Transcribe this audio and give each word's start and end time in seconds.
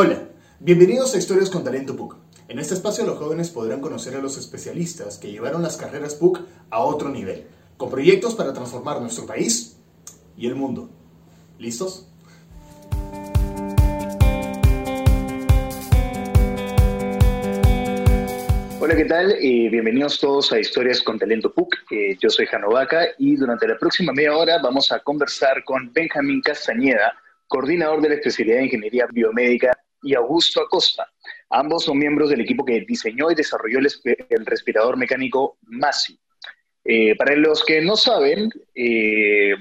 Hola, 0.00 0.28
bienvenidos 0.60 1.12
a 1.12 1.18
Historias 1.18 1.50
con 1.50 1.64
Talento 1.64 1.96
PUC. 1.96 2.14
En 2.46 2.60
este 2.60 2.74
espacio 2.74 3.04
los 3.04 3.18
jóvenes 3.18 3.50
podrán 3.50 3.80
conocer 3.80 4.14
a 4.14 4.20
los 4.20 4.38
especialistas 4.38 5.18
que 5.18 5.32
llevaron 5.32 5.60
las 5.60 5.76
carreras 5.76 6.14
PUC 6.14 6.38
a 6.70 6.78
otro 6.84 7.08
nivel, 7.08 7.48
con 7.76 7.90
proyectos 7.90 8.36
para 8.36 8.52
transformar 8.52 9.00
nuestro 9.00 9.26
país 9.26 9.76
y 10.36 10.46
el 10.46 10.54
mundo. 10.54 10.88
¿Listos? 11.58 12.06
Hola, 18.78 18.94
¿qué 18.94 19.04
tal? 19.04 19.34
Bienvenidos 19.40 20.20
todos 20.20 20.52
a 20.52 20.60
Historias 20.60 21.02
con 21.02 21.18
Talento 21.18 21.52
PUC. 21.52 21.74
Eh, 21.90 22.16
yo 22.20 22.30
soy 22.30 22.46
Jano 22.46 22.70
Vaca 22.70 23.04
y 23.18 23.34
durante 23.34 23.66
la 23.66 23.76
próxima 23.76 24.12
media 24.12 24.36
hora 24.36 24.60
vamos 24.62 24.92
a 24.92 25.00
conversar 25.00 25.64
con 25.64 25.92
Benjamín 25.92 26.40
Castañeda, 26.40 27.14
coordinador 27.48 28.00
de 28.00 28.10
la 28.10 28.14
especialidad 28.14 28.58
de 28.58 28.64
Ingeniería 28.66 29.08
Biomédica, 29.10 29.76
y 30.02 30.14
Augusto 30.14 30.60
Acosta. 30.60 31.06
Ambos 31.50 31.84
son 31.84 31.98
miembros 31.98 32.30
del 32.30 32.40
equipo 32.40 32.64
que 32.64 32.84
diseñó 32.86 33.30
y 33.30 33.34
desarrolló 33.34 33.78
el, 33.78 34.46
respirador 34.46 34.96
mecánico 34.96 35.58
MASI. 35.62 36.18
Eh, 36.84 37.16
para 37.16 37.34
los 37.36 37.64
que 37.64 37.80
no 37.80 37.96
saben, 37.96 38.50
eh, 38.74 39.54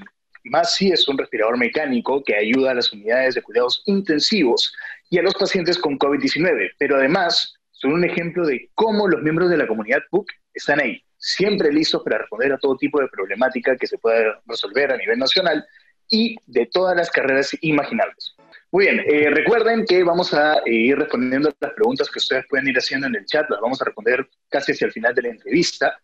MASI 0.45 0.92
es 0.92 1.08
un 1.08 1.18
respirador 1.18 1.58
mecánico 1.58 2.23
que 2.23 2.36
ayuda 2.36 2.72
a 2.72 2.76
las 2.76 2.92
unidades 2.94 3.36
de 3.36 3.42
cuidados 3.42 3.84
intensivos 3.86 4.73
y 5.09 5.18
a 5.18 5.23
los 5.23 5.34
pacientes 5.36 5.78
con 5.78 5.98
COVID-19, 5.98 6.72
pero 6.78 6.98
además 6.98 7.56
son 7.72 7.94
un 7.94 8.04
ejemplo 8.04 8.45
de 8.45 8.70
cómo 8.76 9.08
los 9.08 9.22
miembros 9.22 9.50
de 9.50 9.58
la 9.58 9.67
comunidad 9.67 10.02
PUC 10.09 10.28
están 10.54 10.80
ahí, 10.80 11.02
siempre 11.17 11.72
listos 11.72 12.02
para 12.04 12.20
responder 12.20 12.52
a 12.52 12.58
todo 12.58 12.76
tipo 12.78 13.00
de 13.00 13.08
problemática 13.08 13.76
que 13.76 13.88
se 13.88 13.98
pueda 13.98 14.42
resolver 14.45 14.92
a 14.92 14.98
nivel 14.98 15.20
nacional 15.20 15.66
y 16.09 16.36
de 16.45 16.66
todas 16.67 16.95
las 16.95 17.09
carreras 17.12 17.56
imaginables. 17.62 18.36
Muy 18.70 18.85
bien, 18.85 18.99
eh, 18.99 19.30
recuerden 19.30 19.85
que 19.85 20.03
vamos 20.03 20.34
a 20.34 20.57
eh, 20.57 20.73
ir 20.73 20.98
respondiendo 20.98 21.53
las 21.62 21.71
preguntas 21.71 22.09
que 22.09 22.20
ustedes 22.20 22.45
pueden 22.49 22.67
ir 22.67 22.77
haciendo 22.77 23.08
en 23.08 23.16
el 23.16 23.25
chat, 23.25 23.49
las 23.49 23.62
vamos 23.62 23.81
a 23.81 23.85
responder 23.85 24.28
casi 24.50 24.73
hacia 24.73 24.88
el 24.88 24.92
final 24.92 25.16
de 25.16 25.22
la 25.22 25.30
entrevista. 25.30 25.97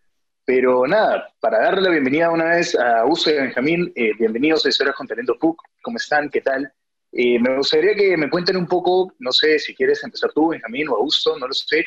Pero 0.46 0.88
nada, 0.88 1.34
para 1.42 1.60
darle 1.60 1.82
la 1.82 1.90
bienvenida 1.90 2.32
una 2.32 2.46
vez 2.46 2.74
a 2.76 3.06
Uso 3.06 3.30
y 3.30 3.34
Benjamín, 3.34 3.92
eh, 3.96 4.12
bienvenidos 4.18 4.66
a 4.66 4.70
Historias 4.70 4.96
con 4.96 5.08
Talento 5.08 5.38
PUC, 5.38 5.62
¿cómo 5.82 5.98
están? 5.98 6.30
¿Qué 6.30 6.42
tal? 6.42 6.72
me 7.16 7.58
gustaría 7.58 7.94
que 7.94 8.18
me 8.18 8.28
cuenten 8.28 8.58
un 8.58 8.66
poco, 8.66 9.14
no 9.20 9.32
sé 9.32 9.60
si 9.60 9.76
quieres 9.76 10.04
empezar 10.04 10.32
tú, 10.34 10.48
Benjamín, 10.48 10.90
o 10.90 10.96
Augusto, 10.96 11.38
no 11.38 11.48
lo 11.48 11.54
sé, 11.54 11.86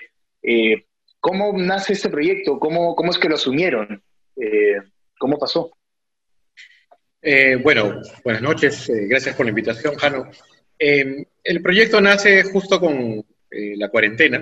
¿cómo 1.18 1.52
nace 1.58 1.94
este 1.94 2.10
proyecto? 2.10 2.60
¿Cómo, 2.60 2.94
cómo 2.94 3.10
es 3.10 3.18
que 3.18 3.28
lo 3.28 3.34
asumieron? 3.34 4.00
¿Cómo 5.18 5.36
pasó? 5.36 5.76
bueno, 7.64 8.00
buenas 8.22 8.42
noches, 8.42 8.88
gracias 8.88 9.34
por 9.34 9.46
la 9.46 9.50
invitación, 9.50 9.96
Jano. 9.96 10.30
Em, 10.78 11.24
el 11.42 11.62
proyecto 11.62 12.00
nace 12.00 12.42
justo 12.44 12.78
con 12.80 13.24
eh, 13.50 13.76
la 13.76 13.88
cuarentena. 13.88 14.38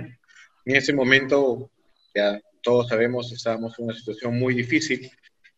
En 0.65 0.77
ese 0.77 0.93
momento, 0.93 1.71
ya 2.15 2.41
todos 2.63 2.89
sabemos, 2.89 3.33
estábamos 3.33 3.79
en 3.79 3.87
una 3.87 3.95
situación 3.95 4.39
muy 4.39 4.55
difícil, 4.55 5.11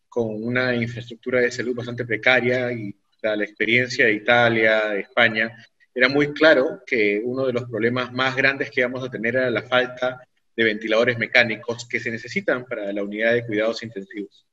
con 0.09 0.43
una 0.43 0.75
infraestructura 0.75 1.41
de 1.41 1.51
salud 1.51 1.75
bastante 1.75 2.05
precaria 2.05 2.71
y 2.71 2.95
la 3.21 3.43
experiencia 3.43 4.05
de 4.05 4.13
Italia, 4.13 4.89
de 4.89 5.01
España, 5.01 5.51
era 5.93 6.09
muy 6.09 6.33
claro 6.33 6.83
que 6.85 7.19
uno 7.23 7.47
de 7.47 7.53
los 7.53 7.63
problemas 7.65 8.13
más 8.13 8.35
grandes 8.35 8.69
que 8.69 8.81
íbamos 8.81 9.03
a 9.03 9.09
tener 9.09 9.35
era 9.35 9.49
la 9.49 9.63
falta 9.63 10.21
de 10.55 10.63
ventiladores 10.63 11.17
mecánicos 11.17 11.87
que 11.87 11.99
se 11.99 12.11
necesitan 12.11 12.65
para 12.65 12.93
la 12.93 13.03
unidad 13.03 13.33
de 13.33 13.45
cuidados 13.45 13.81
intensivos. 13.83 14.45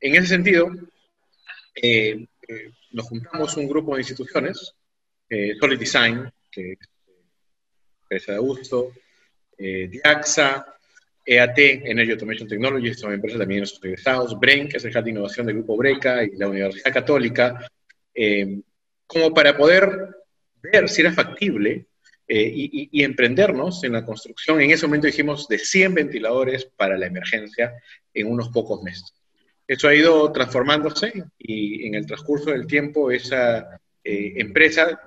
En 0.00 0.16
ese 0.16 0.26
sentido, 0.26 0.68
eh, 1.74 2.26
eh, 2.48 2.72
nos 2.90 3.06
juntamos 3.06 3.56
un 3.56 3.68
grupo 3.68 3.94
de 3.94 4.00
instituciones 4.00 4.74
eh, 5.28 5.54
Solid 5.58 5.78
Design, 5.78 6.30
que 6.50 6.72
es 6.72 6.78
empresa 8.02 8.32
de 8.32 8.38
Augusto, 8.38 8.92
eh, 9.56 9.88
Diaxa, 9.88 10.74
EAT, 11.24 11.58
Energy 11.58 12.12
Automation 12.12 12.48
Technology, 12.48 12.94
son 12.94 13.12
empresas 13.12 13.38
también 13.38 13.58
de 13.58 13.60
nuestros 13.62 13.84
egresados, 13.84 14.38
BREN, 14.38 14.68
que 14.68 14.78
es 14.78 14.84
el 14.84 14.96
Hub 14.96 15.04
de 15.04 15.10
Innovación 15.10 15.46
del 15.46 15.56
Grupo 15.56 15.76
Breca, 15.76 16.24
y 16.24 16.36
la 16.36 16.48
Universidad 16.48 16.92
Católica, 16.92 17.70
eh, 18.14 18.60
como 19.06 19.34
para 19.34 19.56
poder 19.56 20.08
ver 20.62 20.88
si 20.88 21.02
era 21.02 21.12
factible 21.12 21.86
y, 22.30 22.90
y, 22.92 23.04
emprendernos 23.04 23.82
en 23.84 23.92
la 23.92 24.04
construcción. 24.04 24.60
En 24.60 24.70
ese 24.70 24.86
momento 24.86 25.06
dijimos 25.06 25.48
de 25.48 25.58
100 25.58 25.94
ventiladores 25.94 26.66
para 26.76 26.98
la 26.98 27.06
emergencia 27.06 27.72
en 28.12 28.26
unos 28.26 28.50
pocos 28.50 28.82
meses. 28.82 29.14
Eso 29.66 29.88
ha 29.88 29.94
ido 29.94 30.32
transformándose 30.32 31.24
y 31.38 31.86
en 31.86 31.94
el 31.94 32.06
transcurso 32.06 32.50
del 32.50 32.66
tiempo 32.66 33.10
esa 33.10 33.80
empresa 34.04 35.00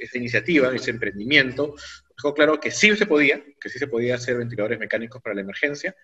esa 0.00 0.18
iniciativa, 0.18 0.74
ese 0.74 0.90
emprendimiento, 0.90 1.74
dejó 2.16 2.34
claro 2.34 2.58
que 2.58 2.70
sí 2.70 2.94
se 2.96 3.06
podía, 3.06 3.42
que 3.60 3.68
sí 3.68 3.78
se 3.78 3.86
podía 3.86 4.16
hacer 4.16 4.36
ventiladores 4.36 4.78
mecánicos 4.78 5.22
para 5.22 5.34
la 5.34 5.42
emergencia, 5.42 5.94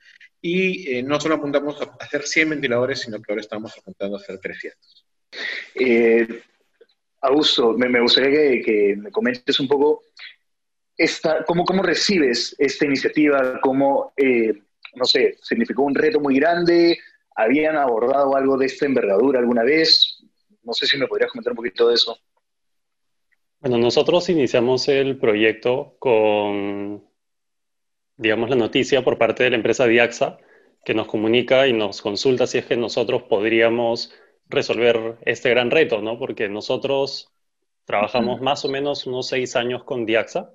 y 0.40 0.96
eh, 0.96 1.02
no 1.02 1.20
solo 1.20 1.36
apuntamos 1.36 1.80
a 1.80 1.96
hacer 2.00 2.22
100 2.22 2.50
ventiladores, 2.50 3.00
sino 3.00 3.20
que 3.20 3.32
ahora 3.32 3.40
estamos 3.40 3.76
apuntando 3.76 4.16
a 4.16 4.20
hacer 4.20 4.38
300. 4.38 5.06
Eh, 5.74 6.42
Augusto, 7.22 7.72
me, 7.72 8.00
gustaría 8.00 8.62
que, 8.62 8.96
me 8.96 9.10
comentes 9.10 9.58
un 9.58 9.66
poco 9.66 10.02
esta, 10.96 11.44
cómo, 11.44 11.64
cómo 11.64 11.82
recibes 11.82 12.54
esta 12.58 12.84
iniciativa, 12.84 13.60
cómo, 13.60 14.12
eh, 14.16 14.52
no 14.94 15.04
sé, 15.04 15.38
significó 15.42 15.82
un 15.82 15.94
reto 15.94 16.20
muy 16.20 16.36
grande, 16.36 16.98
habían 17.34 17.76
abordado 17.76 18.36
algo 18.36 18.56
de 18.56 18.66
esta 18.66 18.86
envergadura 18.86 19.40
alguna 19.40 19.64
vez, 19.64 20.22
no 20.64 20.72
sé 20.72 20.86
si 20.86 20.96
me 20.96 21.06
podrías 21.06 21.30
comentar 21.30 21.52
un 21.52 21.56
poquito 21.56 21.88
de 21.88 21.94
eso. 21.94 22.18
Bueno, 23.60 23.78
nosotros 23.78 24.28
iniciamos 24.28 24.88
el 24.88 25.18
proyecto 25.18 25.96
con, 25.98 27.02
digamos, 28.16 28.50
la 28.50 28.56
noticia 28.56 29.02
por 29.02 29.16
parte 29.16 29.44
de 29.44 29.50
la 29.50 29.56
empresa 29.56 29.86
Diaxa, 29.86 30.38
que 30.84 30.94
nos 30.94 31.06
comunica 31.06 31.66
y 31.66 31.72
nos 31.72 32.02
consulta 32.02 32.46
si 32.46 32.58
es 32.58 32.66
que 32.66 32.76
nosotros 32.76 33.22
podríamos 33.22 34.12
resolver 34.46 35.16
este 35.22 35.50
gran 35.50 35.70
reto, 35.70 36.02
¿no? 36.02 36.18
Porque 36.18 36.48
nosotros 36.48 37.32
trabajamos 37.86 38.40
más 38.40 38.64
o 38.64 38.68
menos 38.68 39.06
unos 39.06 39.28
seis 39.28 39.56
años 39.56 39.84
con 39.84 40.04
Diaxa 40.04 40.50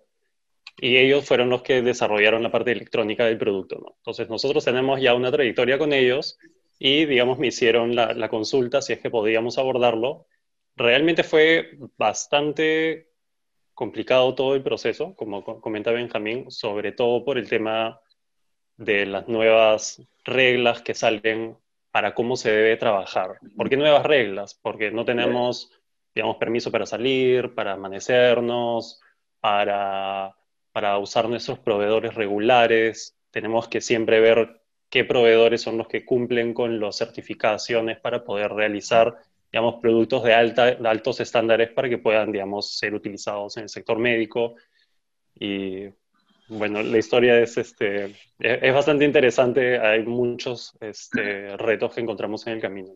y 0.77 0.97
ellos 0.97 1.25
fueron 1.25 1.49
los 1.49 1.63
que 1.63 1.81
desarrollaron 1.81 2.43
la 2.43 2.51
parte 2.51 2.71
electrónica 2.71 3.25
del 3.25 3.37
producto, 3.37 3.79
¿no? 3.79 3.95
Entonces 3.97 4.29
nosotros 4.29 4.63
tenemos 4.63 5.01
ya 5.01 5.13
una 5.13 5.31
trayectoria 5.31 5.77
con 5.77 5.93
ellos 5.93 6.37
y, 6.79 7.05
digamos, 7.05 7.37
me 7.37 7.47
hicieron 7.47 7.93
la, 7.95 8.29
consulta 8.29 8.81
si 8.81 8.93
es 8.93 8.99
que 8.99 9.09
podíamos 9.09 9.57
abordarlo 9.57 10.25
realmente 10.77 11.23
fue 11.23 11.77
bastante 11.97 13.09
complicado 13.73 14.33
todo 14.33 14.55
el 14.55 14.63
proceso, 14.63 15.13
como 15.15 15.43
comenta 15.43 15.91
Benjamín, 15.91 16.49
sobre 16.49 16.93
todo 16.93 17.25
por 17.25 17.37
el 17.37 17.49
tema 17.49 17.99
de 18.77 19.05
las 19.05 19.27
nuevas 19.27 20.01
reglas 20.23 20.81
que 20.81 20.93
salen 20.93 21.57
para 21.91 22.13
cómo 22.15 22.37
se 22.37 22.51
debe 22.51 22.77
trabajar. 22.77 23.39
¿Por 23.57 23.69
qué 23.69 23.75
nuevas 23.75 24.05
reglas? 24.05 24.53
Porque 24.53 24.89
no 24.89 25.03
tenemos, 25.03 25.69
digamos, 26.15 26.37
permiso 26.37 26.71
para 26.71 26.85
salir, 26.85 27.53
para 27.55 27.73
amanecernos, 27.73 29.01
para, 29.41 30.33
para 30.71 30.97
usar 30.97 31.27
nuestros 31.27 31.59
proveedores 31.59 32.15
regulares. 32.15 33.17
Tenemos 33.31 33.67
que 33.67 33.81
siempre 33.81 34.21
ver 34.21 34.58
qué 34.89 35.05
proveedores 35.05 35.61
son 35.61 35.77
los 35.77 35.87
que 35.87 36.05
cumplen 36.05 36.53
con 36.53 36.79
las 36.79 36.97
certificaciones 36.97 37.99
para 37.99 38.23
poder 38.23 38.51
realizar 38.51 39.17
digamos, 39.51 39.75
productos 39.81 40.23
de, 40.23 40.33
alta, 40.33 40.75
de 40.75 40.87
altos 40.87 41.19
estándares 41.19 41.71
para 41.71 41.89
que 41.89 41.97
puedan, 41.97 42.31
digamos, 42.31 42.77
ser 42.77 42.93
utilizados 42.93 43.57
en 43.57 43.63
el 43.63 43.69
sector 43.69 43.97
médico. 43.97 44.55
Y 45.39 45.87
bueno, 46.47 46.83
la 46.83 46.97
historia 46.97 47.39
es, 47.39 47.57
este, 47.57 48.15
es, 48.39 48.73
bastante 48.73 49.05
interesante, 49.05 49.79
hay 49.79 50.03
muchos 50.03 50.73
este, 50.79 51.57
retos 51.57 51.93
que 51.93 52.01
encontramos 52.01 52.45
en 52.47 52.53
el 52.53 52.61
camino. 52.61 52.93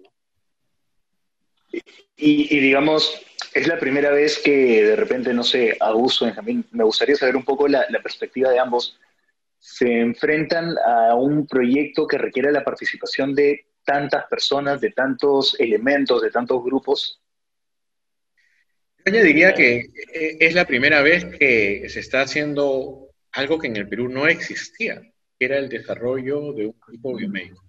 Y, 2.16 2.60
digamos, 2.60 3.20
es 3.54 3.68
la 3.68 3.80
primera 3.80 4.12
vez 4.12 4.38
que 4.38 4.84
de 4.84 4.96
repente, 4.96 5.34
no 5.34 5.44
sé, 5.44 5.76
Augusto, 5.80 6.26
Benjamín, 6.26 6.66
me 6.72 6.84
gustaría 6.84 7.16
saber 7.16 7.36
un 7.36 7.44
poco 7.44 7.68
la, 7.68 7.86
la 7.90 8.00
perspectiva 8.02 8.52
de 8.52 8.60
ambos. 8.60 9.00
Se 9.66 9.88
enfrentan 10.02 10.76
a 10.78 11.16
un 11.16 11.48
proyecto 11.48 12.06
que 12.06 12.18
requiere 12.18 12.52
la 12.52 12.66
participación 12.66 13.34
de 13.34 13.68
tantas 13.86 14.26
personas, 14.28 14.82
de 14.82 14.92
tantos 14.92 15.58
elementos, 15.58 16.22
de 16.22 16.32
tantos 16.32 16.62
grupos? 16.62 17.22
Yo 19.06 19.24
diría 19.24 19.54
que 19.54 19.78
eh, 20.14 20.38
es 20.38 20.54
la 20.54 20.66
primera 20.66 21.02
vez 21.02 21.26
que 21.26 21.88
se 21.88 22.02
está 22.02 22.22
haciendo 22.22 23.10
algo 23.32 23.58
que 23.58 23.68
en 23.68 23.78
el 23.78 23.88
Perú 23.88 24.10
no 24.10 24.28
existía, 24.28 25.02
que 25.40 25.46
era 25.46 25.58
el 25.58 25.70
desarrollo 25.70 26.52
de 26.52 26.66
un 26.66 26.76
grupo 26.86 27.16
biomédico. 27.16 27.64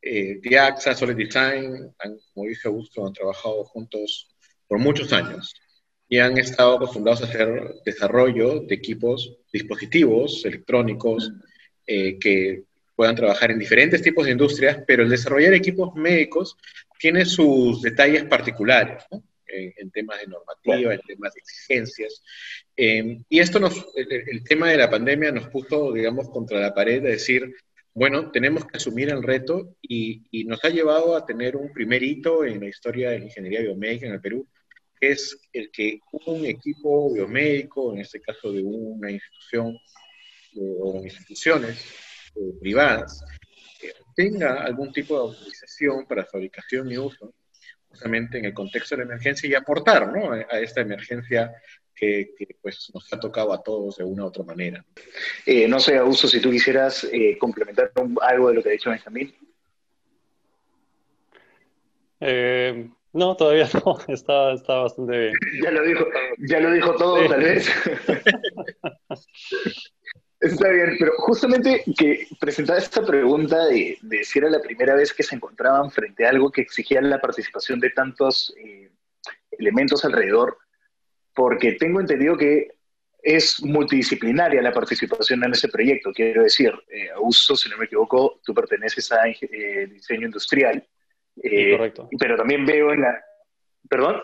Eh, 0.00 0.38
Diaxa, 0.40 0.94
Solid 0.94 1.16
Design, 1.16 1.94
como 2.32 2.46
dice 2.46 2.68
Augusto, 2.68 3.06
han 3.06 3.12
trabajado 3.12 3.62
juntos 3.64 4.34
por 4.66 4.78
muchos 4.78 5.12
años 5.12 5.54
y 6.08 6.18
han 6.18 6.38
estado 6.38 6.76
acostumbrados 6.76 7.22
a 7.22 7.26
hacer 7.26 7.74
desarrollo 7.84 8.60
de 8.60 8.74
equipos, 8.74 9.36
dispositivos 9.52 10.44
electrónicos 10.44 11.32
eh, 11.86 12.18
que 12.18 12.62
puedan 12.94 13.16
trabajar 13.16 13.50
en 13.50 13.58
diferentes 13.58 14.02
tipos 14.02 14.24
de 14.24 14.32
industrias, 14.32 14.78
pero 14.86 15.02
el 15.02 15.10
desarrollar 15.10 15.52
equipos 15.54 15.94
médicos 15.94 16.56
tiene 16.98 17.24
sus 17.24 17.82
detalles 17.82 18.24
particulares. 18.24 19.04
en, 19.48 19.90
temas 19.90 20.20
de 20.20 20.26
normativa, 20.26 20.92
en 20.92 21.00
temas 21.00 21.32
de 21.32 21.40
exigencias. 21.40 22.22
Eh, 22.76 23.20
y 23.28 23.38
esto 23.38 23.58
nos, 23.58 23.86
el, 23.94 24.44
tema 24.44 24.68
de 24.68 24.76
la 24.76 24.90
pandemia 24.90 25.32
nos 25.32 25.48
puso, 25.48 25.92
digamos, 25.92 26.28
contra 26.28 26.60
la 26.60 26.74
pared 26.74 27.02
de 27.02 27.10
decir, 27.10 27.54
bueno, 27.94 28.30
tenemos 28.30 28.66
que 28.66 28.76
asumir 28.76 29.08
el 29.08 29.22
reto 29.22 29.76
y, 29.80 30.22
y, 30.30 30.44
nos 30.44 30.62
ha 30.64 30.68
llevado 30.68 31.16
a 31.16 31.24
tener 31.24 31.56
un 31.56 31.72
primer 31.72 32.02
hito 32.02 32.44
en 32.44 32.60
la 32.60 32.66
historia 32.66 33.10
de 33.10 33.20
la 33.20 33.24
ingeniería 33.24 33.62
biomédica 33.62 34.06
en 34.06 34.12
el 34.12 34.20
Perú, 34.20 34.46
que 34.98 35.10
es 35.10 35.38
el 35.52 35.70
que 35.70 36.00
un 36.26 36.44
equipo 36.44 37.12
biomédico, 37.12 37.92
en 37.92 38.00
este 38.00 38.20
caso 38.20 38.52
de 38.52 38.62
una 38.62 39.10
institución 39.10 39.76
o 40.80 41.02
instituciones 41.04 41.84
eh, 42.34 42.52
privadas, 42.60 43.22
tenga 44.14 44.62
algún 44.62 44.92
tipo 44.92 45.14
de 45.14 45.20
autorización 45.20 46.06
para 46.06 46.24
fabricación 46.24 46.90
y 46.90 46.96
uso, 46.96 47.34
justamente 47.88 48.38
en 48.38 48.46
el 48.46 48.54
contexto 48.54 48.96
de 48.96 49.04
la 49.04 49.12
emergencia 49.12 49.48
y 49.48 49.54
aportar 49.54 50.10
¿no? 50.12 50.32
a, 50.32 50.60
esta 50.60 50.80
emergencia 50.80 51.52
que, 51.94 52.34
pues, 52.60 52.90
nos 52.92 53.10
ha 53.12 53.20
tocado 53.20 53.52
a 53.52 53.62
todos 53.62 53.96
de 53.96 54.04
una 54.04 54.24
u 54.24 54.26
otra 54.26 54.44
manera. 54.44 54.84
Eh, 55.44 55.66
no 55.66 55.80
sé, 55.80 55.96
Augusto, 55.96 56.28
si 56.28 56.40
tú 56.40 56.50
quisieras 56.50 57.04
eh, 57.10 57.38
complementar 57.38 57.92
algo 58.22 58.48
de 58.48 58.54
lo 58.54 58.62
que 58.62 58.68
ha 58.68 58.72
dicho 58.72 58.90
Benjamín. 58.90 59.34
Eh, 62.20 62.90
no, 63.16 63.36
todavía 63.36 63.68
no, 63.84 63.98
está, 64.08 64.52
está 64.52 64.80
bastante 64.80 65.18
bien. 65.18 65.32
Ya 65.62 65.70
lo 65.70 65.82
dijo, 65.82 66.04
ya 66.38 66.60
lo 66.60 66.72
dijo 66.72 66.94
todo, 66.94 67.28
tal 67.28 67.40
vez. 67.40 67.70
Está 70.38 70.68
bien, 70.68 70.96
pero 70.98 71.12
justamente 71.16 71.82
que 71.98 72.26
presentaba 72.38 72.78
esta 72.78 73.04
pregunta 73.04 73.64
de, 73.66 73.98
si 74.22 74.38
era 74.38 74.50
la 74.50 74.60
primera 74.60 74.94
vez 74.94 75.14
que 75.14 75.22
se 75.22 75.34
encontraban 75.34 75.90
frente 75.90 76.26
a 76.26 76.28
algo 76.28 76.52
que 76.52 76.60
exigía 76.60 77.00
la 77.00 77.18
participación 77.18 77.80
de 77.80 77.90
tantos 77.90 78.54
eh, 78.58 78.90
elementos 79.52 80.04
alrededor, 80.04 80.58
porque 81.34 81.72
tengo 81.72 82.00
entendido 82.00 82.36
que 82.36 82.68
es 83.22 83.62
multidisciplinaria 83.62 84.60
la 84.60 84.72
participación 84.72 85.42
en 85.42 85.52
ese 85.52 85.68
proyecto. 85.68 86.12
Quiero 86.12 86.42
decir, 86.42 86.72
eh, 86.88 87.08
Augusto, 87.14 87.56
si 87.56 87.70
no 87.70 87.78
me 87.78 87.86
equivoco, 87.86 88.38
tú 88.44 88.54
perteneces 88.54 89.10
a 89.12 89.26
eh, 89.26 89.86
diseño 89.90 90.26
industrial. 90.26 90.86
Eh, 91.42 91.72
correcto. 91.72 92.08
Pero 92.18 92.36
también 92.36 92.64
veo 92.64 92.92
en 92.92 93.02
la... 93.02 93.24
¿Perdón? 93.88 94.22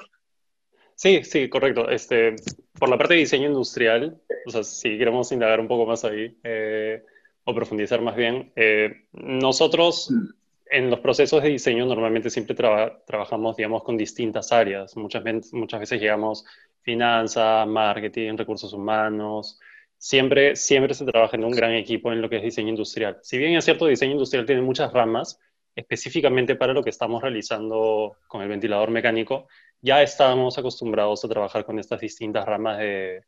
Sí, 0.94 1.24
sí, 1.24 1.48
correcto. 1.48 1.88
Este, 1.88 2.36
por 2.78 2.88
la 2.88 2.98
parte 2.98 3.14
de 3.14 3.20
diseño 3.20 3.48
industrial, 3.48 4.20
o 4.46 4.50
sea, 4.50 4.62
si 4.62 4.98
queremos 4.98 5.32
indagar 5.32 5.60
un 5.60 5.68
poco 5.68 5.86
más 5.86 6.04
ahí 6.04 6.36
eh, 6.42 7.02
o 7.44 7.54
profundizar 7.54 8.00
más 8.00 8.16
bien, 8.16 8.52
eh, 8.56 9.06
nosotros 9.12 10.10
mm. 10.10 10.28
en 10.70 10.90
los 10.90 11.00
procesos 11.00 11.42
de 11.42 11.50
diseño 11.50 11.86
normalmente 11.86 12.30
siempre 12.30 12.54
trabajamos, 12.54 13.56
digamos, 13.56 13.82
con 13.82 13.96
distintas 13.96 14.52
áreas. 14.52 14.96
Muchas, 14.96 15.22
muchas 15.52 15.80
veces 15.80 16.00
llegamos 16.00 16.44
finanzas, 16.82 17.66
marketing, 17.66 18.36
recursos 18.36 18.72
humanos. 18.72 19.58
Siempre, 19.98 20.56
siempre 20.56 20.94
se 20.94 21.04
trabaja 21.04 21.36
en 21.36 21.44
un 21.44 21.52
gran 21.52 21.72
equipo 21.72 22.12
en 22.12 22.20
lo 22.20 22.28
que 22.28 22.36
es 22.36 22.42
diseño 22.42 22.70
industrial. 22.70 23.18
Si 23.22 23.38
bien 23.38 23.54
es 23.54 23.64
cierto, 23.64 23.86
diseño 23.86 24.12
industrial 24.12 24.46
tiene 24.46 24.62
muchas 24.62 24.92
ramas, 24.92 25.38
específicamente 25.74 26.56
para 26.56 26.72
lo 26.72 26.82
que 26.82 26.90
estamos 26.90 27.22
realizando 27.22 28.16
con 28.26 28.42
el 28.42 28.48
ventilador 28.48 28.90
mecánico, 28.90 29.48
ya 29.80 30.02
estábamos 30.02 30.58
acostumbrados 30.58 31.24
a 31.24 31.28
trabajar 31.28 31.64
con 31.64 31.78
estas 31.78 32.00
distintas 32.00 32.46
ramas 32.46 32.78
de, 32.78 33.24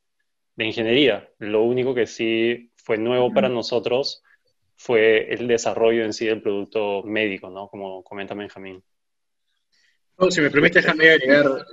ingeniería. 0.56 1.28
Lo 1.38 1.62
único 1.62 1.94
que 1.94 2.06
sí 2.06 2.70
fue 2.76 2.96
nuevo 2.96 3.32
para 3.32 3.48
nosotros 3.48 4.22
fue 4.76 5.32
el 5.32 5.48
desarrollo 5.48 6.04
en 6.04 6.12
sí 6.12 6.26
del 6.26 6.42
producto 6.42 7.02
médico, 7.02 7.50
¿no? 7.50 7.68
Como 7.68 8.04
comenta 8.04 8.34
Benjamín. 8.34 8.82
Si 10.30 10.40
me 10.40 10.50
permite, 10.50 10.80
déjame 10.80 11.10
agregar, 11.10 11.66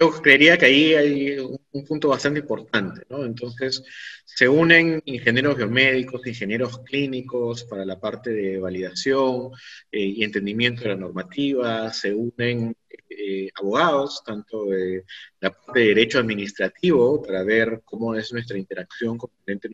yo, 0.00 0.10
creería 0.22 0.56
que 0.56 0.66
ahí 0.66 0.94
hay 0.94 1.38
un, 1.38 1.84
punto 1.84 2.08
bastante 2.08 2.40
importante, 2.40 3.02
¿no? 3.08 3.24
Entonces, 3.24 3.82
se 4.24 4.48
unen 4.48 5.02
ingenieros 5.04 5.56
biomédicos, 5.56 6.26
ingenieros 6.26 6.78
clínicos 6.84 7.64
para 7.64 7.84
la 7.84 7.98
parte 7.98 8.30
de 8.30 8.58
validación 8.58 9.50
eh, 9.90 10.00
y 10.00 10.24
entendimiento 10.24 10.82
de 10.82 10.90
la 10.90 10.96
normativa, 10.96 11.92
se 11.92 12.14
unen 12.14 12.76
eh, 13.10 13.50
abogados, 13.56 14.22
tanto 14.24 14.66
de 14.66 15.04
la 15.40 15.50
parte 15.50 15.80
de 15.80 15.86
derecho 15.88 16.18
administrativo, 16.20 17.22
para 17.22 17.42
ver 17.42 17.82
cómo 17.84 18.14
es 18.14 18.32
nuestra 18.32 18.56
interacción 18.56 19.18
con 19.18 19.30
el 19.46 19.54
ente 19.54 19.68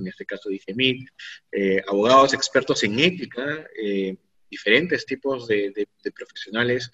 en 0.00 0.08
este 0.08 0.26
caso 0.26 0.48
dije 0.48 0.74
eh, 1.52 1.82
abogados 1.86 2.34
expertos 2.34 2.82
en 2.84 2.98
ética, 2.98 3.66
eh, 3.82 4.16
diferentes 4.50 5.04
tipos 5.06 5.46
de, 5.46 5.88
profesionales 6.14 6.90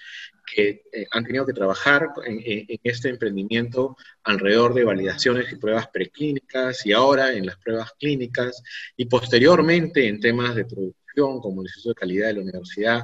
que 0.55 0.83
eh, 0.93 1.07
han 1.11 1.25
tenido 1.25 1.47
que 1.47 1.53
trabajar 1.53 2.09
en, 2.25 2.41
en, 2.45 2.81
este 2.83 3.09
emprendimiento 3.09 3.97
alrededor 4.25 4.75
de 4.75 4.85
validaciones 4.85 5.53
y 5.53 5.57
pruebas 5.57 5.89
preclínicas 5.89 6.85
y 6.87 6.93
ahora 6.93 7.33
en 7.33 7.47
las 7.47 7.57
pruebas 7.59 7.93
clínicas 7.99 8.63
y 8.97 9.05
posteriormente 9.07 10.09
en 10.09 10.21
temas 10.21 10.55
de 10.55 10.65
producción 10.65 11.41
como 11.41 11.63
el 11.63 11.67
Instituto 11.67 11.91
de 11.91 12.01
Calidad 12.01 12.27
de 12.29 12.35
la 12.35 12.41
Universidad. 12.41 13.03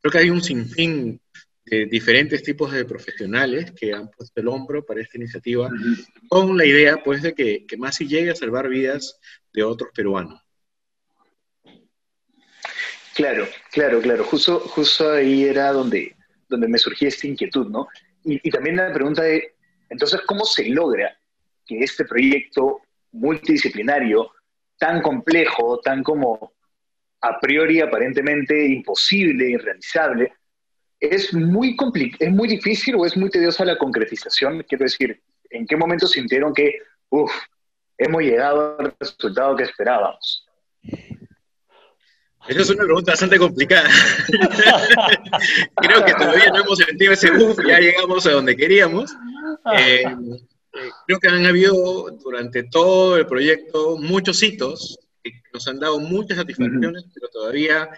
Creo 0.00 0.12
que 0.12 0.18
hay 0.18 0.30
un 0.30 0.42
sinfín 0.42 1.20
diferentes 1.70 2.42
tipos 2.42 2.72
de 2.72 2.84
profesionales 2.84 3.72
que 3.72 3.92
han 3.92 4.10
puesto 4.10 4.40
el 4.40 4.48
hombro 4.48 4.84
para 4.84 5.00
esta 5.00 5.18
iniciativa, 5.18 5.70
con 6.28 6.56
la 6.56 6.64
idea, 6.64 7.02
pues, 7.02 7.22
de 7.22 7.34
que, 7.34 7.64
que 7.66 7.76
Masi 7.76 8.06
llegue 8.06 8.30
a 8.30 8.34
salvar 8.34 8.68
vidas 8.68 9.18
de 9.52 9.62
otros 9.62 9.90
peruanos. 9.94 10.40
Claro, 13.20 13.46
claro, 13.70 14.00
claro. 14.00 14.24
Justo, 14.24 14.60
justo 14.60 15.12
ahí 15.12 15.44
era 15.44 15.72
donde, 15.72 16.16
donde 16.48 16.66
me 16.66 16.78
surgía 16.78 17.08
esta 17.08 17.26
inquietud, 17.26 17.68
¿no? 17.68 17.86
Y, 18.24 18.40
y 18.48 18.50
también 18.50 18.76
la 18.76 18.90
pregunta 18.94 19.22
de, 19.22 19.56
entonces, 19.90 20.22
¿cómo 20.26 20.46
se 20.46 20.70
logra 20.70 21.14
que 21.66 21.80
este 21.80 22.06
proyecto 22.06 22.80
multidisciplinario, 23.12 24.32
tan 24.78 25.02
complejo, 25.02 25.80
tan 25.80 26.02
como 26.02 26.54
a 27.20 27.38
priori 27.38 27.82
aparentemente 27.82 28.66
imposible, 28.66 29.50
irrealizable, 29.50 30.32
es 30.98 31.34
muy, 31.34 31.76
es 32.18 32.32
muy 32.32 32.48
difícil 32.48 32.94
o 32.94 33.04
es 33.04 33.18
muy 33.18 33.28
tediosa 33.28 33.66
la 33.66 33.76
concretización. 33.76 34.64
Quiero 34.66 34.84
decir, 34.84 35.20
¿en 35.50 35.66
qué 35.66 35.76
momento 35.76 36.06
sintieron 36.06 36.54
que, 36.54 36.78
uff, 37.10 37.30
hemos 37.98 38.22
llegado 38.22 38.78
al 38.78 38.94
resultado 38.98 39.56
que 39.56 39.64
esperábamos? 39.64 40.46
Esa 42.48 42.62
es 42.62 42.70
una 42.70 42.84
pregunta 42.84 43.12
bastante 43.12 43.38
complicada. 43.38 43.88
Creo 45.76 46.04
que 46.04 46.14
todavía 46.14 46.50
no 46.50 46.62
hemos 46.62 46.78
sentido 46.78 47.12
ese 47.12 47.30
uff, 47.30 47.58
ya 47.66 47.78
llegamos 47.78 48.26
a 48.26 48.32
donde 48.32 48.56
queríamos. 48.56 49.12
Eh, 49.76 50.04
eh, 50.04 50.90
creo 51.06 51.18
que 51.18 51.28
han 51.28 51.44
habido 51.44 52.10
durante 52.22 52.62
todo 52.64 53.16
el 53.16 53.26
proyecto 53.26 53.96
muchos 53.98 54.42
hitos 54.42 54.98
que 55.22 55.32
nos 55.52 55.66
han 55.68 55.80
dado 55.80 55.98
muchas 55.98 56.38
satisfacciones, 56.38 57.04
pero 57.12 57.28
todavía 57.28 57.90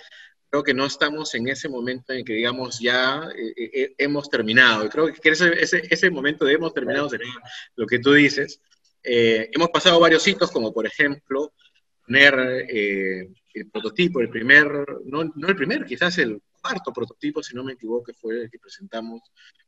creo 0.53 0.63
que 0.63 0.75
no 0.75 0.85
estamos 0.85 1.35
en 1.35 1.49
ese 1.49 1.67
momento 1.67 2.13
en 2.13 2.27
que 2.27 2.35
digamos 2.35 2.79
ya 2.79 3.27
eh, 3.35 3.55
eh, 3.57 3.71
eh, 3.73 3.95
hemos 3.97 4.29
terminado. 4.29 4.87
Creo 4.91 5.07
que 5.11 5.31
ese, 5.31 5.51
ese, 5.59 5.83
ese, 5.89 6.11
momento 6.11 6.45
de 6.45 6.53
hemos 6.53 6.75
terminado 6.75 7.09
sería 7.09 7.33
lo 7.75 7.87
que 7.87 7.99
tú 7.99 8.13
dices. 8.13 8.61
hemos 9.03 9.71
pasado 9.71 9.99
varios 9.99 10.29
hitos, 10.29 10.51
como 10.51 10.71
por 10.71 10.87
ejemplo 10.87 11.55
poner 12.13 12.67
el 13.55 13.71
prototipo, 13.71 14.21
el 14.21 14.29
primer, 14.29 14.67
no, 15.05 15.25
no, 15.25 15.49
el 15.49 15.57
primer, 15.57 15.85
quizás 15.85 16.19
el 16.19 16.43
cuarto 16.61 16.93
prototipo, 16.93 17.43
si 17.43 17.55
no 17.55 17.65
me 17.65 17.73
equivoco, 17.73 18.05
que 18.05 18.15
fue 18.15 18.43
el 18.43 18.51
que 18.51 18.59
presentamos 18.59 19.23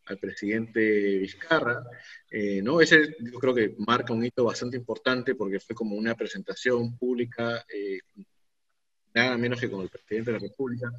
al 0.06 0.18
presidente 0.18 1.18
Vizcarra. 1.18 1.82
¿no? 2.62 2.80
Ese 2.80 3.16
yo 3.20 3.38
creo 3.38 3.54
que 3.54 3.74
marca 3.78 4.12
un 4.12 4.24
hito 4.24 4.44
bastante 4.44 4.76
importante 4.76 5.34
porque 5.34 5.60
fue 5.60 5.74
como 5.74 5.96
una 5.96 6.14
presentación 6.14 6.96
pública 6.98 7.64
nada 9.14 9.38
menos 9.38 9.60
que 9.60 9.70
con 9.70 9.82
el 9.82 9.88
presidente 9.88 10.32
de 10.32 10.38
la 10.38 10.42
República. 10.42 10.92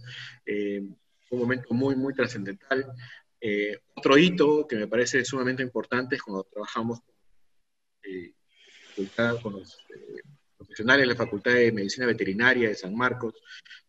Eh, 0.45 0.81
un 1.29 1.39
momento 1.39 1.73
muy, 1.73 1.95
muy 1.95 2.13
trascendental. 2.13 2.85
Eh, 3.41 3.77
otro 3.95 4.17
hito 4.17 4.65
que 4.65 4.77
me 4.77 4.87
parece 4.87 5.23
sumamente 5.25 5.61
importante 5.61 6.15
es 6.15 6.21
cuando 6.21 6.43
trabajamos 6.45 6.99
eh, 8.03 8.33
con 9.41 9.53
los 9.53 9.77
profesionales 10.57 11.03
de 11.03 11.13
la 11.13 11.17
Facultad 11.17 11.53
de 11.53 11.71
Medicina 11.71 12.05
Veterinaria 12.05 12.69
de 12.69 12.75
San 12.75 12.95
Marcos, 12.95 13.33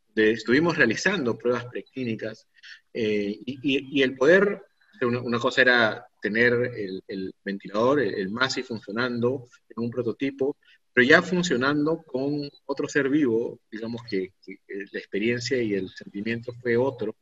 donde 0.08 0.32
estuvimos 0.32 0.76
realizando 0.76 1.38
pruebas 1.38 1.66
preclínicas 1.66 2.46
y, 2.92 4.02
el 4.02 4.16
poder, 4.16 4.62
una, 5.02 5.38
cosa 5.38 5.61
era 5.61 6.06
tener 6.20 6.52
el, 6.54 7.35
ventilador, 7.44 8.00
el, 8.00 8.14
el 8.14 8.30
MASI 8.30 8.62
funcionando 8.62 9.49
en 9.68 9.85
un 9.85 9.90
prototipo, 9.90 10.56
pero 10.96 11.06
ya 11.06 11.20
funcionando 11.20 12.02
con 12.06 12.49
otro 12.64 12.88
ser 12.88 13.11
vivo, 13.11 13.61
digamos 13.70 14.00
que, 14.08 14.32
la 14.66 14.99
experiencia 14.99 15.61
y 15.61 15.75
el 15.75 15.90
sentimiento 15.90 16.54
fue 16.54 16.78
otro, 16.78 17.14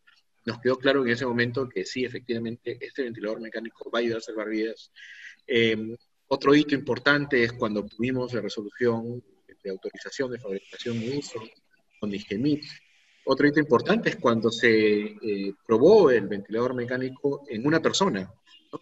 nos 0.46 0.60
quedó 0.60 0.76
claro 0.76 1.02
en 1.02 1.10
ese 1.10 1.26
momento 1.26 1.68
que 1.68 1.84
sí, 1.84 2.04
efectivamente, 2.04 2.78
este 2.80 3.02
ventilador 3.02 3.40
mecánico 3.40 3.90
va 3.90 3.98
a 3.98 4.02
ayudar 4.02 4.18
a 4.18 4.20
salvar 4.20 4.48
vidas. 4.48 4.92
Em, 5.44 5.96
otro 6.28 6.54
hito 6.54 6.76
importante 6.76 7.42
es 7.42 7.52
cuando 7.52 7.84
tuvimos 7.84 8.32
la 8.32 8.42
resolución 8.42 9.20
de 9.64 9.70
autorización 9.70 10.30
de 10.30 10.38
fabricación 10.38 11.02
y 11.02 11.18
uso 11.18 11.40
con 11.98 12.10
Digemit. 12.10 12.62
Otro 13.24 13.48
hito 13.48 13.58
importante 13.58 14.10
es 14.10 14.16
cuando 14.16 14.50
se 14.50 15.00
eh, 15.00 15.54
probó 15.66 16.10
el 16.10 16.28
ventilador 16.28 16.74
mecánico 16.74 17.42
en 17.48 17.66
una 17.66 17.80
persona, 17.80 18.30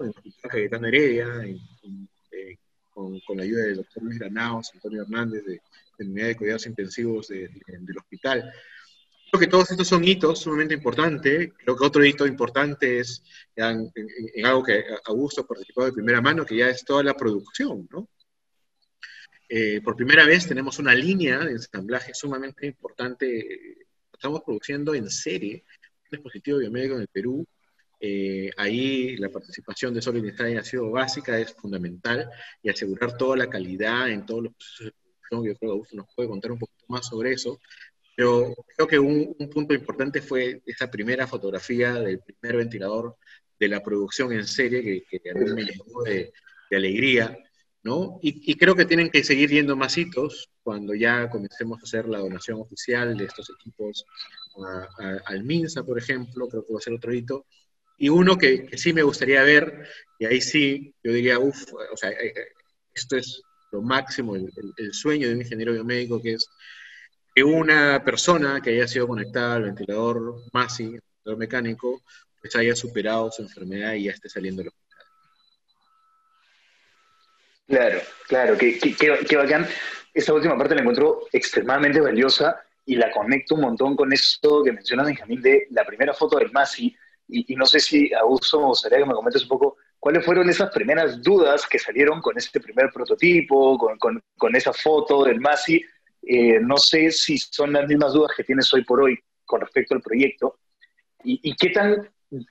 en 0.00 0.06
el 0.06 0.10
Hospital 0.10 0.50
Cayetano 0.50 0.88
Heredia, 0.88 1.26
eh, 1.44 2.56
con, 2.92 3.20
la 3.36 3.42
ayuda 3.44 3.62
del 3.64 3.76
doctor 3.76 4.02
Luis 4.02 4.18
Granados, 4.18 4.70
Antonio 4.74 5.02
Hernández, 5.02 5.44
de, 5.44 5.60
la 5.98 6.10
Unidad 6.10 6.26
de 6.26 6.36
Cuidados 6.36 6.66
Intensivos 6.66 7.28
del 7.28 7.50
hospital. 7.96 8.52
Creo 9.30 9.40
que 9.40 9.46
todos 9.46 9.70
estos 9.70 9.88
son 9.88 10.04
hitos 10.04 10.40
sumamente 10.40 10.74
importantes. 10.74 11.52
Creo 11.56 11.76
que 11.76 11.86
otro 11.86 12.04
hito 12.04 12.26
importante 12.26 12.98
es 12.98 13.22
en, 13.56 13.90
algo 14.44 14.62
que 14.62 14.84
Augusto 15.06 15.42
ha 15.42 15.46
participado 15.46 15.86
de 15.86 15.94
primera 15.94 16.20
mano, 16.20 16.44
que 16.44 16.56
ya 16.56 16.68
es 16.68 16.84
toda 16.84 17.02
la 17.02 17.14
producción, 17.14 17.88
¿no? 17.90 18.08
Eh, 19.54 19.82
por 19.82 19.94
primera 19.94 20.24
vez 20.24 20.48
tenemos 20.48 20.78
una 20.78 20.94
línea 20.94 21.40
de 21.40 21.50
ensamblaje 21.50 22.14
sumamente 22.14 22.66
importante. 22.66 23.84
Estamos 24.10 24.40
produciendo 24.46 24.94
en 24.94 25.10
serie 25.10 25.62
un 26.04 26.10
dispositivo 26.10 26.56
biomédico 26.56 26.94
en 26.94 27.02
el 27.02 27.08
Perú. 27.08 27.46
Eh, 28.00 28.48
ahí 28.56 29.14
la 29.18 29.28
participación 29.28 29.92
de 29.92 30.00
Solid 30.00 30.40
ha 30.40 30.64
sido 30.64 30.90
básica, 30.90 31.38
es 31.38 31.52
fundamental, 31.52 32.30
y 32.62 32.70
asegurar 32.70 33.18
toda 33.18 33.36
la 33.36 33.50
calidad 33.50 34.08
en 34.08 34.24
todos 34.24 34.44
los 34.44 34.54
procesos 34.54 34.86
de 34.86 34.92
producción. 35.02 35.44
Yo 35.44 35.58
creo 35.58 35.58
que 35.58 35.66
Augusto 35.66 35.96
nos 35.96 36.06
puede 36.16 36.30
contar 36.30 36.52
un 36.52 36.58
poquito 36.58 36.86
más 36.88 37.06
sobre 37.06 37.32
eso. 37.32 37.60
Pero 38.16 38.54
creo 38.74 38.88
que 38.88 38.98
un, 38.98 39.36
punto 39.52 39.74
importante 39.74 40.22
fue 40.22 40.62
esa 40.64 40.90
primera 40.90 41.26
fotografía 41.26 41.92
del 41.92 42.20
primer 42.20 42.56
ventilador 42.56 43.16
de 43.60 43.68
la 43.68 43.82
producción 43.82 44.32
en 44.32 44.46
serie 44.46 45.04
que, 45.10 45.30
a 45.30 45.34
mí 45.34 45.52
me 45.52 45.64
llenó 45.64 46.02
de, 46.06 46.32
alegría, 46.74 47.36
¿no? 47.82 48.20
Y, 48.22 48.56
creo 48.56 48.76
que 48.76 48.84
tienen 48.84 49.10
que 49.10 49.24
seguir 49.24 49.50
yendo 49.50 49.76
más 49.76 49.98
hitos 49.98 50.50
cuando 50.62 50.94
ya 50.94 51.28
comencemos 51.28 51.80
a 51.80 51.82
hacer 51.82 52.06
la 52.06 52.18
donación 52.18 52.60
oficial 52.60 53.16
de 53.16 53.24
estos 53.24 53.50
equipos 53.50 54.06
al 55.26 55.44
MINSA, 55.44 55.82
por 55.82 55.98
ejemplo, 55.98 56.48
creo 56.48 56.64
que 56.64 56.72
va 56.72 56.78
a 56.78 56.82
ser 56.82 56.94
otro 56.94 57.12
hito. 57.12 57.46
Y 57.98 58.08
uno 58.08 58.36
que, 58.36 58.68
sí 58.76 58.92
me 58.92 59.02
gustaría 59.02 59.42
ver, 59.42 59.88
y 60.18 60.26
ahí 60.26 60.40
sí, 60.40 60.94
yo 61.02 61.12
diría, 61.12 61.38
uff, 61.38 61.72
o 61.72 61.96
sea, 61.96 62.10
eh, 62.10 62.32
eh, 62.36 62.46
esto 62.94 63.16
es 63.16 63.42
lo 63.70 63.82
máximo, 63.82 64.36
el, 64.36 64.92
sueño 64.92 65.28
de 65.28 65.34
un 65.34 65.40
ingeniero 65.40 65.72
biomédico, 65.72 66.20
que 66.20 66.34
es 66.34 66.48
que 67.34 67.42
una 67.42 68.04
persona 68.04 68.60
que 68.60 68.70
haya 68.70 68.86
sido 68.86 69.08
conectada 69.08 69.54
al 69.54 69.62
ventilador 69.64 70.42
MASI, 70.52 70.84
ventilador 70.84 71.38
mecánico, 71.38 72.02
pues 72.40 72.54
haya 72.56 72.74
superado 72.76 73.30
su 73.30 73.42
enfermedad 73.42 73.94
y 73.94 74.04
ya 74.04 74.12
esté 74.12 74.28
saliendo 74.28 74.62
del. 74.62 74.72
Claro, 77.66 78.00
claro, 78.28 78.58
qué, 78.58 78.78
qué, 78.78 79.36
bacán. 79.36 79.66
Esta 80.12 80.34
última 80.34 80.58
parte 80.58 80.74
la 80.74 80.82
encuentro 80.82 81.22
extremadamente 81.32 82.00
valiosa 82.00 82.60
y 82.84 82.96
la 82.96 83.10
conecto 83.10 83.54
un 83.54 83.62
montón 83.62 83.96
con 83.96 84.12
esto 84.12 84.62
que 84.62 84.72
mencionas, 84.72 85.06
Benjamín, 85.06 85.40
de 85.40 85.68
la 85.70 85.84
primera 85.84 86.12
foto 86.12 86.38
del 86.38 86.52
MASI. 86.52 86.94
Y, 87.28 87.54
no 87.54 87.64
sé 87.64 87.80
si, 87.80 88.12
Augusto, 88.12 88.60
me 88.60 88.66
gustaría 88.66 88.98
que 88.98 89.06
me 89.06 89.14
comentes 89.14 89.42
un 89.42 89.48
poco 89.48 89.76
cuáles 89.98 90.24
fueron 90.24 90.50
esas 90.50 90.70
primeras 90.70 91.22
dudas 91.22 91.66
que 91.66 91.78
salieron 91.78 92.20
con 92.20 92.36
este 92.36 92.60
primer 92.60 92.90
prototipo, 92.92 93.78
con, 93.78 94.20
con, 94.36 94.56
esa 94.56 94.72
foto 94.74 95.24
del 95.24 95.40
MASI, 95.40 95.82
eh, 96.22 96.60
no 96.60 96.76
sé 96.76 97.10
si 97.10 97.38
son 97.38 97.72
las 97.72 97.88
mismas 97.88 98.12
dudas 98.12 98.32
que 98.36 98.44
tienes 98.44 98.72
hoy 98.74 98.84
por 98.84 99.00
hoy 99.00 99.18
con 99.44 99.60
respecto 99.60 99.94
al 99.94 100.02
proyecto 100.02 100.58
y, 101.24 101.54
qué 101.56 101.70
tan 101.70 102.08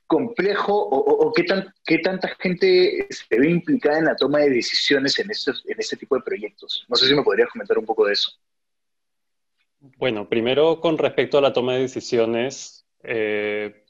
complejo 0.07 0.73
o, 0.73 1.33
qué, 1.33 1.43
tan, 1.43 1.73
qué 1.85 1.99
tanta 1.99 2.29
gente 2.39 3.07
se 3.09 3.37
ve 3.37 3.49
implicada 3.49 3.99
en 3.99 4.05
la 4.05 4.15
toma 4.15 4.39
de 4.39 4.49
decisiones 4.49 5.17
en, 5.19 5.25
en 5.25 5.79
este 5.79 5.97
tipo 5.97 6.15
de 6.15 6.21
proyectos. 6.21 6.85
No 6.87 6.95
sé 6.95 7.07
si 7.07 7.15
me 7.15 7.23
podrías 7.23 7.49
comentar 7.49 7.77
un 7.77 7.85
poco 7.85 8.05
de 8.05 8.13
eso. 8.13 8.31
Bueno, 9.97 10.29
primero 10.29 10.79
con 10.79 10.97
respecto 10.97 11.37
a 11.37 11.41
la 11.41 11.53
toma 11.53 11.73
de 11.73 11.81
decisiones, 11.81 12.85
eh, 13.03 13.83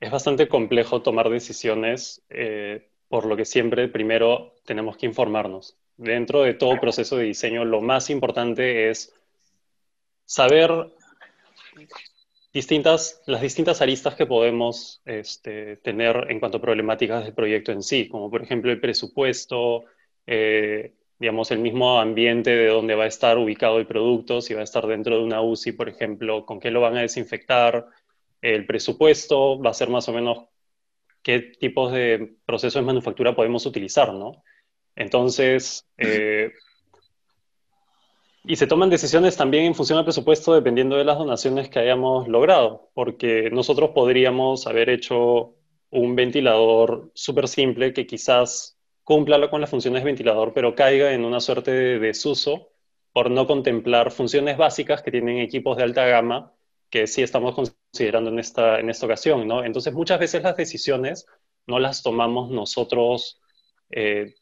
es 0.00 0.10
bastante 0.10 0.48
complejo 0.48 1.02
tomar 1.02 1.28
decisiones, 1.28 2.22
eh, 2.30 2.90
por 3.08 3.26
lo 3.26 3.36
que 3.36 3.44
siempre 3.44 3.88
primero 3.88 4.54
tenemos 4.64 4.96
que 4.96 5.06
informarnos 5.06 5.76
dentro 5.96 6.42
de 6.42 6.54
todo 6.54 6.80
proceso 6.80 7.16
de 7.16 7.24
diseño, 7.24 7.64
lo 7.64 7.80
más 7.80 8.10
importante 8.10 8.90
es 8.90 9.14
saber 10.24 10.70
distintas, 12.54 13.20
las 13.26 13.42
distintas 13.42 13.82
aristas 13.82 14.14
que 14.14 14.26
podemos 14.26 15.02
este, 15.04 15.76
tener 15.78 16.28
en 16.30 16.38
cuanto 16.38 16.58
a 16.58 16.60
problemáticas 16.60 17.24
del 17.24 17.34
proyecto 17.34 17.72
en 17.72 17.82
sí, 17.82 18.08
como 18.08 18.30
por 18.30 18.42
ejemplo 18.42 18.70
el 18.70 18.80
presupuesto, 18.80 19.84
eh, 20.24 20.94
digamos, 21.18 21.50
el 21.50 21.58
mismo 21.58 22.00
ambiente 22.00 22.50
de 22.50 22.68
donde 22.68 22.94
va 22.94 23.04
a 23.04 23.08
estar 23.08 23.36
ubicado 23.38 23.78
el 23.78 23.86
producto, 23.86 24.40
si 24.40 24.54
va 24.54 24.60
a 24.60 24.64
estar 24.64 24.86
dentro 24.86 25.16
de 25.18 25.24
una 25.24 25.42
UCI, 25.42 25.72
por 25.72 25.88
ejemplo, 25.88 26.46
con 26.46 26.60
qué 26.60 26.70
lo 26.70 26.80
van 26.80 26.96
a 26.96 27.02
desinfectar, 27.02 27.88
el 28.40 28.66
presupuesto 28.66 29.60
va 29.60 29.70
a 29.70 29.74
ser 29.74 29.90
más 29.90 30.08
o 30.08 30.12
menos 30.12 30.44
qué 31.22 31.40
tipos 31.40 31.92
de 31.92 32.36
procesos 32.46 32.80
de 32.80 32.86
manufactura 32.86 33.34
podemos 33.34 33.66
utilizar, 33.66 34.14
¿no? 34.14 34.44
Entonces, 34.94 35.88
eh, 35.98 36.52
y 38.44 38.56
se 38.56 38.66
toman 38.66 38.90
decisiones 38.90 39.36
también 39.36 39.64
en 39.64 39.74
función 39.74 39.96
del 39.96 40.04
presupuesto 40.04 40.54
dependiendo 40.54 40.96
de 40.96 41.04
las 41.04 41.18
donaciones 41.18 41.70
que 41.70 41.78
hayamos 41.78 42.28
logrado, 42.28 42.90
porque 42.94 43.50
nosotros 43.50 43.90
podríamos 43.94 44.66
haber 44.66 44.90
hecho 44.90 45.54
un 45.90 46.14
ventilador 46.14 47.10
súper 47.14 47.48
simple 47.48 47.94
que 47.94 48.06
quizás 48.06 48.78
cumpla 49.02 49.48
con 49.48 49.60
las 49.60 49.70
funciones 49.70 50.02
de 50.02 50.06
ventilador, 50.06 50.52
pero 50.52 50.74
caiga 50.74 51.12
en 51.12 51.24
una 51.24 51.40
suerte 51.40 51.70
de 51.70 51.98
desuso 51.98 52.68
por 53.12 53.30
no 53.30 53.46
contemplar 53.46 54.10
funciones 54.10 54.58
básicas 54.58 55.02
que 55.02 55.10
tienen 55.10 55.38
equipos 55.38 55.76
de 55.76 55.84
alta 55.84 56.04
gama 56.06 56.52
que 56.90 57.06
sí 57.06 57.22
estamos 57.22 57.54
considerando 57.54 58.30
en 58.30 58.38
esta, 58.38 58.78
en 58.78 58.90
esta 58.90 59.06
ocasión, 59.06 59.48
¿no? 59.48 59.64
Entonces, 59.64 59.92
muchas 59.94 60.20
veces 60.20 60.42
las 60.42 60.56
decisiones 60.56 61.26
no 61.66 61.78
las 61.78 62.02
tomamos 62.02 62.50
nosotros 62.50 63.40
eh, 63.90 64.34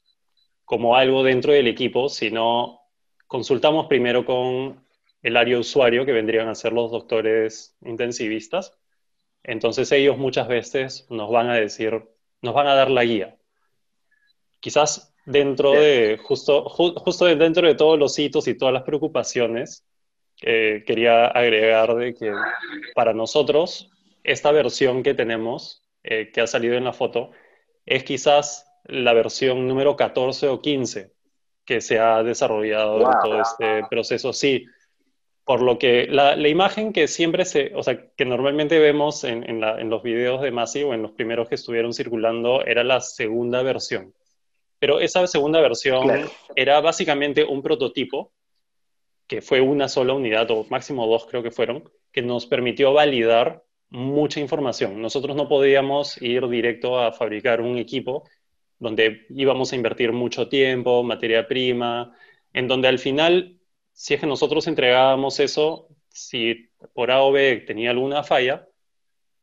como 0.64 0.96
algo 0.96 1.22
dentro 1.22 1.52
del 1.52 1.68
equipo, 1.68 2.08
sino 2.08 2.81
consultamos 3.32 3.86
primero 3.86 4.26
con 4.26 4.84
el 5.22 5.38
área 5.38 5.58
usuario, 5.58 6.04
que 6.04 6.12
vendrían 6.12 6.48
a 6.48 6.54
ser 6.54 6.74
los 6.74 6.90
doctores 6.90 7.74
intensivistas. 7.80 8.76
Entonces 9.42 9.90
ellos 9.90 10.18
muchas 10.18 10.48
veces 10.48 11.06
nos 11.08 11.30
van 11.30 11.48
a 11.48 11.54
decir, 11.54 12.04
nos 12.42 12.52
van 12.52 12.66
a 12.66 12.74
dar 12.74 12.90
la 12.90 13.04
guía. 13.04 13.38
Quizás 14.60 15.14
dentro 15.24 15.72
de, 15.72 16.20
justo, 16.22 16.68
justo 16.68 17.24
dentro 17.24 17.66
de 17.66 17.74
todos 17.74 17.98
los 17.98 18.18
hitos 18.18 18.46
y 18.48 18.54
todas 18.54 18.74
las 18.74 18.82
preocupaciones, 18.82 19.86
eh, 20.42 20.84
quería 20.86 21.24
agregar 21.24 21.94
de 21.94 22.12
que 22.12 22.34
para 22.94 23.14
nosotros 23.14 23.90
esta 24.24 24.52
versión 24.52 25.02
que 25.02 25.14
tenemos, 25.14 25.82
eh, 26.02 26.30
que 26.34 26.42
ha 26.42 26.46
salido 26.46 26.74
en 26.74 26.84
la 26.84 26.92
foto, 26.92 27.30
es 27.86 28.04
quizás 28.04 28.70
la 28.84 29.14
versión 29.14 29.66
número 29.66 29.96
14 29.96 30.48
o 30.48 30.60
15 30.60 31.11
que 31.64 31.80
se 31.80 31.98
ha 31.98 32.22
desarrollado 32.22 32.98
en 33.00 33.18
todo 33.22 33.40
este 33.40 33.82
proceso. 33.88 34.32
Sí, 34.32 34.66
por 35.44 35.62
lo 35.62 35.78
que 35.78 36.06
la, 36.06 36.36
imagen 36.48 36.92
que 36.92 37.08
siempre 37.08 37.44
se, 37.44 37.72
o 37.74 37.82
sea, 37.82 38.10
que 38.16 38.24
normalmente 38.24 38.78
vemos 38.78 39.24
en, 39.24 39.60
los 39.90 40.02
videos 40.02 40.40
de 40.40 40.50
Masi 40.50 40.82
o 40.82 40.94
en 40.94 41.02
los 41.02 41.12
primeros 41.12 41.48
que 41.48 41.56
estuvieron 41.56 41.92
circulando 41.92 42.64
era 42.64 42.84
la 42.84 43.00
segunda 43.00 43.62
versión. 43.62 44.14
Pero 44.78 45.00
esa 45.00 45.26
segunda 45.26 45.60
versión 45.60 46.28
era 46.56 46.80
básicamente 46.80 47.44
un 47.44 47.62
prototipo 47.62 48.32
que 49.26 49.40
fue 49.40 49.60
una 49.60 49.88
sola 49.88 50.12
unidad, 50.12 50.50
o 50.50 50.66
máximo 50.68 51.06
dos 51.06 51.26
creo 51.26 51.42
que 51.42 51.50
fueron, 51.50 51.88
que 52.12 52.22
nos 52.22 52.46
permitió 52.46 52.92
validar 52.92 53.62
mucha 53.88 54.40
información. 54.40 55.00
Nosotros 55.00 55.36
no 55.36 55.48
podíamos 55.48 56.20
ir 56.20 56.48
directo 56.48 56.98
a 56.98 57.12
fabricar 57.12 57.60
un 57.60 57.78
equipo 57.78 58.24
donde 58.82 59.26
íbamos 59.30 59.72
a 59.72 59.76
invertir 59.76 60.12
mucho 60.12 60.48
tiempo, 60.48 61.04
materia 61.04 61.46
prima, 61.46 62.16
en 62.52 62.66
donde 62.66 62.88
al 62.88 62.98
final, 62.98 63.60
si 63.92 64.14
es 64.14 64.20
que 64.20 64.26
nosotros 64.26 64.66
entregábamos 64.66 65.38
eso, 65.38 65.86
si 66.08 66.68
por 66.92 67.12
A 67.12 67.22
o 67.22 67.30
B 67.30 67.62
tenía 67.64 67.90
alguna 67.90 68.24
falla, 68.24 68.68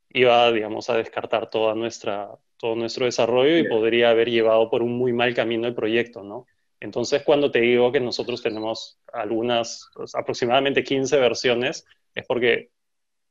iba, 0.09 0.51
digamos, 0.51 0.89
a 0.89 0.97
descartar 0.97 1.49
toda 1.49 1.73
nuestra, 1.73 2.29
todo 2.57 2.75
nuestro 2.75 3.05
desarrollo 3.05 3.57
y 3.57 3.67
podría 3.69 4.09
haber 4.09 4.29
llevado 4.29 4.69
por 4.69 4.83
un 4.83 4.97
muy 4.97 5.13
mal 5.13 5.33
camino 5.33 5.67
el 5.67 5.73
proyecto, 5.73 6.21
¿no? 6.21 6.45
Entonces, 6.81 7.23
cuando 7.23 7.49
te 7.49 7.61
digo 7.61 7.93
que 7.93 8.01
nosotros 8.01 8.41
tenemos 8.41 8.99
algunas, 9.13 9.89
pues, 9.93 10.15
aproximadamente 10.15 10.83
15 10.83 11.17
versiones, 11.17 11.85
es 12.13 12.25
porque 12.25 12.71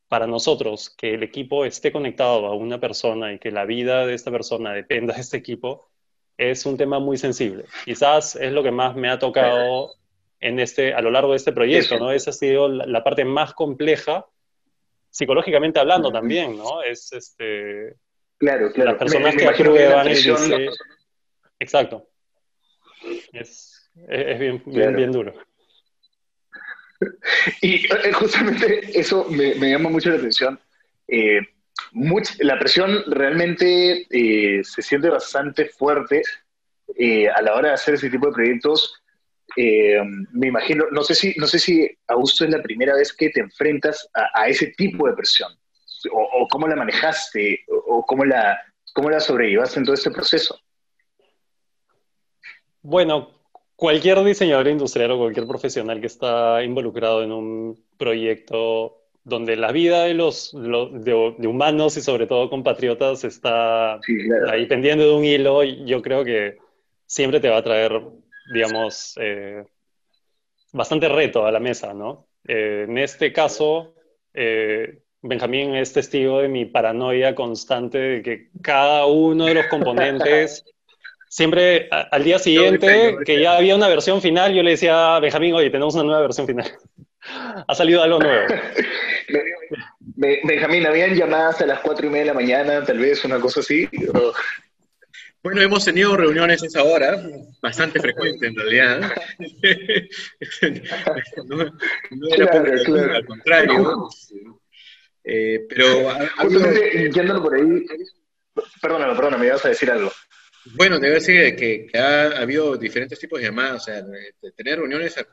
para 0.08 0.26
nosotros 0.26 0.88
que 0.88 1.12
el 1.14 1.22
equipo 1.22 1.66
esté 1.66 1.92
conectado 1.92 2.46
a 2.46 2.54
una 2.54 2.80
persona 2.80 3.34
y 3.34 3.38
que 3.38 3.50
la 3.50 3.66
vida 3.66 4.06
de 4.06 4.14
esta 4.14 4.30
persona 4.30 4.72
dependa 4.72 5.14
de 5.14 5.20
este 5.20 5.36
equipo, 5.36 5.90
es 6.38 6.64
un 6.64 6.76
tema 6.76 7.00
muy 7.00 7.18
sensible. 7.18 7.64
Quizás 7.84 8.36
es 8.36 8.52
lo 8.52 8.62
que 8.62 8.70
más 8.70 8.94
me 8.94 9.10
ha 9.10 9.18
tocado 9.18 9.92
en 10.40 10.60
este, 10.60 10.94
a 10.94 11.02
lo 11.02 11.10
largo 11.10 11.32
de 11.32 11.36
este 11.36 11.52
proyecto, 11.52 11.98
¿no? 11.98 12.12
Esa 12.12 12.30
ha 12.30 12.32
sido 12.32 12.68
la, 12.68 13.02
parte 13.02 13.24
más 13.24 13.52
compleja, 13.52 14.24
psicológicamente 15.10 15.80
hablando 15.80 16.12
también, 16.12 16.56
¿no? 16.56 16.80
Es 16.82 17.12
este... 17.12 17.96
Claro, 18.38 18.70
claro. 18.72 18.92
Las 18.92 19.00
personas 19.00 19.34
que 19.34 19.48
aprueban 19.48 20.06
diseño... 20.06 20.70
Exacto. 21.58 22.08
Es, 23.32 23.90
bien, 24.38 24.62
bien, 24.64 25.12
duro. 25.12 25.34
Y 27.62 27.86
eh, 27.86 28.12
justamente 28.12 28.98
eso 28.98 29.24
me, 29.30 29.54
llama 29.54 29.88
mucho 29.88 30.10
la 30.10 30.16
atención. 30.16 30.58
Eh, 31.06 31.38
la 32.40 32.58
presión 32.58 33.02
realmente 33.06 34.06
eh, 34.10 34.62
se 34.64 34.82
siente 34.82 35.08
bastante 35.08 35.66
fuerte 35.66 36.22
eh, 36.96 37.28
a 37.28 37.42
la 37.42 37.54
hora 37.54 37.68
de 37.68 37.74
hacer 37.74 37.94
ese 37.94 38.10
tipo 38.10 38.26
de 38.26 38.32
proyectos. 38.32 39.02
Eh, 39.56 40.00
me 40.32 40.48
imagino, 40.48 40.84
no 40.90 41.02
sé 41.02 41.14
si, 41.14 41.34
no 41.36 41.46
sé 41.46 41.58
si 41.58 41.90
Augusto 42.06 42.44
es 42.44 42.50
la 42.50 42.62
primera 42.62 42.94
vez 42.94 43.12
que 43.12 43.30
te 43.30 43.40
enfrentas 43.40 44.08
a, 44.14 44.48
ese 44.48 44.68
tipo 44.76 45.06
de 45.06 45.14
presión, 45.14 45.52
o, 46.12 46.46
cómo 46.50 46.68
la 46.68 46.76
manejaste, 46.76 47.64
o, 47.68 48.04
cómo, 48.06 48.24
la, 48.24 48.58
cómo 48.94 49.10
la 49.10 49.20
sobrellevaste 49.20 49.80
en 49.80 49.84
todo 49.84 49.94
este 49.94 50.10
proceso. 50.10 50.58
Bueno, 52.82 53.30
cualquier 53.74 54.22
diseñador 54.22 54.68
industrial 54.68 55.12
o 55.12 55.18
cualquier 55.18 55.46
profesional 55.46 56.00
que 56.00 56.06
está 56.06 56.62
involucrado 56.62 57.22
en 57.22 57.32
un 57.32 57.84
proyecto 57.96 58.97
donde 59.28 59.56
la 59.56 59.72
vida 59.72 60.04
de 60.04 60.14
los 60.14 60.52
de, 60.52 61.46
humanos 61.46 61.96
y 61.96 62.00
sobre 62.00 62.26
todo 62.26 62.48
compatriotas 62.48 63.24
está 63.24 64.00
ahí 64.50 64.66
pendiendo 64.66 65.04
de 65.04 65.14
un 65.14 65.24
hilo, 65.24 65.62
yo 65.62 66.00
creo 66.02 66.24
que 66.24 66.56
siempre 67.06 67.40
te 67.40 67.48
va 67.48 67.58
a 67.58 67.62
traer, 67.62 68.00
digamos, 68.52 69.14
eh, 69.20 69.64
bastante 70.72 71.08
reto 71.08 71.46
a 71.46 71.52
la 71.52 71.60
mesa, 71.60 71.92
¿no? 71.94 72.28
Eh, 72.46 72.86
en 72.88 72.98
este 72.98 73.32
caso, 73.32 73.94
eh, 74.32 75.00
Benjamín 75.20 75.74
es 75.74 75.92
testigo 75.92 76.40
de 76.40 76.48
mi 76.48 76.64
paranoia 76.64 77.34
constante 77.34 77.98
de 77.98 78.22
que 78.22 78.48
cada 78.62 79.06
uno 79.06 79.46
de 79.46 79.54
los 79.54 79.66
componentes, 79.66 80.64
siempre 81.28 81.88
al 81.90 82.24
día 82.24 82.38
siguiente, 82.38 83.16
que 83.24 83.40
ya 83.40 83.56
había 83.56 83.74
una 83.74 83.88
versión 83.88 84.22
final, 84.22 84.54
yo 84.54 84.62
le 84.62 84.70
decía 84.70 85.16
a 85.16 85.20
Benjamín, 85.20 85.54
oye, 85.54 85.70
tenemos 85.70 85.94
una 85.94 86.04
nueva 86.04 86.20
versión 86.20 86.46
final. 86.46 86.70
Ha 87.22 87.74
salido 87.74 88.02
algo 88.02 88.18
nuevo. 88.18 88.46
Benjamín, 90.16 90.86
¿habían 90.86 91.14
llamadas 91.14 91.60
a 91.60 91.66
las 91.66 91.80
cuatro 91.80 92.06
y 92.06 92.10
media 92.10 92.24
de 92.24 92.28
la 92.28 92.34
mañana, 92.34 92.84
tal 92.84 92.98
vez, 92.98 93.24
una 93.24 93.40
cosa 93.40 93.60
así? 93.60 93.88
Bueno, 95.42 95.60
hemos 95.60 95.84
tenido 95.84 96.16
reuniones 96.16 96.62
a 96.62 96.66
esa 96.66 96.82
hora, 96.82 97.22
bastante 97.62 98.00
frecuente 98.00 98.48
en 98.48 98.56
realidad. 98.56 99.12
no, 101.46 101.62
era 102.34 102.48
claro, 102.48 103.14
al 103.14 103.26
contrario. 103.26 104.08
Eh, 105.24 105.66
pero. 105.68 106.10
Justamente, 106.38 107.10
yéndolo 107.12 107.42
por 107.42 107.54
ahí. 107.54 107.86
Perdóname, 108.82 109.14
perdóname, 109.14 109.42
me 109.42 109.48
ibas 109.48 109.64
a 109.64 109.68
decir 109.68 109.90
algo. 109.90 110.10
Bueno, 110.74 110.98
debe 110.98 111.14
decir 111.14 111.56
que, 111.56 111.86
que, 111.86 111.98
ha, 111.98 112.40
habido 112.40 112.76
diferentes 112.76 113.18
tipos 113.18 113.38
de 113.38 113.46
llamadas. 113.46 113.82
O 113.82 113.84
sea, 113.84 114.04
tener 114.56 114.78
reuniones 114.78 115.16
a, 115.18 115.26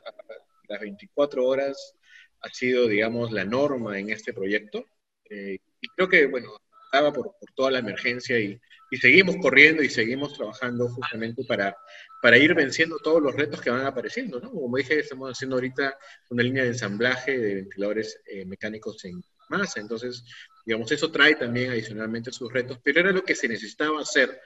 las 0.68 0.80
24 0.80 1.44
horas 1.44 1.94
ha 2.40 2.48
sido, 2.50 2.86
digamos, 2.88 3.32
la 3.32 3.44
norma 3.44 3.98
en 3.98 4.10
este 4.10 4.32
proyecto. 4.32 4.84
Eh, 5.28 5.58
y 5.80 5.88
creo 5.88 6.08
que, 6.08 6.26
bueno, 6.26 6.50
estaba 6.84 7.12
por, 7.12 7.36
por 7.38 7.52
toda 7.54 7.70
la 7.70 7.78
emergencia 7.78 8.38
y 8.38 8.60
y 8.90 8.96
seguimos 8.98 9.36
corriendo 9.36 9.82
y 9.82 9.88
seguimos 9.88 10.34
trabajando 10.34 10.88
justamente 10.88 11.44
para, 11.44 11.76
para 12.22 12.38
ir 12.38 12.54
venciendo 12.54 12.98
todos 12.98 13.20
los 13.20 13.34
retos 13.34 13.60
que 13.60 13.70
van 13.70 13.84
apareciendo, 13.84 14.40
¿no? 14.40 14.50
Como 14.50 14.76
dije, 14.76 15.00
estamos 15.00 15.30
haciendo 15.30 15.56
ahorita 15.56 15.98
una 16.30 16.42
línea 16.42 16.62
de 16.62 16.70
ensamblaje 16.70 17.36
de 17.38 17.54
ventiladores 17.56 18.20
eh, 18.26 18.44
mecánicos 18.44 19.04
en 19.04 19.22
masa, 19.48 19.80
entonces, 19.80 20.24
digamos, 20.64 20.90
eso 20.92 21.10
trae 21.10 21.34
también 21.34 21.70
adicionalmente 21.70 22.32
sus 22.32 22.52
retos, 22.52 22.78
pero 22.82 23.00
era 23.00 23.12
lo 23.12 23.22
que 23.22 23.34
se 23.34 23.48
necesitaba 23.48 24.00
hacer 24.00 24.40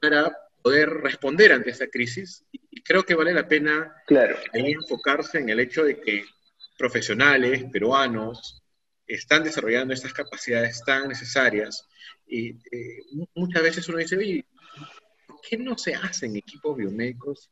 para 0.00 0.36
poder 0.62 0.88
responder 0.88 1.52
ante 1.52 1.70
esta 1.70 1.88
crisis 1.88 2.44
y 2.52 2.60
creo 2.82 3.04
que 3.04 3.14
vale 3.14 3.32
la 3.32 3.48
pena 3.48 3.94
claro. 4.06 4.36
enfocarse 4.52 5.38
en 5.38 5.48
el 5.48 5.60
hecho 5.60 5.84
de 5.84 6.00
que 6.00 6.24
profesionales 6.78 7.64
peruanos 7.72 8.62
están 9.06 9.44
desarrollando 9.44 9.94
estas 9.94 10.12
capacidades 10.12 10.82
tan 10.84 11.08
necesarias 11.08 11.86
y 12.26 12.50
eh, 12.50 13.02
muchas 13.34 13.62
veces 13.62 13.88
uno 13.88 13.98
dice, 13.98 14.16
oye, 14.16 14.44
¿por 15.26 15.40
qué 15.48 15.56
no 15.56 15.78
se 15.78 15.94
hacen 15.94 16.36
equipos 16.36 16.76
biomédicos 16.76 17.50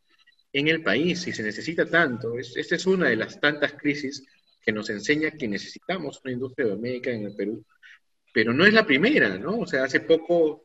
en 0.53 0.69
el 0.69 0.83
país 0.83 1.23
si 1.23 1.33
se 1.33 1.43
necesita 1.43 1.87
tanto? 1.87 2.39
esta 2.39 2.75
es 2.75 2.87
una 2.87 3.09
de 3.09 3.17
las 3.17 3.41
tantas 3.41 3.73
crisis 3.75 4.25
que 4.65 4.73
nos 4.73 4.89
enseña 4.91 5.31
que 5.31 5.47
necesitamos 5.47 6.21
una 6.25 6.33
industria 6.33 6.67
biomédica 6.67 7.11
en 7.11 7.27
el 7.27 7.37
Perú. 7.37 7.65
Pero 8.33 8.53
no 8.53 8.67
es 8.67 8.73
la 8.73 8.87
primera, 8.87 9.39
¿no? 9.39 9.59
O 9.59 9.67
sea, 9.67 9.85
hace 9.85 10.01
poco, 10.01 10.65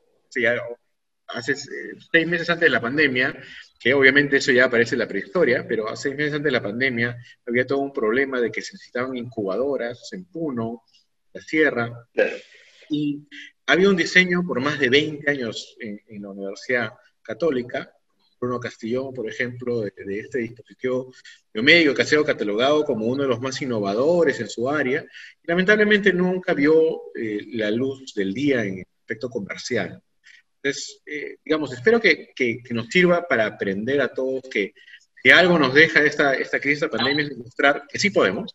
hace 1.30 1.54
eh, 1.54 1.96
seis 2.12 2.28
meses 2.28 2.50
antes 2.50 2.66
de 2.66 2.70
la 2.70 2.82
pandemia, 2.82 3.36
que 3.80 3.94
obviamente 3.94 4.38
eso 4.38 4.52
ya 4.52 4.66
aparece 4.66 4.96
en 4.96 5.00
la 5.00 5.08
prehistoria, 5.08 5.66
pero 5.68 5.90
hace 5.90 6.10
seis 6.10 6.16
meses 6.16 6.34
antes 6.34 6.46
de 6.46 6.52
la 6.52 6.64
pandemia 6.64 7.18
había 7.46 7.66
todo 7.66 7.80
un 7.80 7.94
problema 7.94 8.42
de 8.42 8.52
que 8.52 8.62
se 8.62 8.74
necesitaban 8.74 9.16
incubadoras 9.16 10.10
en 10.14 10.26
Puno, 10.26 10.84
la 11.34 11.42
Sierra, 11.42 12.08
y 12.90 13.28
había 13.68 13.90
un 13.90 13.96
diseño 13.96 14.44
por 14.46 14.60
más 14.62 14.80
de 14.80 14.90
20 14.90 15.30
años 15.30 15.78
en, 15.80 16.22
la 16.22 16.30
Universidad 16.30 16.94
Católica, 17.22 17.94
Bruno 18.42 18.60
Castillón, 18.60 19.14
por 19.14 19.30
ejemplo, 19.30 19.82
de, 19.82 19.92
este 20.20 20.40
dispositivo 20.40 21.14
biomédico 21.54 21.94
que 21.94 22.02
ha 22.02 22.06
sido 22.06 22.24
catalogado 22.24 22.84
como 22.84 23.06
uno 23.06 23.24
de 23.24 23.30
los 23.30 23.42
más 23.42 23.62
innovadores 23.62 24.40
en 24.40 24.50
su 24.50 24.70
área, 24.70 25.06
y 25.44 25.48
lamentablemente 25.48 26.12
nunca 26.14 26.54
vio 26.54 27.14
eh, 27.14 27.42
la 27.52 27.70
luz 27.70 28.14
del 28.16 28.34
día 28.34 28.64
en 28.64 28.84
aspecto 29.02 29.30
comercial. 29.30 30.02
Entonces, 30.62 31.02
eh, 31.06 31.38
digamos, 31.44 31.72
espero 31.72 32.02
que, 32.02 32.32
que, 32.36 32.62
nos 32.72 32.88
sirva 32.88 33.26
para 33.28 33.46
aprender 33.46 34.02
a 34.02 34.10
todos 34.10 34.44
que 34.52 34.74
si 35.22 35.32
algo 35.32 35.58
nos 35.58 35.74
deja 35.74 36.04
esta, 36.04 36.34
esta 36.34 36.60
crisis, 36.60 36.84
esta 36.84 36.98
pandemia, 36.98 37.24
es 37.24 37.30
demostrar 37.30 37.86
que 37.88 38.00
sí 38.00 38.10
podemos, 38.10 38.54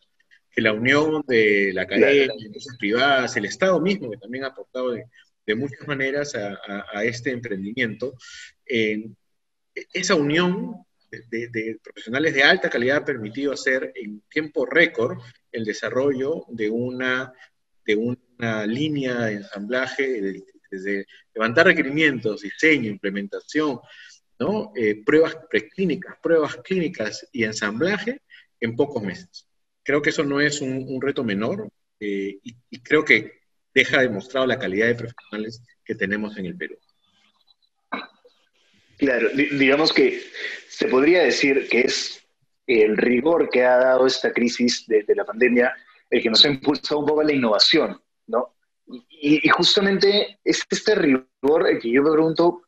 que 0.50 0.60
la 0.60 0.72
unión 0.72 1.22
de 1.26 1.72
la 1.72 1.82
academia, 1.82 2.26
las 2.26 2.44
empresas 2.44 2.76
privadas, 2.78 3.36
el 3.36 3.46
Estado 3.46 3.80
mismo, 3.80 4.10
que 4.10 4.18
también 4.18 4.44
ha 4.44 4.48
aportado 4.48 4.92
de, 4.92 5.54
muchas 5.56 5.86
maneras 5.86 6.34
a, 6.34 7.04
este 7.04 7.30
emprendimiento, 7.30 8.14
esa 8.64 10.14
unión 10.14 10.86
de, 11.10 11.78
profesionales 11.82 12.34
de 12.34 12.42
alta 12.42 12.70
calidad 12.70 12.98
ha 12.98 13.04
permitido 13.04 13.52
hacer 13.52 13.92
en 13.94 14.22
tiempo 14.30 14.64
récord 14.66 15.18
el 15.52 15.64
desarrollo 15.64 16.44
de 16.48 16.70
una, 16.70 17.32
de 17.84 17.96
una 17.96 18.66
línea 18.66 19.26
de 19.26 19.32
ensamblaje, 19.34 20.42
desde 20.74 21.06
levantar 21.34 21.66
requerimientos, 21.66 22.42
diseño, 22.42 22.90
implementación, 22.90 23.80
¿no? 24.38 24.72
Eh, 24.76 25.02
pruebas 25.04 25.36
preclínicas, 25.50 26.16
pruebas 26.22 26.56
clínicas 26.56 27.28
y 27.32 27.44
ensamblaje 27.44 28.22
en 28.60 28.76
pocos 28.76 29.02
meses. 29.02 29.48
Creo 29.82 30.02
que 30.02 30.10
eso 30.10 30.24
no 30.24 30.40
es 30.40 30.60
un, 30.60 31.00
reto 31.00 31.24
menor 31.24 31.68
eh, 32.00 32.38
y, 32.42 32.80
creo 32.80 33.04
que 33.04 33.40
deja 33.74 34.00
demostrado 34.00 34.46
la 34.46 34.58
calidad 34.58 34.86
de 34.86 34.94
profesionales 34.94 35.62
que 35.84 35.94
tenemos 35.94 36.36
en 36.36 36.46
el 36.46 36.56
Perú. 36.56 36.78
Claro, 38.96 39.28
digamos 39.34 39.92
que 39.92 40.22
se 40.68 40.86
podría 40.86 41.22
decir 41.22 41.68
que 41.68 41.80
es 41.80 42.24
el 42.66 42.96
rigor 42.96 43.50
que 43.50 43.64
ha 43.64 43.76
dado 43.76 44.06
esta 44.06 44.32
crisis 44.32 44.86
de, 44.86 45.04
la 45.14 45.24
pandemia 45.24 45.74
el 46.08 46.22
que 46.22 46.30
nos 46.30 46.44
ha 46.44 46.48
impulsado 46.48 47.00
un 47.00 47.06
poco 47.06 47.20
a 47.20 47.24
la 47.24 47.32
innovación, 47.32 48.00
¿no? 48.26 48.53
Y, 49.26 49.48
justamente 49.48 50.38
es 50.44 50.62
este 50.68 50.94
rigor 50.94 51.66
el 51.66 51.78
que 51.80 51.90
yo 51.90 52.02
me 52.02 52.10
pregunto, 52.10 52.60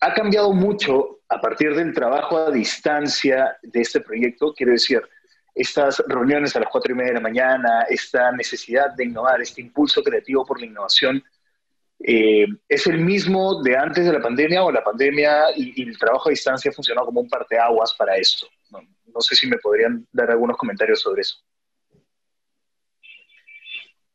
¿ha 0.00 0.12
cambiado 0.12 0.52
mucho 0.52 1.20
a 1.30 1.40
partir 1.40 1.74
del 1.74 1.94
trabajo 1.94 2.36
a 2.36 2.50
distancia 2.50 3.56
de 3.62 3.80
este 3.80 4.02
proyecto? 4.02 4.52
Quiero 4.52 4.72
decir, 4.72 5.00
estas 5.54 6.02
reuniones 6.08 6.54
a 6.54 6.60
las 6.60 6.68
cuatro 6.70 6.92
y 6.92 6.96
media 6.96 7.12
de 7.12 7.20
la 7.20 7.22
mañana, 7.22 7.86
esta 7.88 8.30
necesidad 8.32 8.94
de 8.94 9.06
innovar, 9.06 9.40
este 9.40 9.62
impulso 9.62 10.02
creativo 10.02 10.44
por 10.44 10.60
la 10.60 10.66
innovación, 10.66 11.24
eh, 12.00 12.44
¿es 12.68 12.86
el 12.86 12.98
mismo 12.98 13.62
de 13.62 13.78
antes 13.78 14.04
de 14.04 14.12
la 14.12 14.20
pandemia 14.20 14.62
o 14.62 14.70
la 14.70 14.84
pandemia 14.84 15.56
y, 15.56 15.88
el 15.88 15.98
trabajo 15.98 16.28
a 16.28 16.32
distancia 16.32 16.70
funcionó 16.70 17.06
como 17.06 17.22
un 17.22 17.30
parteaguas 17.30 17.94
para 17.94 18.14
esto? 18.18 18.46
No, 18.70 19.20
sé 19.22 19.34
si 19.34 19.46
me 19.46 19.56
podrían 19.56 20.06
dar 20.12 20.30
algunos 20.30 20.58
comentarios 20.58 21.00
sobre 21.00 21.22
eso. 21.22 21.38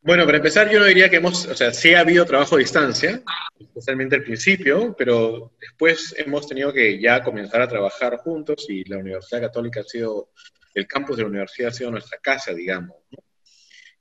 Bueno, 0.04 0.26
para 0.26 0.38
empezar, 0.38 0.70
yo 0.72 0.80
no 0.80 0.86
diría 0.86 1.10
que 1.10 1.18
hemos, 1.18 1.46
o 1.46 1.56
sea, 1.56 1.72
sí 1.72 1.94
ha 1.94 2.00
habido 2.00 2.26
trabajo 2.26 2.56
a 2.56 2.60
distancia, 2.60 3.22
especialmente 3.60 4.16
al 4.16 4.24
principio, 4.24 4.96
pero 4.98 5.54
después 5.60 6.16
hemos 6.18 6.48
tenido 6.48 6.74
que 6.74 7.00
ya 7.00 7.22
comenzar 7.22 7.62
a 7.62 7.68
trabajar 7.68 8.18
juntos 8.18 8.66
y 8.68 8.84
la 8.86 8.98
Universidad 8.98 9.42
Católica 9.42 9.82
ha 9.82 9.84
sido 9.84 10.30
el 10.74 10.88
campus 10.88 11.18
de 11.18 11.24
la 11.24 11.30
universidad 11.30 11.70
ha 11.70 11.74
sido 11.74 11.92
nuestra 11.92 12.18
casa, 12.18 12.54
digamos. 12.54 12.98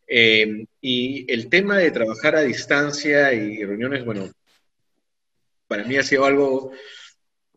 Eh, 0.07 0.65
y 0.81 1.31
el 1.31 1.49
tema 1.49 1.77
de 1.77 1.91
trabajar 1.91 2.35
a 2.37 2.43
distancia 2.43 3.33
y 3.35 3.63
reuniones, 3.63 4.05
bueno, 4.05 4.31
para 5.69 5.85
mí 5.85 5.99
ha 5.99 6.03
sido 6.03 6.25
algo 6.25 6.73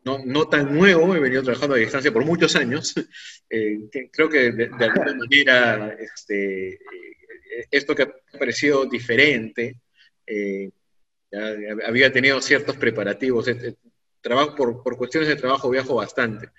no, 0.04 0.50
tan 0.50 0.76
nuevo, 0.76 1.16
he 1.16 1.20
venido 1.20 1.44
trabajando 1.44 1.76
a 1.76 1.80
distancia 1.80 2.12
por 2.12 2.26
muchos 2.26 2.56
años. 2.56 2.94
Eh, 3.56 3.88
creo 4.12 4.30
que 4.30 4.52
de, 4.52 4.64
alguna 4.80 5.14
manera 5.14 5.96
este, 6.00 6.74
eh, 6.74 6.80
esto 7.72 7.96
que 7.96 8.04
ha 8.04 8.14
parecido 8.38 8.86
diferente, 8.86 9.78
había 11.86 12.12
tenido 12.12 12.42
ciertos 12.42 12.78
preparativos. 12.78 13.50
trabajo, 14.22 14.56
por, 14.56 14.84
por, 14.84 14.98
cuestiones 14.98 15.30
de 15.30 15.36
trabajo 15.36 15.70
viajo 15.70 15.96
bastante. 15.96 16.50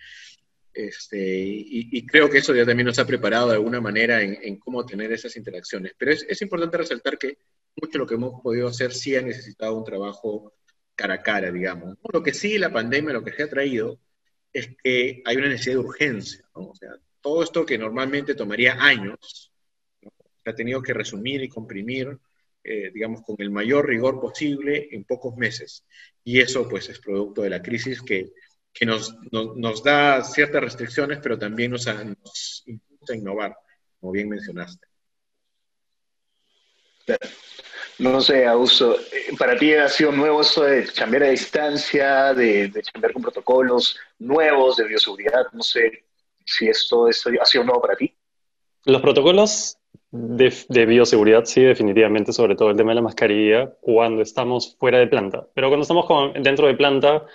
Este, 0.74 1.16
y, 1.24 2.04
creo 2.04 2.28
que 2.28 2.38
eso 2.38 2.52
ya 2.52 2.66
también 2.66 2.88
nos 2.88 2.98
ha 2.98 3.06
preparado 3.06 3.48
de 3.48 3.54
alguna 3.54 3.80
manera 3.80 4.20
en, 4.20 4.56
cómo 4.58 4.84
tener 4.84 5.12
esas 5.12 5.36
interacciones. 5.36 5.92
Pero 5.96 6.10
es, 6.10 6.42
importante 6.42 6.76
resaltar 6.76 7.16
que 7.16 7.38
mucho 7.76 7.92
de 7.92 7.98
lo 8.00 8.06
que 8.06 8.14
hemos 8.14 8.42
podido 8.42 8.68
hacer 8.68 8.92
sí 8.92 9.14
ha 9.14 9.22
necesitado 9.22 9.78
un 9.78 9.84
trabajo 9.84 10.52
cara 10.96 11.14
a 11.14 11.22
cara, 11.22 11.52
digamos. 11.52 11.96
Lo 12.12 12.22
que 12.22 12.34
sí 12.34 12.58
la 12.58 12.72
pandemia 12.72 13.12
lo 13.12 13.22
que 13.22 13.32
se 13.32 13.44
ha 13.44 13.48
traído 13.48 14.00
es 14.52 14.68
que 14.82 15.22
hay 15.24 15.36
una 15.36 15.48
necesidad 15.48 15.76
de 15.76 15.80
urgencia, 15.80 16.44
O 16.52 16.74
sea, 16.74 16.90
todo 17.20 17.44
esto 17.44 17.64
que 17.64 17.78
normalmente 17.78 18.34
tomaría 18.34 18.76
años, 18.80 19.52
se 20.44 20.50
ha 20.50 20.54
tenido 20.54 20.82
que 20.82 20.92
resumir 20.92 21.42
y 21.42 21.48
comprimir, 21.48 22.18
eh, 22.62 22.90
digamos, 22.92 23.22
con 23.22 23.36
el 23.38 23.50
mayor 23.50 23.88
rigor 23.88 24.20
posible 24.20 24.88
en 24.92 25.04
pocos 25.04 25.36
meses. 25.36 25.84
Y 26.22 26.40
eso, 26.40 26.68
pues, 26.68 26.88
es 26.90 26.98
producto 27.00 27.42
de 27.42 27.50
la 27.50 27.62
crisis 27.62 28.02
que, 28.02 28.32
que 28.72 28.84
nos, 28.84 29.16
nos, 29.32 29.82
da 29.82 30.22
ciertas 30.22 30.62
restricciones, 30.62 31.18
pero 31.22 31.38
también 31.38 31.70
nos, 31.70 31.86
nos 31.86 32.62
impulsa 32.66 33.14
a 33.14 33.16
innovar, 33.16 33.56
como 33.98 34.12
bien 34.12 34.28
mencionaste. 34.28 34.86
No 37.98 38.20
sé, 38.20 38.46
Augusto, 38.46 38.98
eh, 38.98 39.34
¿para 39.38 39.56
ti 39.56 39.72
ha 39.74 39.88
sido 39.88 40.10
nuevo 40.10 40.40
eso 40.40 40.64
de 40.64 40.86
cambiar 40.92 41.24
a 41.24 41.28
distancia, 41.28 42.34
de, 42.34 42.68
de 42.68 42.82
cambiar 42.82 43.12
con 43.12 43.22
protocolos 43.22 43.98
nuevos 44.18 44.76
de 44.76 44.88
bioseguridad? 44.88 45.46
No 45.52 45.62
sé 45.62 46.04
si 46.44 46.68
esto, 46.68 47.08
esto 47.08 47.30
ha 47.40 47.46
sido 47.46 47.64
nuevo 47.64 47.80
para 47.80 47.96
ti. 47.96 48.12
Los 48.84 49.00
protocolos 49.00 49.78
de, 50.16 50.54
de, 50.68 50.86
bioseguridad, 50.86 51.44
sí, 51.44 51.60
definitivamente, 51.60 52.32
sobre 52.32 52.54
todo 52.54 52.70
el 52.70 52.76
tema 52.76 52.92
de 52.92 52.96
la 52.96 53.02
mascarilla, 53.02 53.74
cuando 53.80 54.22
estamos 54.22 54.76
fuera 54.78 54.98
de 54.98 55.08
planta. 55.08 55.48
Pero 55.54 55.68
cuando 55.68 55.82
estamos 55.82 56.06
dentro 56.40 56.68
de 56.68 56.74
planta, 56.74 57.26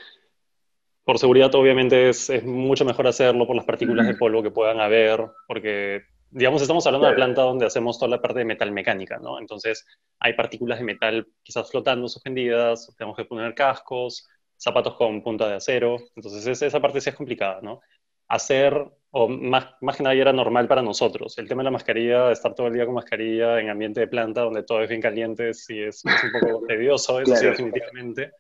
por 1.04 1.20
seguridad, 1.20 1.54
obviamente 1.56 2.08
es, 2.10 2.30
es, 2.30 2.46
mucho 2.46 2.86
mejor 2.86 3.08
hacerlo 3.08 3.46
por 3.46 3.58
las 3.58 3.66
partículas 3.66 4.08
de 4.08 4.16
polvo 4.16 4.42
que 4.42 4.52
puedan 4.52 4.80
haber, 4.80 5.26
porque 5.46 6.04
digamos, 6.32 6.62
estamos 6.62 6.86
hablando 6.86 7.08
de 7.08 7.16
planta 7.16 7.42
donde 7.42 7.66
hacemos 7.66 8.00
toda 8.00 8.12
la 8.12 8.22
parte 8.22 8.40
de 8.40 8.46
metal 8.46 8.72
mecánica, 8.72 9.18
¿no? 9.18 9.40
Entonces, 9.40 9.86
hay 10.20 10.34
partículas 10.34 10.80
de 10.80 10.86
metal 10.86 11.28
quizás 11.44 11.70
flotando, 11.70 12.08
suspendidas, 12.08 12.94
tenemos 12.98 13.18
que 13.18 13.26
poner 13.26 13.56
cascos, 13.56 14.28
zapatos 14.56 14.96
con 14.96 15.22
punta 15.22 15.50
de 15.50 15.56
acero, 15.56 15.98
entonces 16.16 16.62
esa 16.62 16.80
parte 16.80 17.02
sí 17.02 17.10
es 17.10 17.16
complicada, 17.16 17.60
¿no? 17.62 17.82
Hacer, 18.28 18.74
o 19.12 19.28
más, 19.28 19.66
más 19.82 19.98
que 19.98 20.04
nada 20.04 20.16
era 20.16 20.34
normal 20.34 20.68
para 20.68 20.82
nosotros, 20.82 21.38
el 21.38 21.48
tema 21.48 21.62
de 21.62 21.66
la 21.66 21.72
mascarilla, 21.72 22.32
estar 22.32 22.54
todo 22.54 22.68
el 22.68 22.74
día 22.74 22.86
con 22.86 22.96
mascarilla 22.96 23.60
en 23.60 23.70
ambiente 23.70 24.02
de 24.02 24.08
planta 24.08 24.42
donde 24.42 24.64
todo 24.64 24.84
es 24.84 24.90
bien 24.90 25.02
caliente, 25.02 25.54
sí 25.54 25.82
es, 25.82 26.04
un 26.06 26.12
poco 26.40 26.66
tedioso, 26.68 27.20
eso 27.20 27.36
sí 27.36 27.46
definitivamente. 27.46 28.32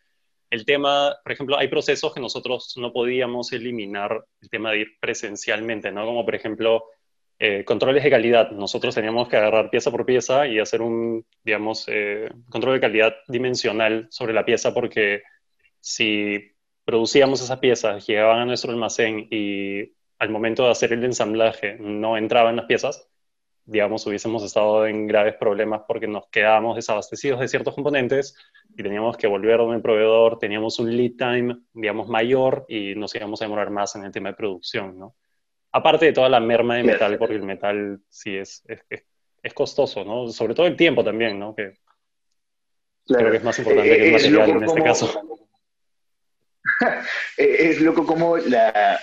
El 0.49 0.65
tema, 0.65 1.15
por 1.23 1.31
ejemplo, 1.31 1.57
hay 1.57 1.67
procesos 1.67 2.13
que 2.13 2.19
nosotros 2.19 2.73
no 2.77 2.91
podíamos 2.91 3.51
eliminar, 3.53 4.25
el 4.41 4.49
tema 4.49 4.71
de 4.71 4.79
ir 4.79 4.87
presencialmente, 4.99 5.91
¿no? 5.91 6.05
Como 6.05 6.25
por 6.25 6.33
ejemplo, 6.33 6.85
eh, 7.37 7.63
controles 7.63 8.03
de 8.03 8.09
calidad. 8.09 8.51
Nosotros 8.51 8.93
teníamos 8.93 9.29
que 9.29 9.37
agarrar 9.37 9.69
pieza 9.69 9.91
por 9.91 10.05
pieza 10.05 10.47
y 10.47 10.59
hacer 10.59 10.81
un, 10.81 11.25
digamos, 11.43 11.85
eh, 11.87 12.29
control 12.49 12.75
de 12.75 12.81
calidad 12.81 13.15
dimensional 13.27 14.07
sobre 14.09 14.33
la 14.33 14.43
pieza 14.43 14.73
porque 14.73 15.21
si 15.79 16.51
producíamos 16.83 17.41
esas 17.41 17.59
piezas, 17.59 18.05
llegaban 18.07 18.39
a 18.39 18.45
nuestro 18.45 18.71
almacén 18.71 19.27
y 19.31 19.93
al 20.19 20.29
momento 20.29 20.65
de 20.65 20.71
hacer 20.71 20.93
el 20.93 21.03
ensamblaje 21.03 21.77
no 21.79 22.17
entraban 22.17 22.57
las 22.57 22.65
piezas, 22.65 23.09
digamos, 23.65 24.05
hubiésemos 24.05 24.43
estado 24.43 24.85
en 24.87 25.07
graves 25.07 25.35
problemas 25.35 25.83
porque 25.87 26.07
nos 26.07 26.27
quedábamos 26.29 26.75
desabastecidos 26.75 27.39
de 27.39 27.47
ciertos 27.47 27.75
componentes 27.75 28.35
y 28.75 28.83
teníamos 28.83 29.15
que 29.15 29.27
volver 29.27 29.59
a 29.59 29.63
un 29.63 29.81
proveedor, 29.81 30.39
teníamos 30.39 30.79
un 30.79 30.95
lead 30.95 31.11
time, 31.17 31.57
digamos, 31.73 32.07
mayor 32.07 32.65
y 32.67 32.95
nos 32.95 33.13
íbamos 33.15 33.41
a 33.41 33.45
demorar 33.45 33.69
más 33.69 33.95
en 33.95 34.03
el 34.03 34.11
tema 34.11 34.29
de 34.29 34.35
producción, 34.35 34.97
¿no? 34.99 35.15
Aparte 35.71 36.07
de 36.07 36.13
toda 36.13 36.29
la 36.29 36.39
merma 36.39 36.77
de 36.77 36.83
metal, 36.83 37.17
porque 37.19 37.35
el 37.35 37.43
metal 37.43 37.99
sí 38.09 38.35
es, 38.35 38.63
es, 38.67 39.53
costoso, 39.53 40.03
¿no? 40.03 40.27
Sobre 40.29 40.55
todo 40.55 40.65
el 40.65 40.75
tiempo 40.75 41.03
también, 41.03 41.37
¿no? 41.37 41.55
Que 41.55 41.77
creo 43.05 43.31
que 43.31 43.37
es 43.37 43.43
más 43.43 43.59
importante 43.59 43.89
que 43.89 44.07
el 44.07 44.11
material 44.13 44.49
en 44.49 44.63
este 44.63 44.83
caso. 44.83 45.21
es 47.37 47.81
loco 47.81 48.03
como 48.05 48.37
la, 48.37 48.99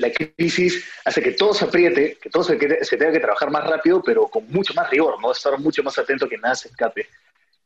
la, 0.00 0.10
crisis 0.10 0.84
hace 1.04 1.22
que 1.22 1.32
todo 1.32 1.54
se 1.54 1.64
apriete, 1.64 2.18
que 2.20 2.30
todo 2.30 2.42
se, 2.42 2.58
se, 2.84 2.96
tenga 2.96 3.12
que 3.12 3.20
trabajar 3.20 3.50
más 3.50 3.66
rápido, 3.66 4.02
pero 4.02 4.26
con 4.28 4.46
mucho 4.48 4.74
más 4.74 4.90
rigor, 4.90 5.20
¿no? 5.20 5.32
Estar 5.32 5.58
mucho 5.58 5.82
más 5.82 5.98
atento 5.98 6.28
que 6.28 6.38
nada 6.38 6.54
se 6.54 6.68
escape. 6.68 7.06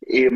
Eh, 0.07 0.31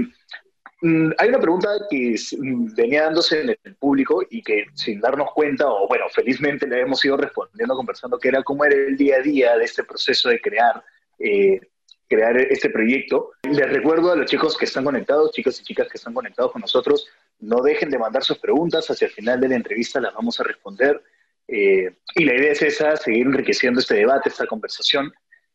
Mm, 0.80 1.10
hay 1.18 1.28
una 1.28 1.40
pregunta 1.40 1.68
que 1.90 2.14
mm, 2.38 2.74
venía 2.74 3.04
dándose 3.04 3.40
en 3.40 3.56
el 3.64 3.74
público 3.76 4.22
y 4.30 4.42
que 4.42 4.66
sin 4.74 5.00
darnos 5.00 5.32
cuenta, 5.32 5.66
o 5.66 5.88
bueno, 5.88 6.04
felizmente 6.14 6.66
le 6.68 6.80
hemos 6.80 7.04
ido 7.04 7.16
respondiendo, 7.16 7.74
conversando, 7.74 8.18
que 8.18 8.28
era 8.28 8.42
cómo 8.44 8.64
era 8.64 8.76
el 8.76 8.96
día 8.96 9.16
a 9.16 9.20
día 9.20 9.56
de 9.56 9.64
este 9.64 9.82
proceso 9.82 10.28
de 10.28 10.40
crear, 10.40 10.84
eh, 11.18 11.60
crear 12.08 12.36
este 12.38 12.70
proyecto. 12.70 13.32
Les 13.42 13.68
recuerdo 13.68 14.12
a 14.12 14.16
los 14.16 14.30
chicos 14.30 14.56
que 14.56 14.66
están 14.66 14.84
conectados, 14.84 15.32
chicos 15.32 15.60
y 15.60 15.64
chicas 15.64 15.88
que 15.88 15.98
están 15.98 16.14
conectados 16.14 16.52
con 16.52 16.60
nosotros, 16.60 17.08
no 17.40 17.60
dejen 17.60 17.90
de 17.90 17.98
mandar 17.98 18.22
sus 18.22 18.38
preguntas, 18.38 18.88
hacia 18.88 19.06
el 19.06 19.12
final 19.12 19.40
de 19.40 19.48
la 19.48 19.56
entrevista 19.56 20.00
las 20.00 20.14
vamos 20.14 20.38
a 20.38 20.44
responder. 20.44 21.02
Eh, 21.48 21.90
y 22.14 22.24
la 22.24 22.34
idea 22.34 22.52
es 22.52 22.62
esa, 22.62 22.96
seguir 22.96 23.26
enriqueciendo 23.26 23.80
este 23.80 23.94
debate, 23.94 24.28
esta 24.28 24.46
conversación. 24.46 25.12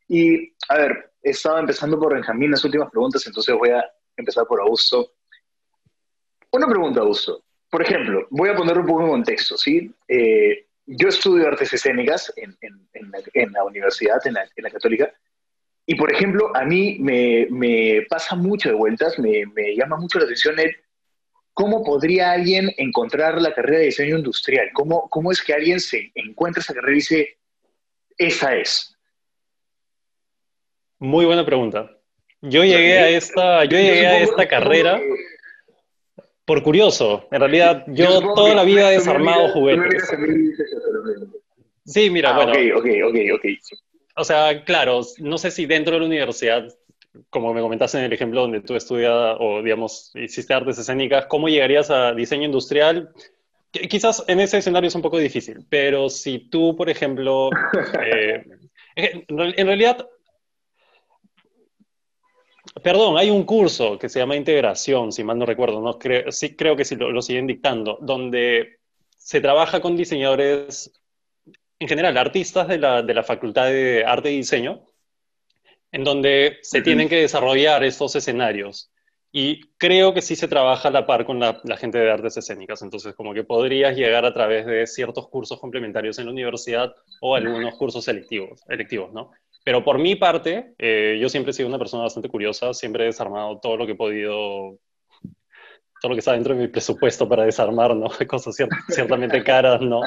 Y, 0.08 0.54
a 0.70 0.78
ver, 0.78 1.12
estaba 1.22 1.60
empezando 1.60 2.00
por 2.00 2.14
Benjamín 2.14 2.52
las 2.52 2.66
últimas 2.66 2.90
preguntas, 2.92 3.26
entonces 3.26 3.56
voy 3.56 3.70
a 3.70 3.84
empezar 4.18 4.46
por 4.46 4.60
Augusto. 4.60 5.14
Una 6.52 6.68
pregunta, 6.68 7.00
Augusto. 7.00 7.44
Por 7.70 7.82
ejemplo, 7.82 8.28
voy 8.30 8.50
a 8.50 8.56
poner 8.56 8.78
un 8.78 8.86
poco 8.86 9.04
en 9.04 9.10
contexto, 9.10 9.58
¿sí? 9.58 9.92
Eh, 10.08 10.68
yo 10.86 11.08
estudio 11.08 11.48
artes 11.48 11.74
escénicas 11.74 12.32
en, 12.36 12.56
la, 13.52 13.64
universidad, 13.64 14.20
en 14.26 14.34
la, 14.34 14.70
católica, 14.70 15.12
y 15.86 15.96
por 15.96 16.12
ejemplo, 16.12 16.56
a 16.56 16.66
mí 16.66 16.98
me, 17.00 18.06
pasa 18.10 18.36
mucho 18.36 18.70
de 18.70 18.76
vueltas, 18.76 19.18
me, 19.18 19.76
llama 19.76 19.98
mucho 19.98 20.20
la 20.20 20.26
atención 20.26 20.60
el 20.60 20.76
cómo 21.54 21.84
podría 21.84 22.32
alguien 22.32 22.72
encontrar 22.78 23.42
la 23.42 23.54
carrera 23.54 23.80
de 23.80 23.86
diseño 23.86 24.18
industrial, 24.18 24.70
cómo, 24.74 25.08
cómo 25.10 25.32
es 25.32 25.42
que 25.42 25.54
alguien 25.54 25.80
se 25.80 26.12
encuentra 26.16 26.62
esa 26.62 26.74
carrera 26.74 26.94
y 26.94 26.96
dice, 26.96 27.38
esa 28.18 28.56
es. 28.56 28.98
Muy 31.00 31.26
buena 31.26 31.46
pregunta. 31.46 31.92
Yo 32.42 32.64
llegué 32.64 33.00
a 33.00 33.10
esta, 33.10 33.66
yo 33.66 33.78
llegué 33.78 34.08
a 34.08 34.20
esta 34.20 34.48
carrera 34.48 35.00
por 36.46 36.62
curioso. 36.64 37.28
En 37.32 37.40
realidad, 37.40 37.86
yo 37.88 38.34
toda 38.34 38.54
la 38.54 38.64
vida 38.64 38.92
he 38.92 38.96
desarmado 38.96 39.50
juguetes. 39.50 40.12
Sí, 41.86 42.10
mira, 42.10 42.32
ah, 42.32 42.46
bueno. 42.46 42.52
Ok, 42.52 42.80
ok, 42.80 42.88
ok, 43.10 43.16
ok. 43.36 43.46
O 44.16 44.24
sea, 44.24 44.64
claro, 44.64 45.02
no 45.20 45.38
sé 45.38 45.52
si 45.52 45.66
dentro 45.66 45.94
de 45.94 46.00
la 46.02 46.06
universidad, 46.06 46.68
como 47.30 47.54
me 47.54 47.62
comentaste 47.62 47.98
en 47.98 48.06
el 48.06 48.14
ejemplo 48.14 48.42
donde 48.42 48.62
tú 48.62 48.76
estudias 48.76 49.38
o, 49.40 49.62
digamos, 49.62 50.12
hiciste 50.16 50.54
artes 50.54 50.78
escénicas, 50.78 51.26
¿cómo 51.28 51.48
llegarías 51.50 51.90
a 51.90 52.14
diseño 52.14 52.46
industrial? 52.46 53.12
Quizás 53.72 54.24
en 54.28 54.40
ese 54.40 54.60
escenario 54.60 54.88
es 54.88 54.96
un 54.96 55.02
poco 55.02 55.18
difícil, 55.18 55.66
pero 55.70 56.10
si 56.10 56.50
tú, 56.50 56.76
por 56.76 56.90
ejemplo, 56.90 57.50
eh, 58.06 58.44
en 58.96 59.68
realidad 59.68 60.08
Perdón, 62.82 63.18
hay 63.18 63.30
un 63.30 63.44
curso 63.44 64.00
que 64.00 64.10
se 64.10 64.20
llama 64.20 64.36
Integración, 64.36 65.12
si 65.12 65.24
mal 65.24 65.38
no 65.38 65.46
recuerdo, 65.46 65.80
¿no? 65.80 66.00
Creo, 66.00 66.32
sí 66.32 66.56
creo 66.56 66.76
que 66.76 66.86
sí 66.86 66.96
lo, 66.96 67.22
siguen 67.22 67.46
dictando, 67.46 68.00
donde 68.02 68.80
se 69.16 69.42
trabaja 69.42 69.80
con 69.80 69.96
diseñadores, 69.96 70.92
en 71.78 71.88
general, 71.88 72.18
artistas 72.18 72.68
de 72.68 72.80
la, 72.80 73.04
de 73.04 73.14
la 73.14 73.24
Facultad 73.24 73.68
de 73.68 74.04
Arte 74.06 74.32
y 74.32 74.38
Diseño, 74.38 74.86
en 75.94 76.04
donde 76.04 76.58
se 76.64 76.82
tienen 76.82 77.08
que 77.08 77.22
desarrollar 77.22 77.84
estos 77.84 78.16
escenarios. 78.16 78.92
Y 79.32 79.62
creo 79.78 80.14
que 80.14 80.22
sí 80.22 80.36
se 80.36 80.48
trabaja 80.48 80.90
a 80.90 80.92
la 80.92 81.08
par 81.08 81.26
con 81.26 81.40
la, 81.40 81.62
la, 81.64 81.78
gente 81.78 81.98
de 81.98 82.12
artes 82.12 82.38
escénicas. 82.38 82.82
Entonces, 82.82 83.16
como 83.16 83.34
que 83.34 83.44
podrías 83.44 83.96
llegar 83.96 84.26
a 84.26 84.34
través 84.34 84.66
de 84.66 84.86
ciertos 84.86 85.28
cursos 85.30 85.60
complementarios 85.60 86.20
en 86.20 86.26
la 86.26 86.32
universidad 86.32 86.94
o 87.22 87.36
algunos 87.36 87.76
cursos 87.76 88.04
selectivos, 88.04 88.62
electivos, 88.68 89.14
¿no? 89.14 89.32
Pero 89.64 89.84
por 89.84 89.98
mi 89.98 90.16
parte, 90.16 90.74
eh, 90.78 91.18
yo 91.22 91.30
siempre 91.30 91.52
he 91.52 91.54
sido 91.54 91.70
una 91.70 91.80
persona 91.80 92.04
bastante 92.04 92.30
curiosa, 92.30 92.74
siempre 92.74 93.04
he 93.04 93.08
desarmado 93.08 93.60
todo 93.60 93.78
lo 93.78 93.86
que 93.86 93.94
he 93.94 93.96
podido, 93.96 94.78
todo 96.02 96.10
lo 96.10 96.16
que 96.16 96.20
está 96.20 96.34
dentro 96.34 96.54
de 96.54 96.62
mi 96.62 96.68
presupuesto 96.68 97.30
para 97.30 97.46
desarmar, 97.46 97.96
¿no? 97.96 98.08
Cosas 98.28 98.56
ciertamente 98.90 99.44
caras, 99.44 99.82
¿no? 99.82 100.02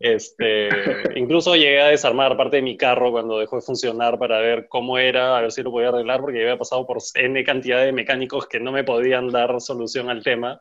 Este, 0.00 0.68
incluso 1.16 1.56
llegué 1.56 1.80
a 1.80 1.88
desarmar 1.88 2.36
parte 2.36 2.56
de 2.56 2.62
mi 2.62 2.76
carro 2.76 3.10
cuando 3.10 3.38
dejó 3.38 3.56
de 3.56 3.62
funcionar 3.62 4.18
para 4.18 4.38
ver 4.38 4.68
cómo 4.68 4.96
era, 4.96 5.36
a 5.36 5.40
ver 5.40 5.50
si 5.50 5.62
lo 5.62 5.72
podía 5.72 5.88
arreglar, 5.88 6.20
porque 6.20 6.40
había 6.42 6.56
pasado 6.56 6.86
por 6.86 6.98
N 7.14 7.44
cantidad 7.44 7.84
de 7.84 7.92
mecánicos 7.92 8.46
que 8.46 8.60
no 8.60 8.70
me 8.70 8.84
podían 8.84 9.28
dar 9.28 9.60
solución 9.60 10.08
al 10.08 10.22
tema. 10.22 10.60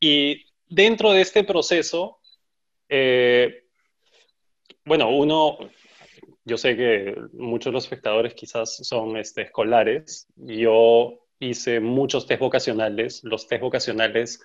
Y 0.00 0.46
dentro 0.66 1.12
de 1.12 1.20
este 1.20 1.44
proceso, 1.44 2.18
eh, 2.88 3.64
bueno, 4.84 5.10
uno, 5.10 5.58
yo 6.44 6.56
sé 6.56 6.74
que 6.74 7.14
muchos 7.34 7.66
de 7.66 7.72
los 7.72 7.84
espectadores 7.84 8.32
quizás 8.32 8.74
son 8.74 9.18
este, 9.18 9.42
escolares. 9.42 10.28
Yo 10.36 11.26
hice 11.40 11.80
muchos 11.80 12.26
test 12.26 12.40
vocacionales. 12.40 13.22
Los 13.22 13.46
test 13.48 13.60
vocacionales 13.60 14.40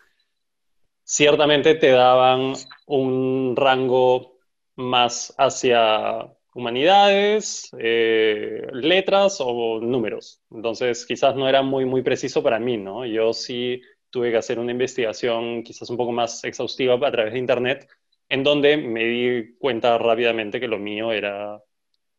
ciertamente 1.04 1.76
te 1.76 1.92
daban 1.92 2.54
un 2.88 3.56
rango 3.56 4.33
más 4.76 5.34
hacia 5.38 6.30
humanidades, 6.54 7.70
eh, 7.80 8.68
letras 8.72 9.38
o 9.40 9.80
números. 9.82 10.42
Entonces, 10.52 11.06
quizás 11.06 11.36
no 11.36 11.48
era 11.50 11.62
muy, 11.62 11.86
muy 11.86 12.02
preciso 12.02 12.44
para 12.44 12.60
mí, 12.60 12.78
¿no? 12.78 13.06
Yo 13.06 13.34
sí 13.34 13.82
tuve 14.10 14.32
que 14.32 14.38
hacer 14.38 14.60
una 14.60 14.72
investigación 14.72 15.64
quizás 15.64 15.90
un 15.90 15.98
poco 15.98 16.12
más 16.12 16.44
exhaustiva 16.44 16.96
a 16.96 17.12
través 17.12 17.34
de 17.34 17.40
Internet, 17.40 17.88
en 18.30 18.44
donde 18.44 18.78
me 18.78 19.04
di 19.06 19.56
cuenta 19.58 19.98
rápidamente 19.98 20.60
que 20.60 20.68
lo 20.68 20.78
mío 20.80 21.12
era, 21.12 21.60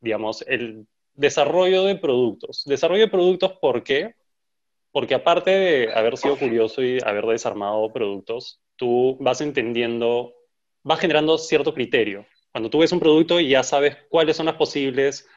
digamos, 0.01 0.43
el 0.49 0.87
desarrollo 1.15 1.85
de 1.85 1.97
productos. 1.97 2.65
Desarrollo 2.67 3.03
de 3.03 3.11
productos, 3.11 3.53
¿por 3.61 3.85
qué? 3.85 4.15
Porque 4.91 5.15
aparte 5.15 5.51
de 5.51 5.93
haber 5.93 6.17
sido 6.17 6.37
curioso 6.39 6.83
y 6.83 6.99
haber 7.05 7.27
desarmado 7.27 7.93
productos, 7.93 8.61
tú 8.77 9.17
vas 9.21 9.41
entendiendo, 9.41 10.35
vas 10.83 11.01
generando 11.01 11.39
cierto 11.39 11.75
criterio 11.75 12.27
cuando 12.55 12.71
tú 12.71 12.79
ves 12.79 12.93
un 12.93 13.01
producto 13.01 13.41
y 13.41 13.49
ya 13.49 13.65
sabes 13.65 13.97
cuáles 14.09 14.37
son 14.37 14.47
las 14.47 14.55
posibles, 14.55 15.29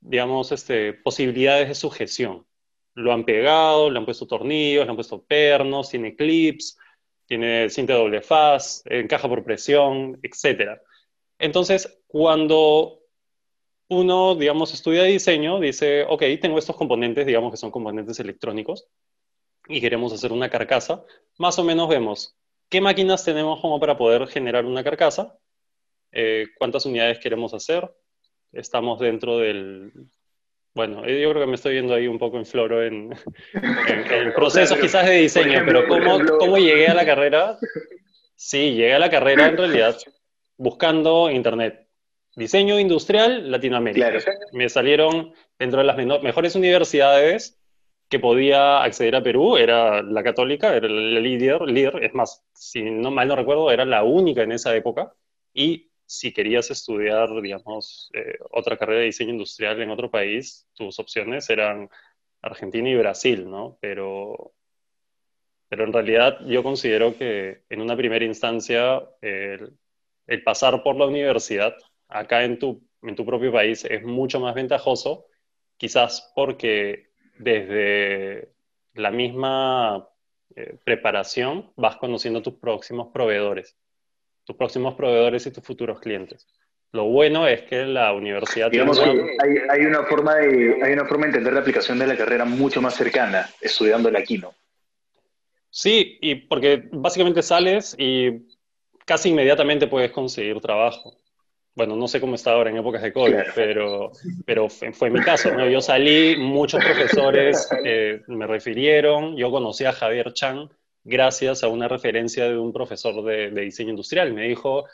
digamos, 0.00 0.52
este, 0.52 0.94
posibilidades 0.94 1.68
de 1.68 1.74
sujeción. 1.74 2.46
Lo 2.94 3.12
han 3.12 3.26
pegado, 3.26 3.90
le 3.90 3.98
han 3.98 4.06
puesto 4.06 4.26
tornillos, 4.26 4.86
le 4.86 4.90
han 4.90 4.96
puesto 4.96 5.22
pernos, 5.22 5.90
tiene 5.90 6.16
clips, 6.16 6.78
tiene 7.26 7.68
cinta 7.68 7.92
de 7.92 7.98
doble 7.98 8.22
faz, 8.22 8.82
encaja 8.86 9.28
por 9.28 9.44
presión, 9.44 10.18
etc. 10.22 10.80
Entonces, 11.38 12.00
cuando 12.06 13.00
uno, 13.88 14.34
digamos, 14.34 14.72
estudia 14.72 15.02
diseño, 15.02 15.60
dice, 15.60 16.06
ok, 16.08 16.22
tengo 16.40 16.58
estos 16.58 16.74
componentes, 16.74 17.26
digamos 17.26 17.50
que 17.50 17.58
son 17.58 17.70
componentes 17.70 18.18
electrónicos, 18.18 18.88
y 19.68 19.78
queremos 19.78 20.10
hacer 20.14 20.32
una 20.32 20.48
carcasa, 20.48 21.04
más 21.36 21.58
o 21.58 21.64
menos 21.64 21.86
vemos 21.86 22.34
qué 22.70 22.80
máquinas 22.80 23.26
tenemos 23.26 23.60
como 23.60 23.78
para 23.78 23.98
poder 23.98 24.26
generar 24.26 24.64
una 24.64 24.82
carcasa, 24.82 25.38
eh, 26.14 26.46
cuántas 26.56 26.86
unidades 26.86 27.18
queremos 27.18 27.52
hacer. 27.52 27.90
Estamos 28.52 29.00
dentro 29.00 29.38
del... 29.38 29.92
Bueno, 30.74 31.00
yo 31.06 31.30
creo 31.30 31.40
que 31.40 31.46
me 31.46 31.54
estoy 31.54 31.74
viendo 31.74 31.94
ahí 31.94 32.08
un 32.08 32.18
poco 32.18 32.38
en 32.38 32.46
floro 32.46 32.82
en, 32.82 33.14
el 34.10 34.32
proceso 34.32 34.76
quizás 34.80 35.06
de 35.06 35.16
diseño, 35.16 35.62
pero 35.64 35.86
¿cómo, 35.86 36.18
¿cómo 36.38 36.56
llegué 36.58 36.88
a 36.88 36.94
la 36.94 37.04
carrera? 37.04 37.58
Sí, 38.34 38.74
llegué 38.74 38.94
a 38.94 38.98
la 38.98 39.10
carrera 39.10 39.46
en 39.48 39.56
realidad 39.56 39.96
buscando 40.56 41.30
internet. 41.30 41.88
Diseño 42.36 42.78
industrial 42.80 43.50
Latinoamérica. 43.50 44.12
Me 44.52 44.68
salieron 44.68 45.32
dentro 45.58 45.80
de 45.80 45.86
las 45.86 45.96
mejores 46.22 46.56
universidades 46.56 47.60
que 48.08 48.18
podía 48.18 48.82
acceder 48.82 49.16
a 49.16 49.22
Perú, 49.22 49.56
era 49.56 50.02
la 50.02 50.22
católica, 50.22 50.76
era 50.76 50.86
el 50.86 51.22
líder, 51.22 51.62
líder, 51.62 52.04
es 52.04 52.14
más, 52.14 52.44
si 52.52 52.82
no 52.82 53.10
mal 53.10 53.28
no 53.28 53.36
recuerdo, 53.36 53.70
era 53.70 53.84
la 53.84 54.04
única 54.04 54.42
en 54.42 54.52
esa 54.52 54.74
época, 54.76 55.12
y 55.52 55.90
si 56.06 56.32
querías 56.32 56.70
estudiar, 56.70 57.28
digamos, 57.40 58.10
eh, 58.14 58.38
otra 58.50 58.76
carrera 58.76 59.00
de 59.00 59.06
diseño 59.06 59.30
industrial 59.30 59.80
en 59.80 59.90
otro 59.90 60.10
país, 60.10 60.68
tus 60.74 60.98
opciones 60.98 61.48
eran 61.50 61.88
Argentina 62.42 62.88
y 62.88 62.96
Brasil, 62.96 63.48
¿no? 63.48 63.78
Pero, 63.80 64.54
pero 65.68 65.84
en 65.84 65.92
realidad 65.92 66.38
yo 66.46 66.62
considero 66.62 67.16
que 67.16 67.62
en 67.68 67.80
una 67.80 67.96
primera 67.96 68.24
instancia 68.24 69.02
el, 69.22 69.76
pasar 70.44 70.82
por 70.82 70.96
la 70.96 71.06
universidad 71.06 71.74
acá 72.08 72.44
en 72.44 72.58
tu, 72.58 72.86
en 73.02 73.16
tu 73.16 73.24
propio 73.26 73.52
país 73.52 73.84
es 73.84 74.02
mucho 74.04 74.40
más 74.40 74.54
ventajoso, 74.54 75.26
quizás 75.76 76.32
porque 76.34 77.10
desde 77.38 78.52
la 78.94 79.10
misma 79.10 80.08
eh, 80.56 80.78
preparación 80.84 81.72
vas 81.76 81.96
conociendo 81.96 82.42
tus 82.42 82.54
próximos 82.54 83.08
proveedores 83.12 83.76
tus 84.44 84.56
próximos 84.56 84.94
proveedores 84.94 85.46
y 85.46 85.50
tus 85.50 85.64
futuros 85.64 86.00
clientes. 86.00 86.46
Lo 86.92 87.06
bueno 87.06 87.48
es 87.48 87.62
que 87.62 87.84
la 87.84 88.12
universidad... 88.12 88.70
Digamos 88.70 89.00
hay, 89.00 89.80
una 89.84 90.04
forma 90.04 90.36
de, 90.36 90.80
hay 90.80 90.92
una 90.92 91.04
forma 91.04 91.22
de 91.22 91.30
entender 91.30 91.52
la 91.52 91.60
aplicación 91.60 91.98
de 91.98 92.06
la 92.06 92.16
carrera 92.16 92.44
mucho 92.44 92.80
más 92.80 92.94
cercana, 92.94 93.50
estudiando 93.60 94.08
el 94.08 94.16
aquí, 94.16 94.38
¿no? 94.38 94.54
Sí, 95.70 96.18
y 96.20 96.36
porque 96.36 96.88
básicamente 96.92 97.42
sales 97.42 97.96
y 97.98 98.46
casi 99.04 99.30
inmediatamente 99.30 99.88
puedes 99.88 100.12
conseguir 100.12 100.60
trabajo. 100.60 101.16
Bueno, 101.74 101.96
no 101.96 102.06
sé 102.06 102.20
cómo 102.20 102.36
está 102.36 102.52
ahora 102.52 102.70
en 102.70 102.76
épocas 102.76 103.02
de 103.02 103.12
COVID, 103.12 103.42
pero, 103.56 104.12
pero 104.46 104.68
fue, 104.68 105.10
mi 105.10 105.20
caso. 105.20 105.50
¿no? 105.50 105.68
Yo 105.68 105.80
salí, 105.80 106.36
muchos 106.36 106.84
profesores 106.84 107.68
eh, 107.84 108.22
me 108.28 108.46
refirieron, 108.46 109.36
yo 109.36 109.50
conocí 109.50 109.84
a 109.84 109.92
Javier 109.92 110.32
Chan, 110.32 110.70
gracias 111.04 111.62
a 111.62 111.68
una 111.68 111.86
referencia 111.86 112.48
de 112.48 112.58
un 112.58 112.72
profesor 112.72 113.22
de, 113.22 113.50
diseño 113.50 113.90
industrial. 113.90 114.32
Me 114.32 114.48
dijo, 114.48 114.86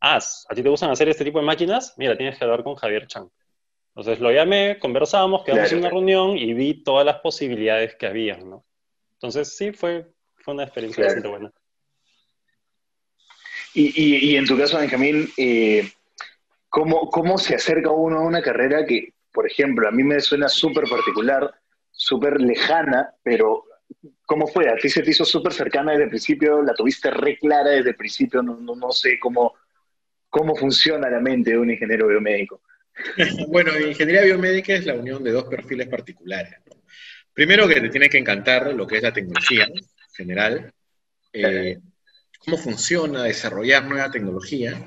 ah, 0.00 0.18
¿a 0.18 0.54
ti 0.54 0.62
te 0.62 0.68
gustan 0.68 0.90
hacer 0.90 1.08
este 1.08 1.24
tipo 1.24 1.38
de 1.38 1.46
máquinas? 1.46 1.94
Mira, 1.96 2.16
tienes 2.16 2.36
que 2.36 2.44
hablar 2.44 2.64
con 2.64 2.74
Javier 2.74 3.06
Chang. 3.06 3.28
Entonces 3.94 4.20
lo 4.20 4.32
llamé, 4.32 4.78
conversamos, 4.78 5.44
quedamos 5.44 5.70
en 5.72 5.78
una 5.78 5.90
reunión 5.90 6.36
y 6.36 6.52
vi 6.54 6.82
todas 6.82 7.06
las 7.06 7.20
posibilidades 7.20 7.94
que 7.94 8.06
había, 8.06 8.38
¿no? 8.38 8.64
Entonces 9.12 9.54
sí, 9.56 9.72
fue, 9.72 10.06
fue 10.36 10.54
una 10.54 10.64
experiencia 10.64 11.04
bastante 11.04 11.28
buena. 11.28 11.52
Y, 13.74 14.36
en 14.36 14.46
tu 14.46 14.58
caso, 14.58 14.78
Benjamín, 14.78 15.30
eh, 15.36 15.90
¿cómo, 16.68 17.08
¿cómo 17.08 17.38
se 17.38 17.54
acerca 17.54 17.90
uno 17.90 18.18
a 18.18 18.26
una 18.26 18.42
carrera 18.42 18.84
que, 18.84 19.14
por 19.32 19.46
ejemplo, 19.46 19.88
a 19.88 19.90
mí 19.90 20.02
me 20.02 20.20
suena 20.20 20.48
súper 20.48 20.84
particular, 20.84 21.54
súper 21.90 22.40
lejana, 22.40 23.14
pero 23.22 23.64
¿Cómo 24.24 24.46
fue? 24.46 24.68
¿A 24.68 24.76
ti 24.76 24.88
se 24.88 25.02
te 25.02 25.10
hizo 25.10 25.24
súper 25.24 25.52
cercana 25.52 25.92
desde 25.92 26.04
el 26.04 26.10
principio? 26.10 26.62
¿La 26.62 26.74
tuviste 26.74 27.10
re 27.10 27.36
clara 27.36 27.70
desde 27.70 27.90
el 27.90 27.96
principio? 27.96 28.42
No, 28.42 28.56
no, 28.56 28.74
no 28.74 28.90
sé 28.92 29.18
cómo, 29.18 29.54
cómo 30.28 30.56
funciona 30.56 31.10
la 31.10 31.20
mente 31.20 31.50
de 31.50 31.58
un 31.58 31.70
ingeniero 31.70 32.08
biomédico. 32.08 32.62
bueno, 33.48 33.78
ingeniería 33.78 34.22
biomédica 34.22 34.74
es 34.74 34.86
la 34.86 34.94
unión 34.94 35.22
de 35.22 35.32
dos 35.32 35.44
perfiles 35.44 35.88
particulares. 35.88 36.54
Primero 37.32 37.66
que 37.66 37.80
te 37.80 37.88
tiene 37.88 38.08
que 38.08 38.18
encantar 38.18 38.74
lo 38.74 38.86
que 38.86 38.96
es 38.96 39.02
la 39.02 39.12
tecnología 39.12 39.64
en 39.64 40.14
general, 40.14 40.72
eh, 41.32 41.78
cómo 42.38 42.58
funciona 42.58 43.22
desarrollar 43.22 43.84
nueva 43.86 44.10
tecnología, 44.10 44.86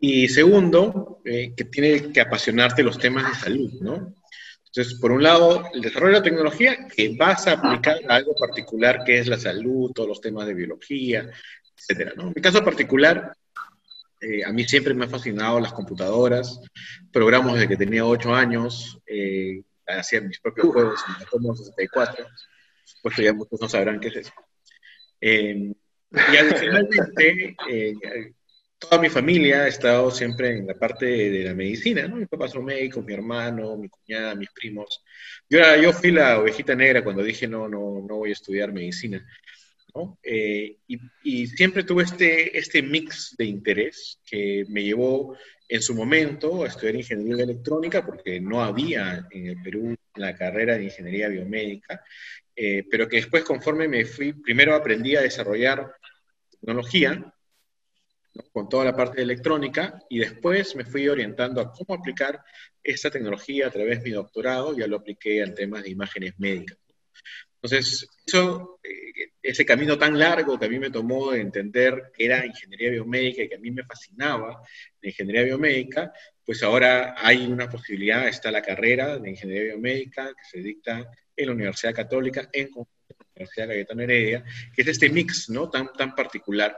y 0.00 0.28
segundo, 0.28 1.20
eh, 1.24 1.52
que 1.56 1.64
tiene 1.64 2.12
que 2.12 2.20
apasionarte 2.20 2.82
los 2.82 2.98
temas 2.98 3.28
de 3.28 3.38
salud, 3.38 3.72
¿no? 3.80 4.14
Entonces, 4.74 4.98
por 4.98 5.12
un 5.12 5.22
lado, 5.22 5.64
el 5.74 5.82
desarrollo 5.82 6.14
de 6.14 6.18
la 6.20 6.24
tecnología 6.24 6.88
que 6.88 7.14
vas 7.14 7.46
a 7.46 7.52
aplicar 7.52 7.98
a 8.08 8.14
algo 8.14 8.34
particular 8.34 9.04
que 9.04 9.18
es 9.18 9.26
la 9.26 9.38
salud, 9.38 9.92
todos 9.92 10.08
los 10.08 10.20
temas 10.22 10.46
de 10.46 10.54
biología, 10.54 11.30
etcétera. 11.76 12.14
En 12.16 12.32
mi 12.34 12.40
caso 12.40 12.64
particular, 12.64 13.36
eh, 14.22 14.42
a 14.42 14.50
mí 14.50 14.64
siempre 14.64 14.94
me 14.94 15.04
han 15.04 15.10
fascinado 15.10 15.60
las 15.60 15.74
computadoras, 15.74 16.58
programos 17.12 17.52
desde 17.52 17.68
que 17.68 17.76
tenía 17.76 18.06
8 18.06 18.34
años, 18.34 18.98
eh, 19.06 19.62
hacía 19.86 20.22
mis 20.22 20.40
propios 20.40 20.68
juegos 20.68 21.00
en 21.06 21.20
la 21.20 21.26
Commodore 21.26 21.58
64, 21.58 22.24
por 22.24 22.32
supuesto 22.84 23.22
ya 23.22 23.34
muchos 23.34 23.60
no 23.60 23.68
sabrán 23.68 24.00
qué 24.00 24.08
es 24.08 24.16
eso. 24.16 24.32
Eh, 25.20 25.74
y 26.12 26.36
adicionalmente, 26.36 27.56
eh, 27.70 27.94
toda 28.82 29.00
mi 29.00 29.08
familia 29.08 29.62
ha 29.62 29.68
estado 29.68 30.10
siempre 30.10 30.50
en 30.50 30.66
la 30.66 30.74
parte 30.74 31.06
de, 31.06 31.44
la 31.44 31.54
medicina, 31.54 32.08
¿no? 32.08 32.16
Mi 32.16 32.26
papá 32.26 32.46
es 32.46 32.54
un 32.54 32.64
médico, 32.64 33.00
mi 33.02 33.14
hermano, 33.14 33.76
mi 33.76 33.88
cuñada, 33.88 34.34
mis 34.34 34.50
primos. 34.50 35.02
Yo, 35.48 35.60
yo 35.80 35.92
fui 35.92 36.10
la 36.10 36.40
ovejita 36.40 36.74
negra 36.74 37.04
cuando 37.04 37.22
dije 37.22 37.46
no, 37.46 37.68
no, 37.68 38.04
no 38.06 38.16
voy 38.16 38.30
a 38.30 38.32
estudiar 38.32 38.72
medicina. 38.72 39.24
¿no? 39.94 40.18
Eh, 40.22 40.78
y, 40.88 40.98
y, 41.22 41.46
siempre 41.46 41.84
tuve 41.84 42.04
este, 42.04 42.58
este 42.58 42.82
mix 42.82 43.36
de 43.36 43.44
interés 43.44 44.18
que 44.24 44.64
me 44.68 44.82
llevó 44.82 45.36
en 45.68 45.82
su 45.82 45.94
momento 45.94 46.64
a 46.64 46.68
estudiar 46.68 46.96
ingeniería 46.96 47.44
electrónica 47.44 48.04
porque 48.04 48.40
no 48.40 48.62
había 48.62 49.26
en 49.30 49.46
el 49.46 49.62
Perú 49.62 49.94
la 50.16 50.34
carrera 50.34 50.76
de 50.76 50.84
ingeniería 50.84 51.28
biomédica, 51.28 52.02
eh, 52.56 52.84
pero 52.90 53.08
que 53.08 53.16
después 53.16 53.44
conforme 53.44 53.86
me 53.86 54.04
fui, 54.04 54.32
primero 54.32 54.74
aprendí 54.74 55.14
a 55.14 55.22
desarrollar 55.22 55.94
tecnología 56.50 57.31
con 58.52 58.68
toda 58.68 58.84
la 58.84 58.96
parte 58.96 59.16
de 59.16 59.22
electrónica 59.22 60.02
y 60.08 60.18
después 60.18 60.74
me 60.76 60.84
fui 60.84 61.08
orientando 61.08 61.60
a 61.60 61.72
cómo 61.72 61.94
aplicar 61.94 62.42
esta 62.82 63.10
tecnología 63.10 63.66
a 63.66 63.70
través 63.70 63.98
de 63.98 64.10
mi 64.10 64.10
doctorado, 64.10 64.76
ya 64.76 64.86
lo 64.86 64.96
apliqué 64.96 65.40
en 65.40 65.54
temas 65.54 65.82
de 65.82 65.90
imágenes 65.90 66.34
médicas. 66.38 66.78
Entonces, 67.62 68.08
eso, 68.26 68.80
eh, 68.82 69.30
ese 69.40 69.64
camino 69.64 69.96
tan 69.96 70.18
largo 70.18 70.58
que 70.58 70.66
a 70.66 70.68
mí 70.68 70.80
me 70.80 70.90
tomó 70.90 71.30
de 71.30 71.40
entender 71.40 72.10
que 72.12 72.24
era 72.24 72.44
ingeniería 72.44 72.90
biomédica 72.90 73.42
y 73.42 73.48
que 73.48 73.54
a 73.54 73.60
mí 73.60 73.70
me 73.70 73.84
fascinaba 73.84 74.62
la 75.00 75.08
ingeniería 75.08 75.44
biomédica, 75.44 76.12
pues 76.44 76.62
ahora 76.64 77.14
hay 77.16 77.46
una 77.46 77.68
posibilidad, 77.68 78.26
está 78.26 78.50
la 78.50 78.62
carrera 78.62 79.18
de 79.18 79.30
ingeniería 79.30 79.74
biomédica 79.74 80.28
que 80.28 80.44
se 80.50 80.58
dicta 80.58 81.08
en 81.36 81.46
la 81.46 81.52
Universidad 81.52 81.94
Católica, 81.94 82.48
en 82.52 82.70
la 82.74 82.84
Universidad 83.36 83.68
Cayetano 83.68 84.02
Heredia, 84.02 84.44
que 84.74 84.82
es 84.82 84.88
este 84.88 85.08
mix 85.08 85.48
¿no? 85.48 85.70
tan, 85.70 85.92
tan 85.92 86.16
particular 86.16 86.76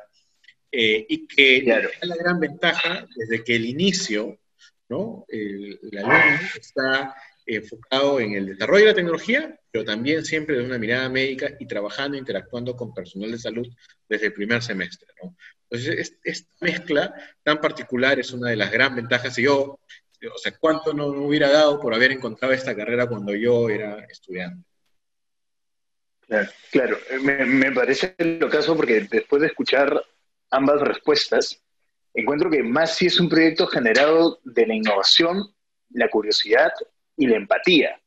eh, 0.76 1.06
y 1.08 1.26
que 1.28 1.58
es 1.58 2.08
la 2.08 2.16
gran 2.16 2.40
ventaja 2.40 3.06
desde 3.14 3.44
que 3.44 3.54
el 3.54 3.66
inicio, 3.66 4.40
¿no? 4.88 5.24
El, 5.28 5.78
alumno 5.98 6.40
está 6.58 7.14
enfocado 7.46 8.18
en 8.18 8.32
el 8.32 8.46
desarrollo 8.46 8.86
de 8.86 8.90
la 8.90 8.96
tecnología, 8.96 9.60
pero 9.70 9.84
también 9.84 10.24
siempre 10.24 10.56
desde 10.56 10.68
una 10.68 10.78
mirada 10.78 11.08
médica 11.08 11.52
y 11.60 11.66
trabajando, 11.66 12.16
interactuando 12.16 12.74
con 12.74 12.92
personal 12.92 13.30
de 13.30 13.38
salud 13.38 13.68
desde 14.08 14.26
el 14.26 14.32
primer 14.32 14.62
semestre. 14.62 15.06
¿no? 15.22 15.36
Entonces, 15.70 16.16
esta 16.24 16.50
mezcla 16.60 17.14
tan 17.44 17.60
particular 17.60 18.18
es 18.18 18.32
una 18.32 18.50
de 18.50 18.56
las 18.56 18.72
gran 18.72 18.96
ventajas. 18.96 19.38
Y 19.38 19.42
yo 19.42 19.78
o 20.34 20.38
sea, 20.38 20.58
cuánto 20.58 20.92
no 20.92 21.06
hubiera 21.06 21.52
dado 21.52 21.78
por 21.80 21.94
haber 21.94 22.10
encontrado 22.10 22.52
esta 22.52 22.74
carrera 22.74 23.06
cuando 23.06 23.32
yo 23.32 23.68
era 23.68 24.04
estudiante. 24.10 24.66
Claro, 26.26 26.50
claro. 26.72 26.98
Me, 27.22 27.44
me 27.44 27.70
parece 27.70 28.16
lo 28.18 28.48
caso 28.48 28.74
porque 28.74 29.06
después 29.08 29.40
de 29.40 29.48
escuchar 29.48 30.02
ambas 30.54 30.80
respuestas, 30.80 31.62
encuentro 32.12 32.50
que 32.50 32.62
más 32.62 32.96
si 32.96 33.06
es 33.06 33.18
un 33.20 33.28
proyecto 33.28 33.66
generado 33.66 34.38
de 34.44 34.66
la 34.66 34.74
innovación, 34.74 35.54
la 35.90 36.08
curiosidad 36.08 36.72
y 37.16 37.26
la 37.26 37.36
empatía. 37.36 38.00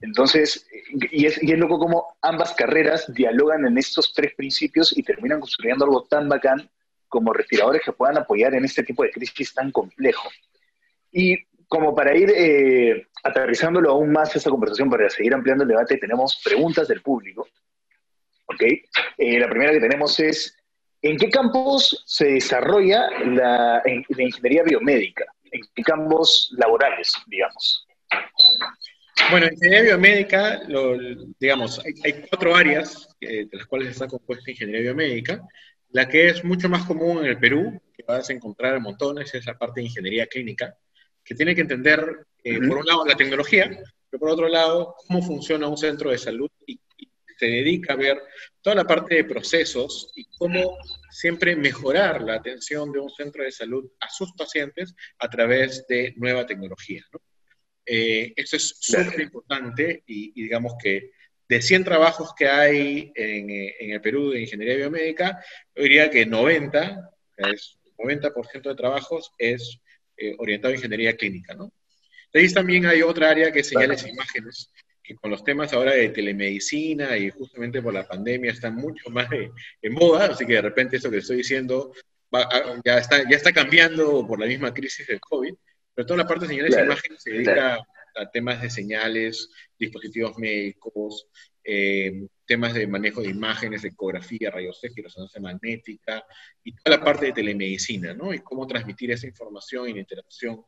Entonces, 0.00 0.66
y 1.10 1.26
es, 1.26 1.42
y 1.42 1.52
es 1.52 1.58
loco 1.58 1.78
como 1.78 2.16
ambas 2.20 2.52
carreras 2.54 3.12
dialogan 3.14 3.64
en 3.64 3.78
estos 3.78 4.12
tres 4.12 4.34
principios 4.34 4.96
y 4.96 5.02
terminan 5.02 5.40
construyendo 5.40 5.84
algo 5.84 6.04
tan 6.04 6.28
bacán 6.28 6.68
como 7.08 7.32
respiradores 7.32 7.82
que 7.84 7.92
puedan 7.92 8.18
apoyar 8.18 8.54
en 8.54 8.64
este 8.64 8.82
tipo 8.82 9.04
de 9.04 9.12
crisis 9.12 9.54
tan 9.54 9.70
complejo. 9.70 10.28
Y 11.12 11.38
como 11.68 11.94
para 11.94 12.16
ir 12.16 12.30
eh, 12.36 13.06
aterrizándolo 13.22 13.90
aún 13.90 14.12
más 14.12 14.34
esta 14.34 14.50
conversación, 14.50 14.90
para 14.90 15.08
seguir 15.08 15.32
ampliando 15.32 15.62
el 15.62 15.68
debate, 15.68 15.96
tenemos 15.96 16.40
preguntas 16.44 16.88
del 16.88 17.02
público. 17.02 17.48
¿Ok? 18.46 18.62
Eh, 18.62 19.38
la 19.38 19.48
primera 19.48 19.72
que 19.72 19.80
tenemos 19.80 20.18
es, 20.20 20.56
¿en 21.04 21.18
qué 21.18 21.28
campos 21.28 22.02
se 22.06 22.26
desarrolla 22.32 23.10
la, 23.26 23.82
la 23.84 24.22
ingeniería 24.22 24.62
biomédica? 24.62 25.26
¿En 25.52 25.60
qué 25.74 25.82
campos 25.82 26.50
laborales, 26.56 27.12
digamos? 27.26 27.86
Bueno, 29.30 29.46
en 29.46 29.52
ingeniería 29.52 29.82
biomédica, 29.82 30.62
lo, 30.66 30.96
digamos, 31.38 31.78
hay, 31.84 31.92
hay, 32.04 32.24
cuatro 32.28 32.56
áreas 32.56 33.08
eh, 33.20 33.46
de 33.50 33.56
las 33.56 33.66
cuales 33.66 33.88
está 33.88 34.08
compuesta 34.08 34.50
ingeniería 34.50 34.92
biomédica. 34.92 35.42
La 35.90 36.08
que 36.08 36.28
es 36.28 36.42
mucho 36.42 36.68
más 36.70 36.84
común 36.86 37.18
en 37.18 37.26
el 37.26 37.38
Perú, 37.38 37.80
que 37.94 38.02
vas 38.02 38.28
a 38.30 38.32
encontrar 38.32 38.74
en 38.74 38.82
montones, 38.82 39.32
es 39.34 39.44
la 39.46 39.58
parte 39.58 39.80
de 39.80 39.86
ingeniería 39.86 40.26
clínica, 40.26 40.74
que 41.22 41.34
tiene 41.34 41.54
que 41.54 41.60
entender, 41.60 42.26
eh, 42.42 42.58
por 42.66 42.78
un 42.78 42.86
lado, 42.86 43.06
la 43.06 43.14
tecnología, 43.14 43.70
pero 44.10 44.20
por 44.20 44.30
otro 44.30 44.48
lado, 44.48 44.96
cómo 45.06 45.22
funciona 45.22 45.68
un 45.68 45.76
centro 45.76 46.10
de 46.10 46.18
salud 46.18 46.50
y 46.66 46.80
se 47.38 47.46
dedica 47.46 47.94
a 47.94 47.96
ver 47.96 48.20
toda 48.60 48.76
la 48.76 48.84
parte 48.84 49.16
de 49.16 49.24
procesos 49.24 50.12
y 50.14 50.24
cómo 50.38 50.76
siempre 51.10 51.56
mejorar 51.56 52.22
la 52.22 52.34
atención 52.34 52.92
de 52.92 53.00
un 53.00 53.10
centro 53.10 53.44
de 53.44 53.52
salud 53.52 53.90
a 54.00 54.08
sus 54.08 54.32
pacientes 54.32 54.94
a 55.18 55.28
través 55.28 55.86
de 55.88 56.14
nueva 56.16 56.46
tecnología. 56.46 57.04
¿no? 57.12 57.20
Eh, 57.86 58.32
eso 58.36 58.56
es 58.56 58.76
súper 58.80 59.20
importante 59.20 60.02
y, 60.06 60.32
y, 60.34 60.42
digamos 60.42 60.74
que 60.82 61.10
de 61.48 61.60
100 61.60 61.84
trabajos 61.84 62.32
que 62.34 62.48
hay 62.48 63.12
en, 63.14 63.50
eh, 63.50 63.74
en, 63.78 63.90
el 63.92 64.00
Perú 64.00 64.30
de 64.30 64.40
ingeniería 64.40 64.76
biomédica, 64.76 65.44
yo 65.74 65.82
diría 65.82 66.10
que 66.10 66.24
90, 66.24 67.10
es 67.36 67.78
90% 67.98 68.62
de 68.62 68.74
trabajos 68.74 69.32
es 69.38 69.78
eh, 70.16 70.34
orientado 70.38 70.72
a 70.72 70.76
ingeniería 70.76 71.16
clínica, 71.16 71.54
¿no? 71.54 71.72
De 72.32 72.40
ahí 72.40 72.52
también 72.52 72.86
hay 72.86 73.02
otra 73.02 73.30
área 73.30 73.52
que 73.52 73.60
es 73.60 73.68
señales 73.68 74.04
e 74.04 74.10
imágenes, 74.10 74.70
que 75.04 75.14
con 75.14 75.30
los 75.30 75.44
temas 75.44 75.72
ahora 75.72 75.92
de 75.92 76.08
telemedicina 76.08 77.16
y 77.16 77.28
justamente 77.28 77.82
por 77.82 77.92
la 77.92 78.08
pandemia 78.08 78.50
están 78.50 78.74
mucho 78.74 79.10
más 79.10 79.28
de, 79.28 79.52
en 79.82 79.92
moda, 79.92 80.26
así 80.26 80.46
que 80.46 80.54
de 80.54 80.62
repente 80.62 80.96
eso 80.96 81.10
que 81.10 81.18
estoy 81.18 81.36
diciendo 81.36 81.92
va, 82.34 82.48
ya, 82.82 82.98
está, 82.98 83.18
ya 83.28 83.36
está 83.36 83.52
cambiando 83.52 84.26
por 84.26 84.40
la 84.40 84.46
misma 84.46 84.72
crisis 84.72 85.06
del 85.06 85.20
COVID, 85.20 85.54
pero 85.94 86.06
toda 86.06 86.18
la 86.18 86.26
parte 86.26 86.46
de 86.46 86.52
señales 86.52 86.72
claro, 86.72 86.86
imágenes 86.86 87.22
se 87.22 87.30
dedica 87.32 87.54
claro. 87.54 87.82
a 88.16 88.30
temas 88.30 88.62
de 88.62 88.70
señales, 88.70 89.50
dispositivos 89.78 90.38
médicos, 90.38 91.28
eh, 91.62 92.26
temas 92.46 92.72
de 92.72 92.86
manejo 92.86 93.20
de 93.20 93.28
imágenes, 93.28 93.84
ecografía, 93.84 94.50
rayos 94.50 94.82
X, 94.82 95.04
resonancia 95.04 95.40
magnética, 95.40 96.24
y 96.62 96.74
toda 96.74 96.96
la 96.96 97.04
parte 97.04 97.26
de 97.26 97.32
telemedicina, 97.32 98.14
¿no? 98.14 98.32
Y 98.32 98.38
cómo 98.38 98.66
transmitir 98.66 99.10
esa 99.10 99.26
información 99.26 99.88
y 99.88 99.94
la 99.94 100.00
interacción 100.00 100.64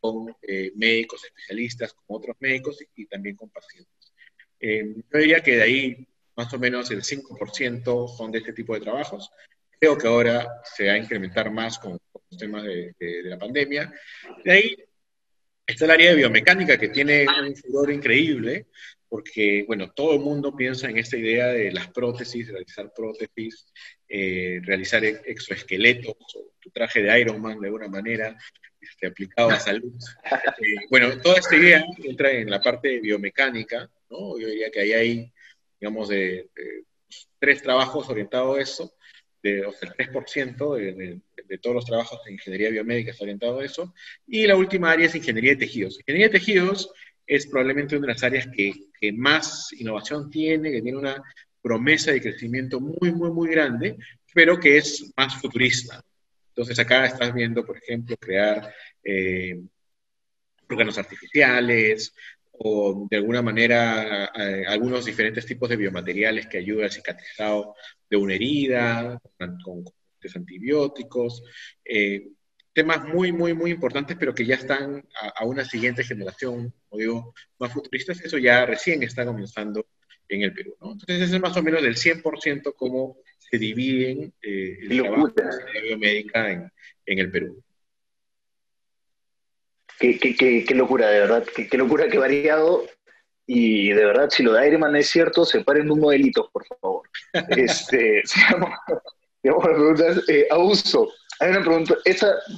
con 0.00 0.34
eh, 0.42 0.72
médicos, 0.76 1.24
especialistas, 1.24 1.92
con 1.92 2.16
otros 2.16 2.36
médicos 2.40 2.80
y, 2.82 3.02
y 3.02 3.06
también 3.06 3.36
con 3.36 3.50
pacientes. 3.50 4.12
Eh, 4.58 4.94
yo 5.12 5.18
diría 5.18 5.40
que 5.40 5.56
de 5.56 5.62
ahí 5.62 6.06
más 6.36 6.52
o 6.52 6.58
menos 6.58 6.90
el 6.90 7.02
5% 7.02 8.16
son 8.16 8.30
de 8.30 8.38
este 8.38 8.52
tipo 8.52 8.74
de 8.74 8.80
trabajos. 8.80 9.30
Creo 9.78 9.96
que 9.96 10.06
ahora 10.06 10.46
se 10.64 10.86
va 10.86 10.94
a 10.94 10.98
incrementar 10.98 11.50
más 11.50 11.78
con, 11.78 11.98
con 12.12 12.22
los 12.30 12.38
temas 12.38 12.64
de, 12.64 12.94
de, 12.98 13.22
de, 13.22 13.30
la 13.30 13.38
pandemia. 13.38 13.92
De 14.44 14.52
ahí 14.52 14.76
está 15.66 15.84
el 15.84 15.90
área 15.92 16.10
de 16.10 16.16
biomecánica 16.16 16.78
que 16.78 16.88
tiene 16.88 17.26
un 17.26 17.56
furor 17.56 17.90
increíble, 17.90 18.66
porque, 19.10 19.64
bueno, 19.66 19.90
todo 19.90 20.14
el 20.14 20.20
mundo 20.20 20.54
piensa 20.56 20.88
en 20.88 20.96
esta 20.96 21.16
idea 21.16 21.48
de 21.48 21.72
las 21.72 21.88
prótesis, 21.88 22.48
realizar 22.48 22.92
prótesis, 22.94 23.66
eh, 24.08 24.60
realizar 24.62 25.04
exoesqueletos, 25.04 26.14
o 26.36 26.52
tu 26.60 26.70
traje 26.70 27.02
de 27.02 27.20
Iron 27.20 27.42
Man 27.42 27.58
de 27.58 27.66
alguna 27.66 27.88
manera, 27.88 28.38
este, 28.80 29.08
aplicado 29.08 29.50
a 29.50 29.60
salud. 29.60 29.92
Eh, 30.62 30.86
bueno, 30.90 31.20
toda 31.22 31.38
esta 31.38 31.56
idea 31.56 31.82
entra 32.04 32.30
en 32.30 32.50
la 32.50 32.60
parte 32.60 32.88
de 32.88 33.00
biomecánica, 33.00 33.90
¿no? 34.10 34.38
Yo 34.38 34.46
diría 34.46 34.70
que 34.70 34.80
ahí 34.80 34.92
hay, 34.92 35.32
digamos, 35.80 36.08
de, 36.08 36.50
de 36.54 36.84
tres 37.38 37.62
trabajos 37.62 38.08
orientados 38.10 38.58
a 38.58 38.60
eso, 38.60 38.94
de, 39.42 39.64
o 39.64 39.72
sea, 39.72 39.88
el 39.88 40.12
3% 40.12 40.76
de, 40.76 40.92
de, 40.92 41.20
de, 41.46 41.58
todos 41.58 41.76
los 41.76 41.86
trabajos 41.86 42.20
de 42.24 42.32
ingeniería 42.32 42.68
biomédica 42.68 43.10
está 43.10 43.24
orientado 43.24 43.58
a 43.58 43.64
eso. 43.64 43.94
Y 44.26 44.46
la 44.46 44.56
última 44.56 44.92
área 44.92 45.06
es 45.06 45.14
ingeniería 45.14 45.52
de 45.52 45.60
tejidos. 45.60 45.98
Ingeniería 45.98 46.28
de 46.28 46.38
tejidos 46.38 46.92
es 47.30 47.46
probablemente 47.46 47.96
una 47.96 48.08
de 48.08 48.12
las 48.14 48.24
áreas 48.24 48.48
que, 48.48 48.72
que 49.00 49.12
más 49.12 49.72
innovación 49.74 50.28
tiene, 50.28 50.72
que 50.72 50.82
tiene 50.82 50.98
una 50.98 51.22
promesa 51.62 52.10
de 52.10 52.20
crecimiento 52.20 52.80
muy, 52.80 53.12
muy, 53.12 53.30
muy 53.30 53.48
grande, 53.48 53.96
pero 54.34 54.58
que 54.58 54.78
es 54.78 55.12
más 55.16 55.40
futurista. 55.40 56.02
Entonces 56.48 56.76
acá 56.80 57.06
estás 57.06 57.32
viendo, 57.32 57.64
por 57.64 57.76
ejemplo, 57.76 58.16
crear 58.16 58.74
eh, 59.04 59.60
órganos 60.68 60.98
artificiales 60.98 62.12
o 62.50 63.06
de 63.08 63.18
alguna 63.18 63.42
manera 63.42 64.24
algunos 64.66 65.04
diferentes 65.04 65.46
tipos 65.46 65.68
de 65.68 65.76
biomateriales 65.76 66.48
que 66.48 66.58
ayudan 66.58 66.86
al 66.86 66.92
cicatrizado 66.92 67.76
de 68.10 68.16
una 68.16 68.34
herida, 68.34 69.20
con, 69.38 69.56
con 69.60 69.84
antibióticos, 70.34 71.44
eh, 71.84 72.26
temas 72.72 73.04
muy, 73.04 73.32
muy, 73.32 73.54
muy 73.54 73.70
importantes, 73.72 74.16
pero 74.18 74.34
que 74.34 74.46
ya 74.46 74.54
están 74.54 75.04
a, 75.20 75.28
a, 75.40 75.44
una 75.44 75.64
siguiente 75.64 76.04
generación, 76.04 76.72
como 76.88 77.00
digo, 77.00 77.34
más 77.58 77.72
futuristas, 77.72 78.20
eso 78.20 78.38
ya 78.38 78.64
recién 78.66 79.02
está 79.02 79.24
comenzando 79.24 79.86
en 80.30 80.42
el 80.42 80.52
Perú. 80.52 80.76
¿no? 80.80 80.92
Entonces, 80.92 81.20
ese 81.20 81.36
es 81.36 81.42
más 81.42 81.56
o 81.56 81.62
menos 81.62 81.82
del 81.82 81.96
100% 81.96 82.74
cómo 82.76 83.18
se 83.38 83.58
dividen 83.58 84.32
eh, 84.42 84.78
el 84.82 85.02
trabajo 85.02 85.28
de 85.28 85.80
biomédica 85.82 86.50
en, 86.50 86.72
en 87.06 87.18
el 87.18 87.30
Perú. 87.30 87.62
Qué, 89.98 90.18
qué, 90.18 90.34
qué, 90.34 90.64
qué, 90.64 90.74
locura, 90.74 91.10
de 91.10 91.20
verdad, 91.20 91.44
qué, 91.44 91.76
locura, 91.76 92.08
qué 92.08 92.16
variado. 92.16 92.86
Y 93.46 93.90
de 93.90 94.04
verdad, 94.04 94.30
si 94.30 94.42
lo 94.42 94.52
de 94.52 94.66
Ironman 94.66 94.96
es 94.96 95.08
cierto, 95.08 95.44
separen 95.44 95.90
un 95.90 96.00
modelito, 96.00 96.48
por 96.50 96.64
favor. 96.66 97.08
este, 97.50 98.22
sigamos 98.24 98.70
las 99.42 99.74
preguntas. 99.74 100.24
Eh, 100.28 100.46
Augusto, 100.50 101.12
hay 101.40 101.50
una 101.50 101.60
pregunta. 101.62 101.96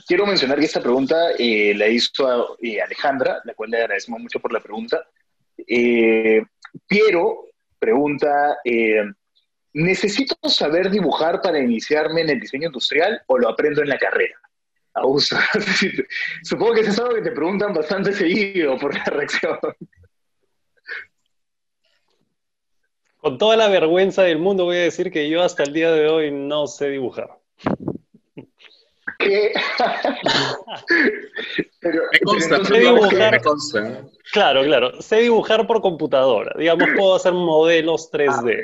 Quiero 0.06 0.26
mencionar 0.26 0.58
que 0.58 0.66
esta 0.66 0.82
pregunta 0.82 1.30
eh, 1.38 1.72
la 1.76 1.86
hizo 1.86 2.58
eh, 2.60 2.80
Alejandra, 2.82 3.40
la 3.44 3.54
cual 3.54 3.70
le 3.70 3.78
agradecemos 3.78 4.20
mucho 4.20 4.40
por 4.40 4.52
la 4.52 4.60
pregunta. 4.60 5.06
Eh, 5.56 6.42
Piero 6.88 7.44
pregunta: 7.78 8.58
¿Necesito 9.72 10.36
saber 10.48 10.90
dibujar 10.90 11.40
para 11.40 11.60
iniciarme 11.60 12.22
en 12.22 12.30
el 12.30 12.40
diseño 12.40 12.66
industrial 12.66 13.22
o 13.26 13.38
lo 13.38 13.48
aprendo 13.48 13.82
en 13.82 13.88
la 13.88 13.98
carrera? 13.98 14.34
Supongo 16.42 16.74
que 16.74 16.80
eso 16.80 16.90
es 16.90 16.98
algo 16.98 17.14
que 17.14 17.22
te 17.22 17.30
preguntan 17.30 17.72
bastante 17.72 18.12
seguido 18.12 18.76
por 18.78 18.94
la 18.94 19.04
reacción. 19.04 19.58
Con 23.16 23.38
toda 23.38 23.56
la 23.56 23.68
vergüenza 23.68 24.24
del 24.24 24.38
mundo 24.38 24.64
voy 24.64 24.78
a 24.78 24.82
decir 24.82 25.12
que 25.12 25.30
yo 25.30 25.42
hasta 25.42 25.62
el 25.62 25.72
día 25.72 25.92
de 25.92 26.08
hoy 26.08 26.32
no 26.32 26.66
sé 26.66 26.88
dibujar. 26.90 27.38
Pero, 31.80 32.02
me 32.12 32.20
consta, 32.20 32.58
pero 32.58 32.64
sé 32.64 32.78
dibujar, 32.78 33.32
me 33.32 33.40
consta. 33.40 34.04
Claro, 34.32 34.62
claro. 34.62 35.02
Sé 35.02 35.16
dibujar 35.16 35.66
por 35.66 35.80
computadora. 35.80 36.54
Digamos, 36.56 36.88
puedo 36.96 37.16
hacer 37.16 37.32
modelos 37.32 38.08
3D. 38.12 38.56
Ah, 38.56 38.60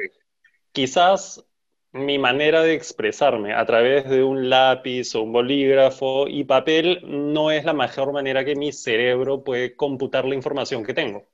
Quizás 0.70 1.44
mi 1.92 2.18
manera 2.18 2.62
de 2.62 2.74
expresarme 2.74 3.54
a 3.54 3.64
través 3.66 4.08
de 4.08 4.22
un 4.22 4.50
lápiz 4.50 5.14
o 5.14 5.22
un 5.22 5.32
bolígrafo 5.32 6.28
y 6.28 6.44
papel 6.44 7.00
no 7.04 7.50
es 7.50 7.64
la 7.64 7.72
mejor 7.72 8.12
manera 8.12 8.44
que 8.44 8.54
mi 8.54 8.72
cerebro 8.72 9.42
puede 9.42 9.74
computar 9.74 10.24
la 10.24 10.34
información 10.34 10.84
que 10.84 10.94
tengo. 10.94 11.24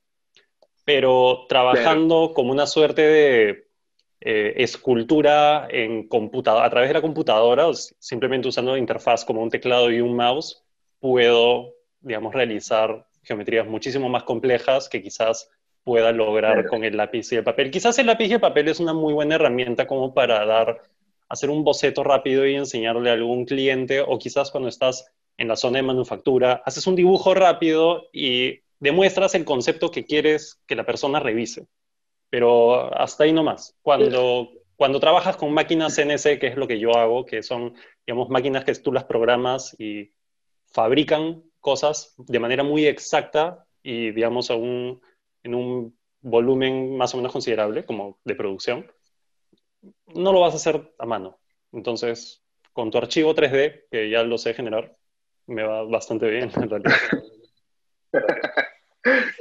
Pero 0.84 1.46
trabajando 1.48 2.20
claro. 2.20 2.34
como 2.34 2.52
una 2.52 2.66
suerte 2.66 3.02
de 3.02 3.68
eh, 4.26 4.54
escultura 4.62 5.68
en 5.70 6.08
a 6.10 6.70
través 6.70 6.88
de 6.88 6.94
la 6.94 7.02
computadora, 7.02 7.66
simplemente 7.98 8.48
usando 8.48 8.72
la 8.72 8.78
interfaz 8.78 9.22
como 9.22 9.42
un 9.42 9.50
teclado 9.50 9.90
y 9.90 10.00
un 10.00 10.16
mouse, 10.16 10.64
puedo, 10.98 11.74
digamos, 12.00 12.32
realizar 12.32 13.06
geometrías 13.22 13.66
muchísimo 13.66 14.08
más 14.08 14.22
complejas 14.22 14.88
que 14.88 15.02
quizás 15.02 15.50
pueda 15.82 16.10
lograr 16.10 16.54
claro. 16.54 16.68
con 16.70 16.84
el 16.84 16.96
lápiz 16.96 17.30
y 17.32 17.36
el 17.36 17.44
papel. 17.44 17.70
Quizás 17.70 17.98
el 17.98 18.06
lápiz 18.06 18.28
y 18.28 18.32
el 18.32 18.40
papel 18.40 18.68
es 18.68 18.80
una 18.80 18.94
muy 18.94 19.12
buena 19.12 19.34
herramienta 19.34 19.86
como 19.86 20.14
para 20.14 20.46
dar, 20.46 20.80
hacer 21.28 21.50
un 21.50 21.62
boceto 21.62 22.02
rápido 22.02 22.46
y 22.46 22.54
enseñarle 22.54 23.10
a 23.10 23.12
algún 23.12 23.44
cliente, 23.44 24.00
o 24.00 24.18
quizás 24.18 24.50
cuando 24.50 24.70
estás 24.70 25.06
en 25.36 25.48
la 25.48 25.56
zona 25.56 25.80
de 25.80 25.82
manufactura, 25.82 26.62
haces 26.64 26.86
un 26.86 26.96
dibujo 26.96 27.34
rápido 27.34 28.08
y 28.10 28.60
demuestras 28.80 29.34
el 29.34 29.44
concepto 29.44 29.90
que 29.90 30.06
quieres 30.06 30.62
que 30.66 30.76
la 30.76 30.86
persona 30.86 31.20
revise. 31.20 31.66
Pero 32.34 32.92
hasta 32.92 33.22
ahí 33.22 33.32
nomás. 33.32 33.78
Cuando, 33.80 34.50
cuando 34.74 34.98
trabajas 34.98 35.36
con 35.36 35.54
máquinas 35.54 35.94
CNC, 35.94 36.40
que 36.40 36.48
es 36.48 36.56
lo 36.56 36.66
que 36.66 36.80
yo 36.80 36.96
hago, 36.96 37.24
que 37.24 37.44
son, 37.44 37.76
digamos, 38.04 38.28
máquinas 38.28 38.64
que 38.64 38.74
tú 38.74 38.90
las 38.90 39.04
programas 39.04 39.76
y 39.78 40.12
fabrican 40.66 41.44
cosas 41.60 42.12
de 42.18 42.40
manera 42.40 42.64
muy 42.64 42.86
exacta 42.86 43.64
y, 43.84 44.10
digamos, 44.10 44.50
en 44.50 45.54
un 45.54 45.96
volumen 46.22 46.96
más 46.96 47.14
o 47.14 47.18
menos 47.18 47.30
considerable, 47.30 47.84
como 47.84 48.18
de 48.24 48.34
producción, 48.34 48.90
no 50.12 50.32
lo 50.32 50.40
vas 50.40 50.54
a 50.54 50.56
hacer 50.56 50.92
a 50.98 51.06
mano. 51.06 51.38
Entonces, 51.70 52.42
con 52.72 52.90
tu 52.90 52.98
archivo 52.98 53.32
3D, 53.32 53.84
que 53.92 54.10
ya 54.10 54.24
lo 54.24 54.38
sé 54.38 54.54
generar, 54.54 54.96
me 55.46 55.62
va 55.62 55.84
bastante 55.84 56.28
bien 56.28 56.50
en 56.56 56.68
realidad. 56.68 56.96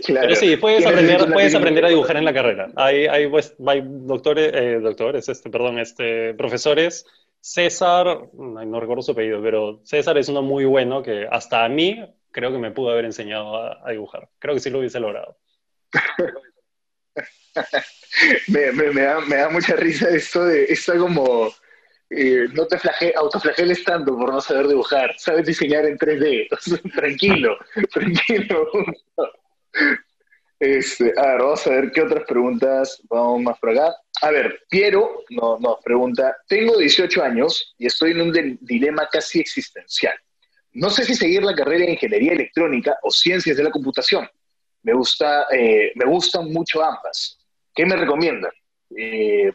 Pero 0.06 0.36
sí, 0.36 0.58
puedes 0.58 0.86
aprender, 0.86 1.32
puedes 1.32 1.56
aprender 1.56 1.86
a 1.86 1.90
dibujar 1.90 2.18
en 2.18 2.26
la 2.26 2.34
carrera. 2.34 2.70
Hay, 2.76 3.08
hay, 3.08 3.30
pues, 3.30 3.56
hay 3.66 3.82
doctores, 3.86 4.52
eh, 4.54 4.80
doctores 4.82 5.30
este, 5.30 5.50
perdón, 5.50 5.80
este, 5.80 6.34
profesores. 6.34 7.06
César, 7.40 8.30
no 8.34 8.80
recuerdo 8.80 9.02
su 9.02 9.12
apellido, 9.12 9.42
pero 9.42 9.82
César 9.84 10.18
es 10.18 10.30
uno 10.30 10.42
muy 10.42 10.66
bueno 10.66 11.04
que 11.04 11.28
hasta 11.30 11.66
a 11.66 11.70
mí 11.70 12.04
creo 12.32 12.52
que 12.52 12.58
me 12.58 12.72
pudo 12.72 12.92
haber 12.92 13.06
enseñado 13.06 13.58
a, 13.58 13.92
dibujar. 13.92 14.30
Creo 14.40 14.54
que 14.54 14.60
sí 14.60 14.70
lo 14.70 14.80
hubiese 14.80 15.00
logrado. 15.00 15.38
me, 18.48 18.72
me, 18.72 19.02
da, 19.02 19.20
me, 19.22 19.36
da, 19.36 19.50
mucha 19.50 19.76
risa 19.76 20.10
esto 20.10 20.46
de, 20.46 20.66
está 20.66 20.98
como, 20.98 21.50
eh, 22.10 22.48
no 22.54 22.66
te 22.68 22.78
flage, 22.78 23.14
autoflageles 23.16 23.84
tanto 23.84 24.18
por 24.18 24.32
no 24.32 24.42
saber 24.42 24.68
dibujar, 24.68 25.14
sabes 25.18 25.46
diseñar 25.46 25.86
en 25.86 25.98
3D, 25.98 26.48
tranquilo, 26.96 27.58
tranquilo. 27.94 28.70
Este, 30.60 31.12
a 31.18 31.28
ver, 31.28 31.40
vamos 31.40 31.68
a 31.68 31.72
ver 31.72 31.92
qué 31.92 32.02
otras 32.02 32.24
preguntas 32.26 33.02
vamos 33.10 33.42
más 33.42 33.60
por 33.60 33.72
acá. 33.72 33.94
A 34.22 34.32
ver, 34.32 34.62
Piero 34.70 35.24
nos, 35.30 35.60
pregunta, 35.84 36.38
tengo 36.48 36.78
18 36.78 37.22
años 37.22 37.76
y 37.78 37.88
estoy 37.88 38.12
en 38.12 38.22
un 38.22 38.58
dilema 38.62 39.10
casi 39.12 39.42
existencial. 39.42 40.16
No 40.72 40.90
sé 40.90 41.04
si 41.04 41.16
seguir 41.16 41.44
la 41.44 41.54
carrera 41.54 41.86
de 41.86 41.92
ingeniería 41.92 42.32
electrónica 42.32 42.98
o 43.04 43.12
ciencias 43.12 43.58
de 43.58 43.64
la 43.64 43.72
computación. 43.72 44.26
Me, 44.84 44.94
gusta, 44.94 45.48
eh, 45.52 45.92
me 45.96 46.06
gustan 46.06 46.52
mucho 46.52 46.82
ambas. 46.82 47.40
¿Qué 47.76 47.86
me 47.86 47.98
recomiendan? 47.98 48.52
Eh, 48.96 49.52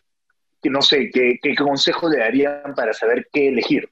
no 0.65 0.83
sé, 0.83 1.11
¿qué, 1.11 1.39
¿qué 1.41 1.55
consejo 1.55 2.11
le 2.11 2.19
darían 2.19 2.75
para 2.77 2.93
saber 2.93 3.29
qué 3.33 3.49
elegir? 3.49 3.89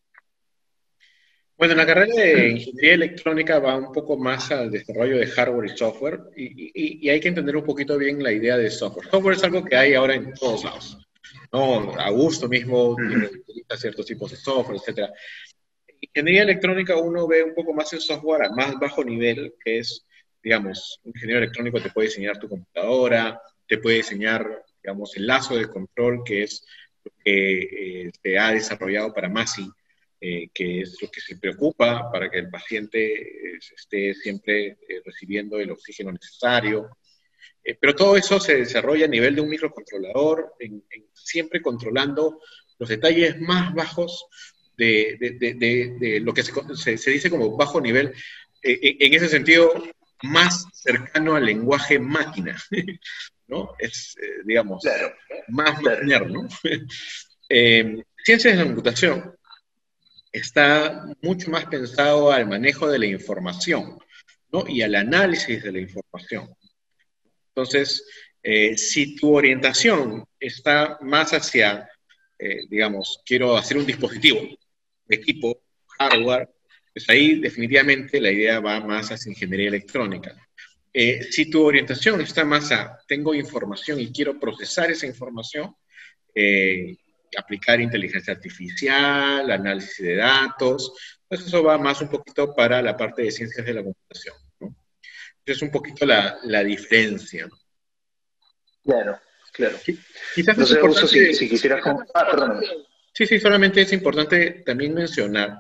Bueno, 1.59 1.75
la 1.75 1.87
carrera 1.87 2.15
de 2.15 2.51
ingeniería 2.51 2.95
electrónica 2.95 3.59
va 3.59 3.77
un 3.77 3.91
poco 3.91 4.19
más 4.19 4.51
al 4.51 4.71
desarrollo 4.71 5.17
de 5.17 5.27
hardware 5.27 5.71
y 5.73 5.77
software 5.77 6.21
y, 6.37 7.09
hay 7.09 7.19
que 7.19 7.29
entender 7.29 7.57
un 7.57 7.65
poquito 7.65 7.97
bien 7.97 8.23
la 8.23 8.31
idea 8.31 8.59
de 8.59 8.71
software. 8.71 9.09
Software 9.09 9.37
es 9.37 9.45
algo 9.45 9.65
que 9.65 9.75
hay 9.75 9.95
ahora 9.95 10.17
en 10.17 10.35
todos 10.35 10.65
lados. 10.65 10.99
¿no? 11.51 11.93
Augusto 11.99 12.47
mismo 12.47 12.91
utiliza 12.91 13.77
ciertos 13.79 14.05
tipos 14.05 14.33
de 14.33 14.37
software, 14.37 14.79
etc. 14.87 15.11
Ingeniería 15.99 16.43
electrónica 16.43 16.95
uno 16.97 17.27
ve 17.27 17.43
un 17.43 17.55
poco 17.55 17.73
más 17.73 17.91
el 17.95 18.01
software 18.01 18.45
a 18.45 18.51
más 18.51 18.75
bajo 18.79 19.03
nivel, 19.03 19.55
que 19.65 19.79
es, 19.79 20.05
digamos, 20.43 21.01
un 21.05 21.13
ingeniero 21.15 21.39
electrónico 21.39 21.81
te 21.81 21.89
puede 21.89 22.09
diseñar 22.09 22.39
tu 22.39 22.51
computadora, 22.51 23.41
te 23.67 23.79
puede 23.79 23.97
diseñar, 23.97 24.63
digamos, 24.83 25.17
el 25.17 25.27
lazo 25.27 25.57
de 25.57 25.69
control, 25.69 26.23
que 26.23 26.43
es 26.43 26.67
lo 27.03 27.11
que 27.25 28.03
eh, 28.05 28.11
se 28.23 28.39
ha 28.39 28.53
desarrollado 28.53 29.15
para 29.15 29.31
MASI 29.31 29.71
eh, 30.19 30.49
que 30.55 30.81
es 30.81 30.97
lo 31.03 31.11
que 31.11 31.21
se 31.21 31.37
preocupa 31.37 32.11
para 32.11 32.31
que 32.31 32.39
el 32.39 32.49
paciente 32.49 33.21
eh, 33.21 33.59
esté 33.77 34.15
siempre 34.15 34.79
eh, 34.89 35.03
recibiendo 35.05 35.61
el 35.61 35.71
oxígeno 35.71 36.11
necesario. 36.11 36.89
pero 37.81 37.95
todo 37.95 38.17
eso 38.17 38.41
se 38.41 38.57
desarrolla 38.57 39.05
a 39.05 39.09
nivel 39.09 39.35
de 39.35 39.43
un 39.43 39.51
microcontrolador, 39.51 40.55
siempre 41.13 41.61
controlando 41.61 42.41
los 42.79 42.89
detalles 42.89 43.39
más 43.41 43.75
bajos 43.75 44.27
de, 44.79 45.19
de, 45.21 46.21
lo 46.21 46.33
que 46.33 46.43
se, 46.43 46.97
se, 46.97 47.11
dice 47.11 47.29
como 47.29 47.55
bajo 47.57 47.81
nivel, 47.81 48.15
en 48.63 49.15
ese 49.15 49.29
sentido, 49.29 49.71
más 50.23 50.67
cercano 50.73 51.35
al 51.37 51.45
lenguaje 51.45 51.99
máquina, 51.99 52.57
¿no? 53.49 53.75
Es, 53.79 54.17
digamos, 54.45 54.83
más 55.49 55.79
claro. 55.81 56.29
¿no? 56.29 56.49
ciencias 58.25 58.55
de 58.55 58.57
la 58.57 58.65
computación 58.65 59.36
está 60.37 61.07
mucho 61.23 61.51
más 61.51 61.65
pensado 61.67 62.31
al 62.31 62.47
manejo 62.47 62.89
de 62.89 62.99
la 62.99 63.07
información 63.07 63.99
¿no? 64.53 64.65
y 64.69 64.83
al 64.83 64.95
análisis 64.95 65.63
de 65.63 65.73
la 65.73 65.81
información. 65.81 66.55
Entonces, 67.49 68.07
eh, 68.43 68.77
si 68.77 69.17
tu 69.17 69.35
orientación 69.35 70.27
está 70.39 70.99
más 71.01 71.33
hacia, 71.33 71.89
eh, 72.39 72.67
digamos, 72.69 73.23
quiero 73.25 73.57
hacer 73.57 73.79
un 73.79 73.87
dispositivo, 73.87 74.47
equipo, 75.09 75.63
hardware, 75.99 76.51
pues 76.93 77.09
ahí 77.09 77.41
definitivamente 77.41 78.21
la 78.21 78.31
idea 78.31 78.61
va 78.61 78.81
más 78.81 79.11
hacia 79.11 79.31
ingeniería 79.31 79.69
electrónica. 79.69 80.37
Eh, 80.93 81.23
si 81.31 81.49
tu 81.49 81.63
orientación 81.65 82.21
está 82.21 82.45
más 82.45 82.73
a, 82.73 82.99
tengo 83.09 83.35
información 83.35 84.01
y 84.01 84.13
quiero 84.13 84.39
procesar 84.39 84.91
esa 84.91 85.07
información, 85.07 85.75
aplicar 87.37 87.81
inteligencia 87.81 88.35
artificial, 88.35 89.51
análisis 89.51 90.05
de 90.05 90.17
datos. 90.17 90.93
Pues 91.29 91.47
eso 91.47 91.63
va 91.63 91.79
más 91.79 92.01
un 92.01 92.09
poquito 92.09 92.55
para 92.55 92.81
la 92.83 92.97
parte 92.97 93.23
de 93.23 93.31
ciencias 93.31 93.65
de 93.67 93.75
la 93.75 93.83
computación. 93.83 94.35
¿no? 94.61 94.75
Es 95.45 95.63
un 95.63 95.71
poquito 95.71 96.07
la, 96.07 96.39
la 96.45 96.63
diferencia. 96.63 97.49
Claro, 98.85 99.19
claro. 99.53 99.77
Quizás 100.35 100.57
no 100.57 100.67
sé, 100.67 101.09
si, 101.09 101.35
si 101.35 101.49
quisieras... 101.49 101.81
Ah, 102.15 102.27
perdón. 102.31 102.63
Sí, 103.13 103.27
sí, 103.27 103.41
solamente 103.41 103.81
es 103.81 103.93
importante 103.93 104.63
también 104.65 104.95
mencionar 104.95 105.59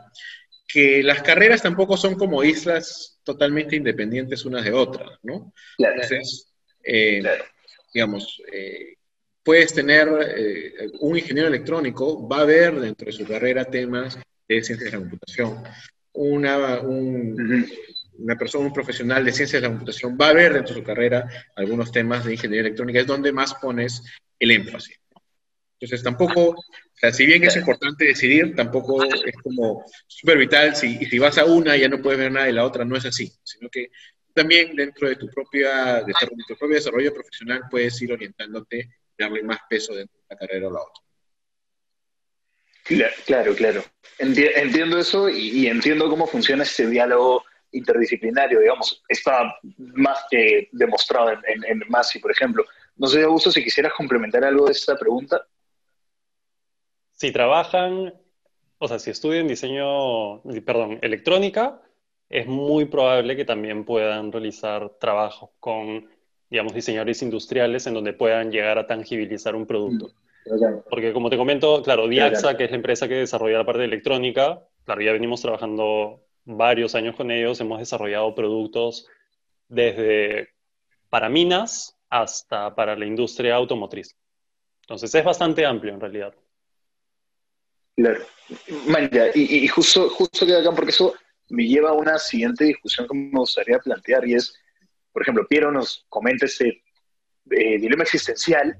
que 0.66 1.02
las 1.02 1.22
carreras 1.22 1.62
tampoco 1.62 1.96
son 1.96 2.16
como 2.16 2.44
islas 2.44 3.20
totalmente 3.22 3.76
independientes 3.76 4.44
unas 4.44 4.64
de 4.64 4.72
otras, 4.72 5.18
¿no? 5.22 5.52
Claro. 5.76 5.94
Entonces, 5.94 6.52
eh, 6.82 7.20
claro. 7.20 7.44
digamos, 7.94 8.42
eh, 8.52 8.96
puedes 9.46 9.72
tener 9.72 10.08
eh, 10.36 10.90
un 10.98 11.16
ingeniero 11.16 11.48
electrónico, 11.48 12.28
va 12.28 12.40
a 12.40 12.44
ver 12.44 12.80
dentro 12.80 13.06
de 13.06 13.12
su 13.12 13.24
carrera 13.24 13.64
temas 13.64 14.18
de 14.48 14.60
ciencias 14.60 14.80
de 14.80 14.90
la 14.90 14.98
computación. 14.98 15.62
Una, 16.14 16.80
una 16.80 18.36
persona, 18.36 18.66
un 18.66 18.72
profesional 18.72 19.24
de 19.24 19.30
ciencias 19.30 19.62
de 19.62 19.68
la 19.68 19.72
computación, 19.72 20.18
va 20.20 20.30
a 20.30 20.32
ver 20.32 20.52
dentro 20.52 20.74
de 20.74 20.80
su 20.80 20.84
carrera 20.84 21.28
algunos 21.54 21.92
temas 21.92 22.24
de 22.24 22.32
ingeniería 22.32 22.62
electrónica, 22.62 22.98
es 22.98 23.06
donde 23.06 23.30
más 23.30 23.54
pones 23.54 24.02
el 24.40 24.50
énfasis. 24.50 24.98
Entonces 25.78 26.02
tampoco, 26.02 26.48
o 26.50 26.64
sea, 26.94 27.12
si 27.12 27.24
bien 27.24 27.44
es 27.44 27.54
importante 27.56 28.04
decidir, 28.04 28.52
tampoco 28.56 29.04
es 29.04 29.36
como 29.44 29.84
súper 30.08 30.38
vital, 30.38 30.74
si, 30.74 30.96
si 31.04 31.18
vas 31.20 31.38
a 31.38 31.44
una 31.44 31.76
ya 31.76 31.88
no 31.88 32.02
puedes 32.02 32.18
ver 32.18 32.32
nada 32.32 32.50
y 32.50 32.52
la 32.52 32.64
otra 32.64 32.84
no 32.84 32.96
es 32.96 33.04
así, 33.04 33.30
sino 33.44 33.68
que 33.68 33.90
también 34.34 34.74
dentro 34.74 35.08
de 35.08 35.14
tu, 35.14 35.28
propia, 35.28 36.02
de 36.02 36.12
tu 36.48 36.56
propio 36.56 36.74
desarrollo 36.74 37.14
profesional 37.14 37.60
puedes 37.70 38.02
ir 38.02 38.12
orientándote 38.12 38.90
darle 39.18 39.42
más 39.42 39.58
peso 39.68 39.94
dentro 39.94 40.16
de 40.18 40.34
la 40.34 40.36
carrera 40.36 40.68
o 40.68 40.72
la 40.72 40.80
otra. 40.80 41.02
Claro, 43.26 43.54
claro. 43.54 43.84
Entiendo 44.18 44.98
eso 44.98 45.28
y, 45.28 45.66
entiendo 45.66 46.08
cómo 46.08 46.26
funciona 46.26 46.62
ese 46.62 46.86
diálogo 46.86 47.44
interdisciplinario, 47.72 48.60
digamos, 48.60 49.02
está 49.08 49.58
más 49.76 50.24
que 50.30 50.68
demostrado 50.72 51.32
en, 51.32 51.64
en, 51.64 51.82
Masi, 51.88 52.20
por 52.20 52.30
ejemplo. 52.30 52.64
No 52.96 53.06
sé, 53.08 53.22
Augusto, 53.24 53.50
si 53.50 53.62
quisieras 53.62 53.92
complementar 53.92 54.44
algo 54.44 54.66
de 54.66 54.72
esta 54.72 54.96
pregunta. 54.96 55.46
Si 57.10 57.32
trabajan, 57.32 58.14
o 58.78 58.88
sea, 58.88 58.98
si 58.98 59.10
estudian 59.10 59.48
diseño, 59.48 60.42
perdón, 60.64 60.98
electrónica, 61.02 61.82
es 62.28 62.46
muy 62.46 62.86
probable 62.86 63.36
que 63.36 63.44
también 63.44 63.84
puedan 63.84 64.32
realizar 64.32 64.90
trabajo 64.98 65.54
con 65.60 66.08
digamos, 66.50 66.74
diseñadores 66.74 67.22
industriales 67.22 67.86
en 67.86 67.94
donde 67.94 68.12
puedan 68.12 68.50
llegar 68.50 68.78
a 68.78 68.86
tangibilizar 68.86 69.54
un 69.54 69.66
producto. 69.66 70.10
Mm, 70.46 70.88
Porque 70.88 71.12
como 71.12 71.28
te 71.28 71.36
comento, 71.36 71.82
claro, 71.82 72.06
Diaxa, 72.06 72.56
que 72.56 72.64
es 72.64 72.70
la 72.70 72.76
empresa 72.76 73.08
que 73.08 73.14
desarrolla 73.14 73.58
la 73.58 73.66
parte 73.66 73.80
de 73.80 73.86
electrónica, 73.86 74.62
claro, 74.84 75.02
ya 75.02 75.12
venimos 75.12 75.42
trabajando 75.42 76.20
varios 76.44 76.94
años 76.94 77.16
con 77.16 77.30
ellos, 77.30 77.60
hemos 77.60 77.80
desarrollado 77.80 78.34
productos 78.34 79.08
desde 79.68 80.50
para 81.10 81.28
minas 81.28 81.96
hasta 82.08 82.74
para 82.74 82.96
la 82.96 83.06
industria 83.06 83.56
automotriz. 83.56 84.16
Entonces 84.82 85.12
es 85.12 85.24
bastante 85.24 85.66
amplio 85.66 85.94
en 85.94 86.00
realidad. 86.00 86.34
Claro. 87.96 88.20
y, 89.34 89.64
y, 89.64 89.68
justo, 89.68 90.08
justo 90.10 90.46
queda 90.46 90.60
acá 90.60 90.70
porque 90.72 90.90
eso 90.90 91.14
me 91.48 91.66
lleva 91.66 91.90
a 91.90 91.94
una 91.94 92.18
siguiente 92.18 92.64
discusión 92.64 93.08
que 93.08 93.16
me 93.16 93.38
gustaría 93.38 93.78
plantear 93.78 94.26
y 94.28 94.34
es 94.34 94.54
por 95.16 95.22
ejemplo, 95.22 95.46
Piero 95.48 95.72
nos 95.72 96.04
comenta 96.10 96.44
ese 96.44 96.82
eh, 97.50 97.78
dilema 97.78 98.02
existencial 98.02 98.76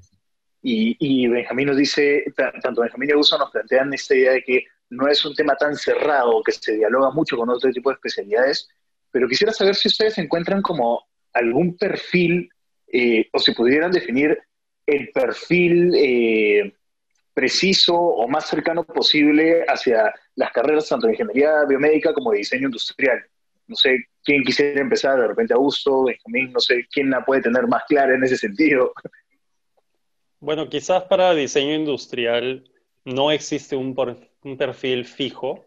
y, 0.61 1.27
Benjamín 1.27 1.69
nos 1.69 1.77
dice, 1.77 2.25
tanto 2.61 2.81
Benjamín 2.81 3.09
y 3.09 3.13
Augusto 3.13 3.39
nos 3.39 3.49
plantean 3.49 3.91
esta 3.91 4.13
idea 4.13 4.33
de 4.33 4.43
que 4.43 4.65
no 4.91 5.07
es 5.07 5.25
un 5.25 5.33
tema 5.33 5.55
tan 5.55 5.75
cerrado, 5.75 6.43
que 6.43 6.51
se 6.51 6.75
dialoga 6.75 7.09
mucho 7.09 7.37
con 7.37 7.49
otro 7.49 7.71
tipo 7.71 7.89
de 7.89 7.95
especialidades, 7.95 8.69
pero 9.09 9.27
quisiera 9.27 9.51
saber 9.51 9.73
si 9.73 9.87
ustedes 9.87 10.19
encuentran 10.19 10.61
como 10.61 11.07
algún 11.33 11.75
perfil, 11.75 12.51
eh, 12.93 13.27
o 13.33 13.39
si 13.39 13.53
pudieran 13.53 13.89
definir 13.89 14.37
el 14.85 15.09
perfil 15.09 15.91
eh, 15.95 16.71
preciso 17.33 17.95
o 17.95 18.27
más 18.27 18.47
cercano 18.47 18.83
posible 18.83 19.65
hacia 19.67 20.13
las 20.35 20.51
carreras 20.51 20.87
tanto 20.87 21.07
de 21.07 21.13
ingeniería 21.13 21.65
biomédica 21.67 22.13
como 22.13 22.31
de 22.31 22.37
diseño 22.37 22.67
industrial. 22.67 23.25
No 23.67 23.75
sé 23.75 24.05
quién 24.23 24.43
quisiera 24.43 24.81
empezar, 24.81 25.19
de 25.19 25.27
repente 25.27 25.53
Augusto, 25.53 26.05
Benjamín, 26.05 26.51
no 26.51 26.59
sé 26.59 26.87
quién 26.91 27.09
la 27.09 27.23
puede 27.23 27.41
tener 27.41 27.67
más 27.67 27.83
clara 27.87 28.15
en 28.15 28.23
ese 28.23 28.37
sentido. 28.37 28.93
Bueno, 30.39 30.69
quizás 30.69 31.03
para 31.03 31.33
diseño 31.33 31.73
industrial 31.73 32.69
no 33.05 33.31
existe 33.31 33.75
un, 33.75 33.95
perfil 34.57 35.05
fijo, 35.05 35.65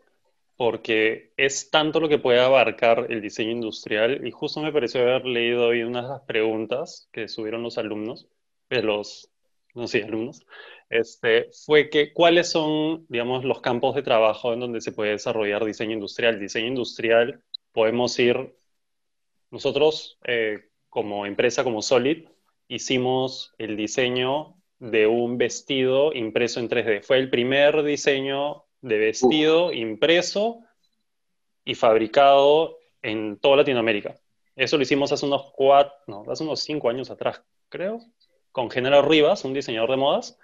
porque 0.57 1.33
es 1.37 1.71
tanto 1.71 2.01
lo 2.01 2.09
que 2.09 2.19
puede 2.19 2.41
abarcar 2.41 3.07
el 3.09 3.21
diseño 3.21 3.51
industrial, 3.51 4.27
y 4.27 4.31
justo 4.31 4.61
me 4.61 4.73
pareció 4.73 5.01
haber 5.01 5.25
leído 5.25 5.67
hoy 5.69 5.83
unas 5.83 6.05
de 6.05 6.11
las 6.11 6.23
preguntas 6.23 7.09
que 7.13 7.29
subieron 7.29 7.63
los 7.63 7.79
alumnos, 7.79 8.29
de 8.69 8.83
los, 8.83 9.31
no 9.75 9.89
sé, 9.89 10.05
alumnos, 10.05 10.47
este, 10.91 11.49
fue 11.65 11.89
que 11.89 12.13
cuáles 12.13 12.51
son, 12.51 13.07
digamos, 13.09 13.45
los 13.45 13.61
campos 13.61 13.95
de 13.95 14.03
trabajo 14.03 14.53
en 14.53 14.61
donde 14.61 14.81
se 14.81 14.93
puede 14.93 15.13
desarrollar 15.13 15.65
diseño 15.65 15.93
industrial. 15.93 16.41
Diseño 16.41 16.67
industrial 16.67 17.41
podemos 17.73 18.19
ir, 18.19 18.55
nosotros 19.51 20.19
eh, 20.25 20.69
como 20.89 21.27
empresa, 21.27 21.65
como 21.65 21.83
Solid, 21.83 22.29
hicimos 22.69 23.55
el 23.59 23.77
diseño 23.77 24.57
de 24.79 25.07
un 25.07 25.39
vestido 25.39 26.13
impreso 26.13 26.61
en 26.61 26.69
3D. 26.69 27.03
Fue 27.03 27.19
el 27.19 27.31
primer 27.31 27.83
diseño 27.83 28.65
de 28.81 28.99
vestido 28.99 29.73
impreso 29.73 30.61
y 31.65 31.75
fabricado 31.75 32.79
en 33.03 33.37
toda 33.39 33.59
Latinoamérica. 33.59 34.17
Eso 34.57 34.77
lo 34.77 34.83
hicimos 34.83 35.13
hace 35.13 35.27
unos 35.27 35.53
cuatro, 35.55 35.95
no, 36.07 36.25
hace 36.31 36.43
unos 36.43 36.61
cinco 36.61 36.89
años 36.91 37.11
atrás, 37.11 37.43
creo, 37.69 38.01
con 38.53 38.71
General 38.71 39.05
Rivas, 39.05 39.45
un 39.45 39.55
diseñador 39.55 39.91
de 39.91 39.97
modas. 39.97 40.39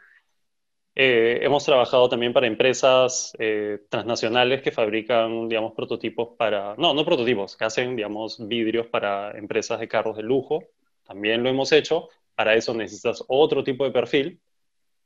Eh, 0.99 1.41
hemos 1.43 1.63
trabajado 1.63 2.09
también 2.09 2.33
para 2.33 2.47
empresas 2.47 3.37
eh, 3.39 3.85
transnacionales 3.91 4.63
que 4.63 4.73
fabrican, 4.73 5.47
digamos, 5.47 5.75
prototipos 5.75 6.31
para, 6.39 6.75
no, 6.79 6.95
no 6.95 7.05
prototipos, 7.05 7.55
que 7.55 7.67
hacen, 7.67 7.97
digamos, 7.97 8.49
vidrios 8.49 8.87
para 8.87 9.37
empresas 9.37 9.79
de 9.79 9.89
carros 9.89 10.17
de 10.17 10.23
lujo. 10.23 10.65
También 11.05 11.43
lo 11.43 11.51
hemos 11.51 11.71
hecho. 11.73 12.09
Para 12.35 12.55
eso 12.55 12.73
necesitas 12.73 13.23
otro 13.29 13.63
tipo 13.63 13.85
de 13.85 13.91
perfil. 13.91 14.41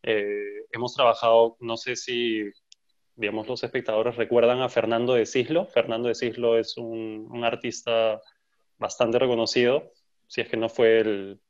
Eh, 0.04 0.64
hemos 0.70 0.94
trabajado, 0.94 1.56
no 1.58 1.76
sé 1.76 1.96
si, 1.96 2.44
digamos, 3.16 3.48
los 3.48 3.64
espectadores 3.64 4.14
recuerdan 4.14 4.60
a 4.62 4.68
Fernando 4.68 5.14
de 5.14 5.26
Cislo. 5.26 5.66
Fernando 5.66 6.06
de 6.08 6.14
Cislo 6.14 6.56
es 6.56 6.76
un, 6.76 7.26
un 7.28 7.44
artista 7.44 8.20
bastante 8.78 9.18
reconocido, 9.18 9.90
si 10.28 10.40
es 10.40 10.48
que 10.48 10.56
no 10.56 10.68
fue 10.68 11.00
el, 11.00 11.40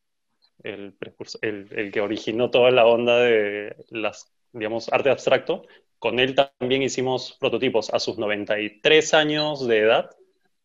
el, 0.62 1.90
que 1.92 2.00
originó 2.00 2.50
toda 2.50 2.70
la 2.70 2.86
onda 2.86 3.18
de 3.18 3.76
las, 3.90 4.32
digamos, 4.52 4.92
arte 4.92 5.10
abstracto. 5.10 5.66
Con 5.98 6.18
él 6.18 6.34
también 6.34 6.82
hicimos 6.82 7.36
prototipos 7.38 7.92
a 7.92 7.98
sus 8.00 8.18
93 8.18 9.14
años 9.14 9.66
de 9.66 9.78
edad. 9.78 10.10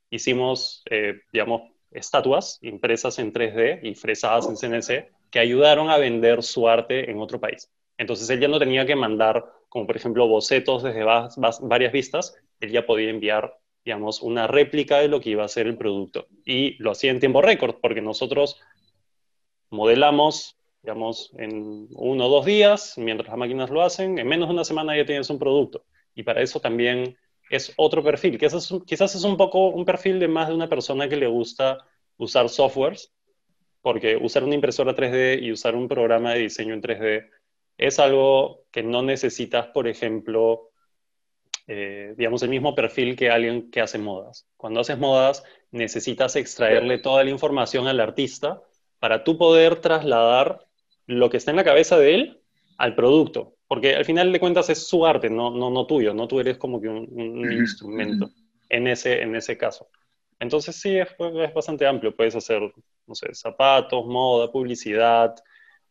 Hicimos, 0.09 0.83
eh, 0.89 1.21
digamos, 1.31 1.63
estatuas 1.91 2.59
impresas 2.61 3.19
en 3.19 3.31
3D 3.33 3.79
y 3.83 3.95
fresadas 3.95 4.47
en 4.47 4.57
CNC 4.57 5.09
que 5.31 5.39
ayudaron 5.39 5.89
a 5.89 5.97
vender 5.97 6.43
su 6.43 6.67
arte 6.67 7.09
en 7.09 7.19
otro 7.19 7.39
país. 7.39 7.71
Entonces 7.97 8.29
él 8.29 8.39
ya 8.39 8.47
no 8.47 8.59
tenía 8.59 8.85
que 8.85 8.95
mandar, 8.95 9.45
como 9.69 9.87
por 9.87 9.95
ejemplo, 9.95 10.27
bocetos 10.27 10.83
desde 10.83 11.03
varias 11.03 11.91
vistas, 11.91 12.35
él 12.59 12.71
ya 12.71 12.85
podía 12.85 13.09
enviar, 13.09 13.57
digamos, 13.83 14.21
una 14.21 14.47
réplica 14.47 14.99
de 14.99 15.07
lo 15.07 15.21
que 15.21 15.31
iba 15.31 15.45
a 15.45 15.49
ser 15.49 15.67
el 15.67 15.77
producto. 15.77 16.27
Y 16.45 16.81
lo 16.81 16.91
hacía 16.91 17.11
en 17.11 17.19
tiempo 17.19 17.41
récord, 17.41 17.75
porque 17.81 18.01
nosotros 18.01 18.61
modelamos, 19.75 20.57
digamos, 20.81 21.31
en 21.37 21.87
uno 21.91 22.25
o 22.25 22.29
dos 22.29 22.45
días, 22.45 22.97
mientras 22.97 23.29
las 23.29 23.37
máquinas 23.37 23.69
lo 23.69 23.81
hacen, 23.81 24.17
en 24.17 24.27
menos 24.27 24.47
de 24.47 24.53
una 24.53 24.63
semana 24.63 24.95
ya 24.95 25.05
tienes 25.05 25.29
un 25.29 25.39
producto. 25.39 25.85
Y 26.15 26.23
para 26.23 26.41
eso 26.41 26.59
también 26.59 27.17
es 27.49 27.73
otro 27.77 28.03
perfil, 28.03 28.37
que 28.37 28.47
es, 28.47 28.73
quizás 28.85 29.15
es 29.15 29.23
un 29.23 29.37
poco 29.37 29.69
un 29.69 29.85
perfil 29.85 30.19
de 30.19 30.27
más 30.27 30.47
de 30.47 30.55
una 30.55 30.69
persona 30.69 31.07
que 31.07 31.17
le 31.17 31.27
gusta 31.27 31.77
usar 32.17 32.49
softwares, 32.49 33.13
porque 33.81 34.17
usar 34.17 34.43
una 34.43 34.55
impresora 34.55 34.95
3D 34.95 35.41
y 35.43 35.51
usar 35.51 35.75
un 35.75 35.87
programa 35.87 36.33
de 36.33 36.39
diseño 36.39 36.73
en 36.73 36.81
3D 36.81 37.29
es 37.77 37.99
algo 37.99 38.63
que 38.71 38.81
no 38.81 39.03
necesitas, 39.03 39.67
por 39.67 39.87
ejemplo, 39.87 40.71
eh, 41.67 42.13
digamos, 42.17 42.41
el 42.43 42.49
mismo 42.49 42.73
perfil 42.73 43.15
que 43.15 43.29
alguien 43.29 43.69
que 43.69 43.81
hace 43.81 43.97
modas. 43.97 44.47
Cuando 44.55 44.79
haces 44.79 44.97
modas, 44.97 45.43
necesitas 45.71 46.35
extraerle 46.35 46.99
toda 46.99 47.23
la 47.23 47.31
información 47.31 47.87
al 47.87 47.99
artista 47.99 48.61
para 49.05 49.23
tú 49.23 49.37
poder 49.37 49.75
trasladar 49.81 50.65
lo 51.05 51.29
que 51.29 51.37
está 51.37 51.51
en 51.51 51.57
la 51.57 51.63
cabeza 51.63 51.95
de 51.99 52.15
él 52.15 52.41
al 52.79 52.95
producto. 52.95 53.53
Porque 53.67 53.93
al 53.95 54.03
final 54.03 54.31
de 54.31 54.39
cuentas 54.39 54.67
es 54.71 54.87
su 54.87 55.05
arte, 55.05 55.29
no, 55.29 55.51
no, 55.51 55.69
no 55.69 55.85
tuyo, 55.85 56.11
no 56.15 56.27
tú 56.27 56.39
eres 56.39 56.57
como 56.57 56.81
que 56.81 56.89
un, 56.89 57.51
instrumento 57.53 58.31
en 58.67 58.87
ese, 58.87 59.21
en 59.21 59.35
ese 59.35 59.59
caso. 59.59 59.89
Entonces 60.39 60.75
sí, 60.77 60.97
es, 60.97 61.09
es, 61.19 61.53
bastante 61.53 61.85
amplio. 61.85 62.15
Puedes 62.15 62.35
hacer, 62.35 62.59
no 63.05 63.13
sé, 63.13 63.31
zapatos, 63.35 64.07
moda, 64.07 64.51
publicidad, 64.51 65.35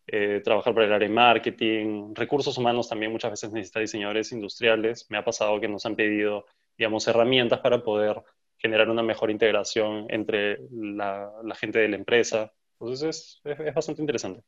eh, 0.09 0.41
trabajar 0.43 0.75
para 0.75 0.87
el 0.87 0.93
área 0.95 1.09
de 1.09 1.15
marketing, 1.15 2.17
recursos 2.17 2.59
humanos 2.59 2.89
también 2.89 3.13
muchas 3.13 3.31
veces 3.31 3.53
necesita 3.53 3.79
diseñadores 3.79 4.33
industriales. 4.33 5.07
Me 5.09 5.19
ha 5.19 5.25
pasado 5.25 5.61
que 5.61 5.69
nos 5.69 5.87
han 5.87 5.95
pedido, 5.95 6.47
digamos, 6.77 7.07
herramientas 7.07 7.61
para 7.61 7.81
poder 7.81 8.21
generar 8.59 8.91
una 8.91 9.05
mejor 9.05 9.31
integración 9.31 10.07
entre 10.09 10.59
la, 10.73 11.31
la 11.45 11.55
gente 11.55 11.79
de 11.79 11.89
la 11.91 11.97
empresa. 11.97 12.53
Entonces 12.85 13.41
es, 13.45 13.59
es, 13.59 13.75
bastante 13.75 14.03
interesante. 14.03 14.43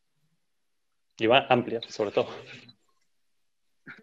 Y 1.19 1.27
va 1.27 1.47
amplia, 1.49 1.81
sobre 1.89 2.11
todo. 2.11 2.29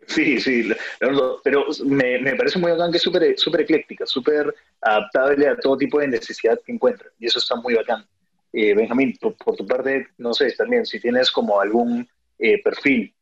Sí, 0.08 0.40
sí, 0.40 0.70
pero 1.00 1.68
me, 1.86 2.20
me 2.20 2.36
parece 2.36 2.58
muy 2.58 2.72
bacán 2.72 2.92
que 2.92 2.98
es 2.98 3.04
súper 3.04 3.38
super 3.38 3.62
ecléctica, 3.62 4.06
súper 4.06 4.54
adaptable 4.82 5.48
a 5.48 5.58
todo 5.58 5.78
tipo 5.78 6.00
de 6.00 6.08
necesidad 6.08 6.60
que 6.66 6.72
encuentra. 6.72 7.10
Y 7.20 7.28
eso 7.28 7.40
está 7.40 7.56
muy 7.56 7.76
bacán. 7.76 8.08
Eh, 8.52 8.74
Benjamín, 8.74 9.18
por, 9.20 9.36
tu 9.56 9.68
parte, 9.68 10.08
no 10.18 10.34
sé, 10.34 10.52
también 10.54 10.86
si 10.86 11.00
tienes 11.00 11.32
como 11.32 11.60
algún 11.60 12.08
eh, 12.40 12.62
perfil 12.62 13.14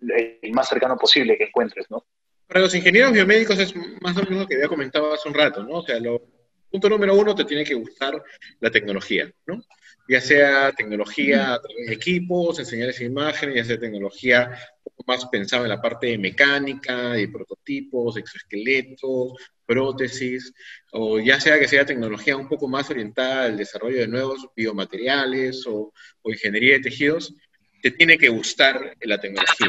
el 0.00 0.52
más 0.52 0.68
cercano 0.68 0.96
posible 0.96 1.36
que 1.36 1.44
encuentres, 1.44 1.90
¿no? 1.90 2.04
Para 2.46 2.60
los 2.60 2.74
ingenieros 2.74 3.12
biomédicos 3.12 3.58
es 3.58 3.74
más 4.00 4.16
o 4.16 4.22
menos 4.22 4.40
lo 4.40 4.46
que 4.46 4.54
había 4.54 4.68
comentado 4.68 5.12
hace 5.12 5.28
un 5.28 5.34
rato, 5.34 5.62
¿no? 5.62 5.78
O 5.78 5.82
sea, 5.82 6.00
lo, 6.00 6.22
punto 6.70 6.88
número 6.88 7.14
uno, 7.14 7.34
te 7.34 7.44
tiene 7.44 7.64
que 7.64 7.74
gustar 7.74 8.22
la 8.60 8.70
tecnología, 8.70 9.30
¿no? 9.46 9.62
ya 10.08 10.20
sea 10.22 10.72
tecnología 10.72 11.54
a 11.54 11.60
través 11.60 11.86
de 11.86 11.94
equipos, 11.94 12.58
enseñarles 12.58 13.00
imágenes, 13.02 13.56
ya 13.56 13.64
sea 13.64 13.78
tecnología 13.78 14.58
más 15.06 15.26
pensada 15.26 15.64
en 15.64 15.68
la 15.68 15.82
parte 15.82 16.08
de 16.08 16.18
mecánica, 16.18 17.12
de 17.12 17.28
prototipos, 17.28 18.16
exoesqueletos, 18.16 19.34
prótesis, 19.66 20.52
o 20.92 21.20
ya 21.20 21.38
sea 21.38 21.58
que 21.58 21.68
sea 21.68 21.84
tecnología 21.84 22.36
un 22.36 22.48
poco 22.48 22.68
más 22.68 22.88
orientada 22.88 23.44
al 23.44 23.56
desarrollo 23.58 23.98
de 23.98 24.08
nuevos 24.08 24.48
biomateriales 24.56 25.66
o, 25.66 25.92
ingeniería 26.24 26.74
de 26.74 26.80
tejidos, 26.80 27.34
te 27.82 27.90
tiene 27.90 28.18
que 28.18 28.28
gustar 28.30 28.96
la 29.00 29.20
tecnología. 29.20 29.68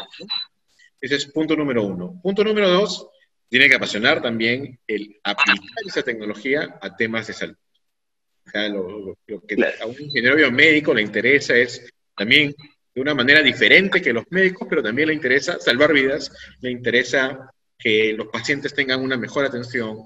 Ese 1.01 1.15
es 1.15 1.25
punto 1.27 1.55
número 1.55 1.83
uno. 1.83 2.19
Punto 2.21 2.43
número 2.43 2.69
dos, 2.69 3.07
tiene 3.49 3.67
que 3.67 3.75
apasionar 3.75 4.21
también 4.21 4.79
el 4.87 5.19
aplicar 5.23 5.57
esa 5.85 6.03
tecnología 6.03 6.77
a 6.81 6.95
temas 6.95 7.27
de 7.27 7.33
salud. 7.33 7.55
Lo, 8.53 9.17
que 9.47 9.57
a 9.79 9.85
un 9.85 9.95
ingeniero 9.99 10.35
biomédico 10.35 10.93
le 10.93 11.01
interesa 11.01 11.55
es 11.55 11.87
también 12.15 12.55
de 12.95 13.01
una 13.01 13.13
manera 13.13 13.41
diferente 13.41 14.01
que 14.01 14.13
los 14.13 14.25
médicos, 14.29 14.67
pero 14.69 14.81
también 14.81 15.09
le 15.09 15.13
interesa 15.13 15.59
salvar 15.59 15.93
vidas, 15.93 16.31
le 16.61 16.71
interesa 16.71 17.51
que 17.77 18.13
los 18.13 18.27
pacientes 18.27 18.73
tengan 18.73 19.01
una 19.01 19.17
mejor 19.17 19.45
atención, 19.45 19.99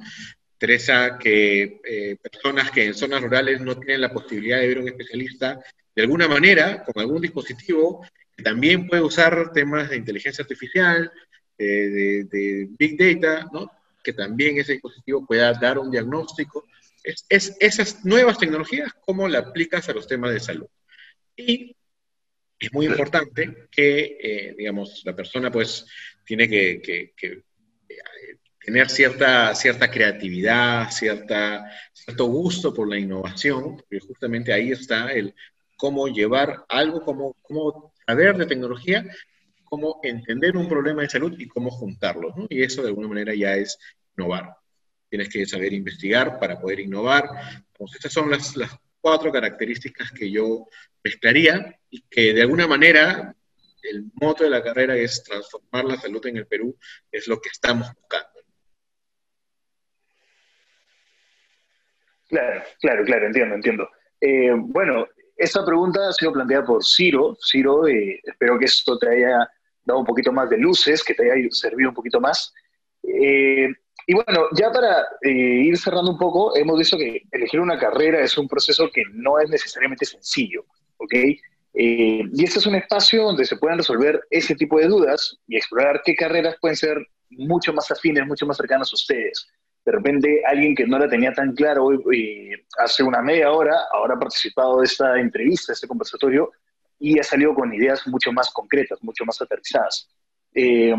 interesa 0.53 1.17
que 1.17 1.81
eh, 1.83 2.17
personas 2.21 2.71
que 2.71 2.85
en 2.85 2.93
zonas 2.93 3.21
rurales 3.21 3.61
no 3.61 3.77
tienen 3.77 4.01
la 4.01 4.13
posibilidad 4.13 4.59
de 4.59 4.67
ver 4.67 4.79
un 4.79 4.87
especialista, 4.87 5.59
de 5.95 6.01
alguna 6.01 6.27
manera, 6.27 6.83
con 6.83 7.01
algún 7.01 7.21
dispositivo, 7.21 8.05
que 8.35 8.43
también 8.43 8.87
puede 8.87 9.01
usar 9.01 9.51
temas 9.53 9.89
de 9.89 9.97
inteligencia 9.97 10.41
artificial, 10.41 11.11
eh, 11.57 11.65
de, 11.65 12.23
de, 12.25 12.69
Big 12.77 12.97
Data, 12.97 13.49
¿no? 13.51 13.71
que 14.03 14.13
también 14.13 14.57
ese 14.57 14.73
dispositivo 14.73 15.25
pueda 15.25 15.53
dar 15.53 15.79
un 15.79 15.89
diagnóstico 15.89 16.65
es, 17.03 17.57
esas 17.59 18.05
nuevas 18.05 18.37
tecnologías, 18.37 18.93
cómo 19.05 19.27
la 19.27 19.39
aplicas 19.39 19.89
a 19.89 19.93
los 19.93 20.07
temas 20.07 20.31
de 20.31 20.39
salud. 20.39 20.67
Y 21.35 21.75
es 22.59 22.73
muy 22.73 22.85
importante 22.85 23.67
que, 23.69 24.17
eh, 24.21 24.55
digamos, 24.57 25.01
la 25.03 25.15
persona 25.15 25.51
pues 25.51 25.85
tiene 26.25 26.47
que, 26.47 26.81
eh, 27.21 27.43
tener 28.63 28.89
cierta, 28.89 29.53
cierta 29.55 29.91
creatividad, 29.91 30.89
cierta, 30.89 31.69
cierto 31.91 32.25
gusto 32.25 32.73
por 32.73 32.87
la 32.87 32.97
innovación, 32.97 33.75
porque 33.75 33.99
justamente 33.99 34.53
ahí 34.53 34.71
está 34.71 35.11
el 35.11 35.35
cómo 35.75 36.07
llevar 36.07 36.63
algo, 36.69 37.01
cómo, 37.01 37.35
cómo 37.41 37.93
saber 38.05 38.37
de 38.37 38.45
tecnología 38.45 39.05
cómo 39.73 39.99
entender 40.03 40.55
un 40.55 40.69
problema 40.69 41.01
de 41.01 41.09
salud 41.09 41.33
y 41.35 41.47
cómo 41.47 41.71
juntarlos. 41.71 42.37
¿no? 42.37 42.45
Y 42.47 42.61
eso 42.61 42.83
de 42.83 42.89
alguna 42.89 43.07
manera 43.07 43.33
ya 43.33 43.55
es 43.55 43.79
innovar. 44.15 44.55
Tienes 45.09 45.29
que 45.29 45.47
saber 45.47 45.73
investigar 45.73 46.37
para 46.37 46.61
poder 46.61 46.81
innovar. 46.81 47.27
Estas 47.91 48.13
son 48.13 48.29
las, 48.29 48.55
las 48.55 48.69
cuatro 49.01 49.31
características 49.31 50.11
que 50.11 50.29
yo 50.29 50.67
mezclaría 51.03 51.75
y 51.89 52.03
que 52.03 52.35
de 52.35 52.43
alguna 52.43 52.67
manera 52.67 53.35
el 53.81 54.11
moto 54.21 54.43
de 54.43 54.51
la 54.51 54.61
carrera 54.61 54.95
es 54.95 55.23
transformar 55.23 55.85
la 55.85 55.97
salud 55.97 56.23
en 56.27 56.37
el 56.37 56.45
Perú, 56.45 56.77
es 57.11 57.27
lo 57.27 57.41
que 57.41 57.49
estamos 57.49 57.91
buscando. 57.95 58.29
Claro, 62.27 62.63
claro, 62.79 63.03
claro, 63.05 63.25
entiendo, 63.25 63.55
entiendo. 63.55 63.89
Eh, 64.21 64.51
bueno, 64.55 65.07
esta 65.35 65.65
pregunta 65.65 66.09
ha 66.09 66.13
sido 66.13 66.31
planteada 66.31 66.63
por 66.63 66.85
Ciro. 66.85 67.35
Ciro, 67.41 67.87
eh, 67.87 68.21
espero 68.23 68.59
que 68.59 68.65
esto 68.65 68.99
te 68.99 69.09
haya 69.09 69.49
dado 69.85 69.99
un 69.99 70.05
poquito 70.05 70.31
más 70.31 70.49
de 70.49 70.57
luces, 70.57 71.03
que 71.03 71.13
te 71.13 71.31
haya 71.31 71.47
servido 71.51 71.89
un 71.89 71.95
poquito 71.95 72.19
más. 72.19 72.53
Eh, 73.03 73.67
y 74.05 74.13
bueno, 74.13 74.47
ya 74.55 74.71
para 74.71 75.05
ir 75.21 75.77
cerrando 75.77 76.11
un 76.11 76.17
poco, 76.17 76.55
hemos 76.57 76.77
visto 76.77 76.97
que 76.97 77.21
elegir 77.31 77.59
una 77.59 77.79
carrera 77.79 78.21
es 78.21 78.37
un 78.37 78.47
proceso 78.47 78.89
que 78.93 79.03
no 79.13 79.39
es 79.39 79.49
necesariamente 79.49 80.05
sencillo, 80.05 80.65
¿ok? 80.97 81.13
y 81.75 82.43
este 82.43 82.59
es 82.59 82.67
un 82.67 82.75
espacio 82.75 83.23
donde 83.23 83.45
se 83.45 83.57
pueden 83.57 83.79
resolver 83.79 84.21
ese 84.29 84.53
tipo 84.53 84.77
de 84.77 84.85
dudas 84.85 85.39
y 85.47 85.55
explorar 85.55 86.03
qué 86.05 86.13
carreras 86.13 86.55
pueden 86.61 86.77
ser 86.77 86.97
mucho 87.31 87.73
más 87.73 87.89
afines, 87.89 88.27
mucho 88.27 88.45
más 88.45 88.57
cercanas 88.57 88.91
a 88.93 88.95
ustedes 88.95 89.47
de 89.85 89.91
repente 89.91 90.41
alguien 90.45 90.75
que 90.75 90.87
no 90.87 90.97
la 90.97 91.09
tenía 91.09 91.33
tan 91.33 91.53
claro 91.53 91.89
hace 92.79 93.03
una 93.03 93.21
media 93.21 93.51
hora, 93.51 93.75
ahora 93.93 94.15
ha 94.15 94.19
participado 94.19 94.79
de 94.79 94.85
esta 94.85 95.19
entrevista, 95.19 95.71
de 95.71 95.75
este 95.75 95.87
conversatorio, 95.87 96.51
y 97.03 97.19
ha 97.19 97.23
salido 97.23 97.53
con 97.53 97.73
ideas 97.73 98.07
mucho 98.07 98.31
más 98.31 98.49
concretas, 98.51 99.03
mucho 99.03 99.25
más 99.25 99.41
aterrizadas. 99.41 100.09
Eh, 100.55 100.95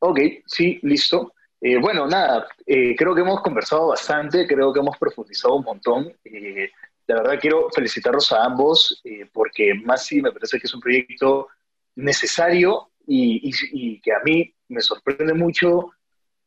ok, 0.00 0.20
sí, 0.44 0.78
listo. 0.82 1.32
Eh, 1.58 1.78
bueno, 1.78 2.06
nada, 2.06 2.46
eh, 2.66 2.94
creo 2.94 3.14
que 3.14 3.22
hemos 3.22 3.40
conversado 3.40 3.88
bastante, 3.88 4.46
creo 4.46 4.70
que 4.70 4.80
hemos 4.80 4.98
profundizado 4.98 5.54
un 5.54 5.64
montón. 5.64 6.12
de 6.22 6.70
verdad 7.06 7.38
quiero 7.40 7.70
felicitarlos 7.70 8.30
a 8.32 8.44
ambos 8.44 9.02
porque 9.32 9.72
sí 9.96 10.20
me 10.20 10.30
parece 10.30 10.58
que 10.60 10.66
es 10.66 10.74
un 10.74 10.80
proyecto 10.80 11.48
necesario 11.94 12.90
y 13.06 14.00
que 14.02 14.12
a 14.12 14.20
mí 14.24 14.54
me 14.68 14.82
sorprende 14.82 15.32
mucho 15.32 15.90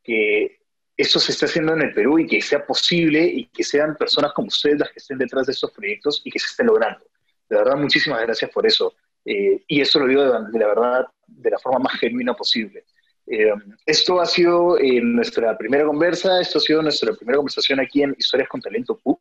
que 0.04 0.60
esto 0.96 1.18
se 1.18 1.32
esté 1.32 1.46
haciendo 1.46 1.74
en 1.74 1.82
el 1.82 1.92
Perú 1.92 2.20
y 2.20 2.28
que 2.28 2.40
sea 2.40 2.64
posible 2.64 3.24
y 3.24 3.46
que 3.46 3.64
sean 3.64 3.96
personas 3.96 4.32
como 4.32 4.48
ustedes 4.48 4.78
las 4.78 4.90
que 4.90 5.00
estén 5.00 5.18
detrás 5.18 5.46
de 5.46 5.52
estos 5.52 5.72
proyectos 5.72 6.22
y 6.24 6.30
que 6.30 6.38
se 6.38 6.46
estén 6.46 6.66
logrando. 6.66 7.04
De 7.48 7.56
verdad, 7.56 7.76
muchísimas 7.76 8.22
gracias 8.22 8.50
por 8.50 8.66
eso. 8.66 8.94
Eh, 9.24 9.64
y 9.66 9.80
eso 9.80 9.98
lo 9.98 10.06
digo 10.06 10.22
de, 10.22 10.58
la 10.58 10.66
verdad, 10.68 11.06
de 11.26 11.50
la 11.50 11.58
forma 11.58 11.80
más 11.80 11.98
genuina 11.98 12.34
posible. 12.34 12.84
Eh, 13.26 13.52
esto 13.84 14.20
ha 14.20 14.26
sido 14.26 14.78
eh, 14.78 15.00
nuestra 15.02 15.58
primera 15.58 15.84
conversa, 15.84 16.40
esto 16.40 16.58
ha 16.58 16.60
sido 16.60 16.80
nuestra 16.80 17.12
primera 17.12 17.38
conversación 17.38 17.80
aquí 17.80 18.02
en 18.02 18.14
Historias 18.16 18.48
con 18.48 18.60
Talento 18.60 18.96
PUC. 18.96 19.20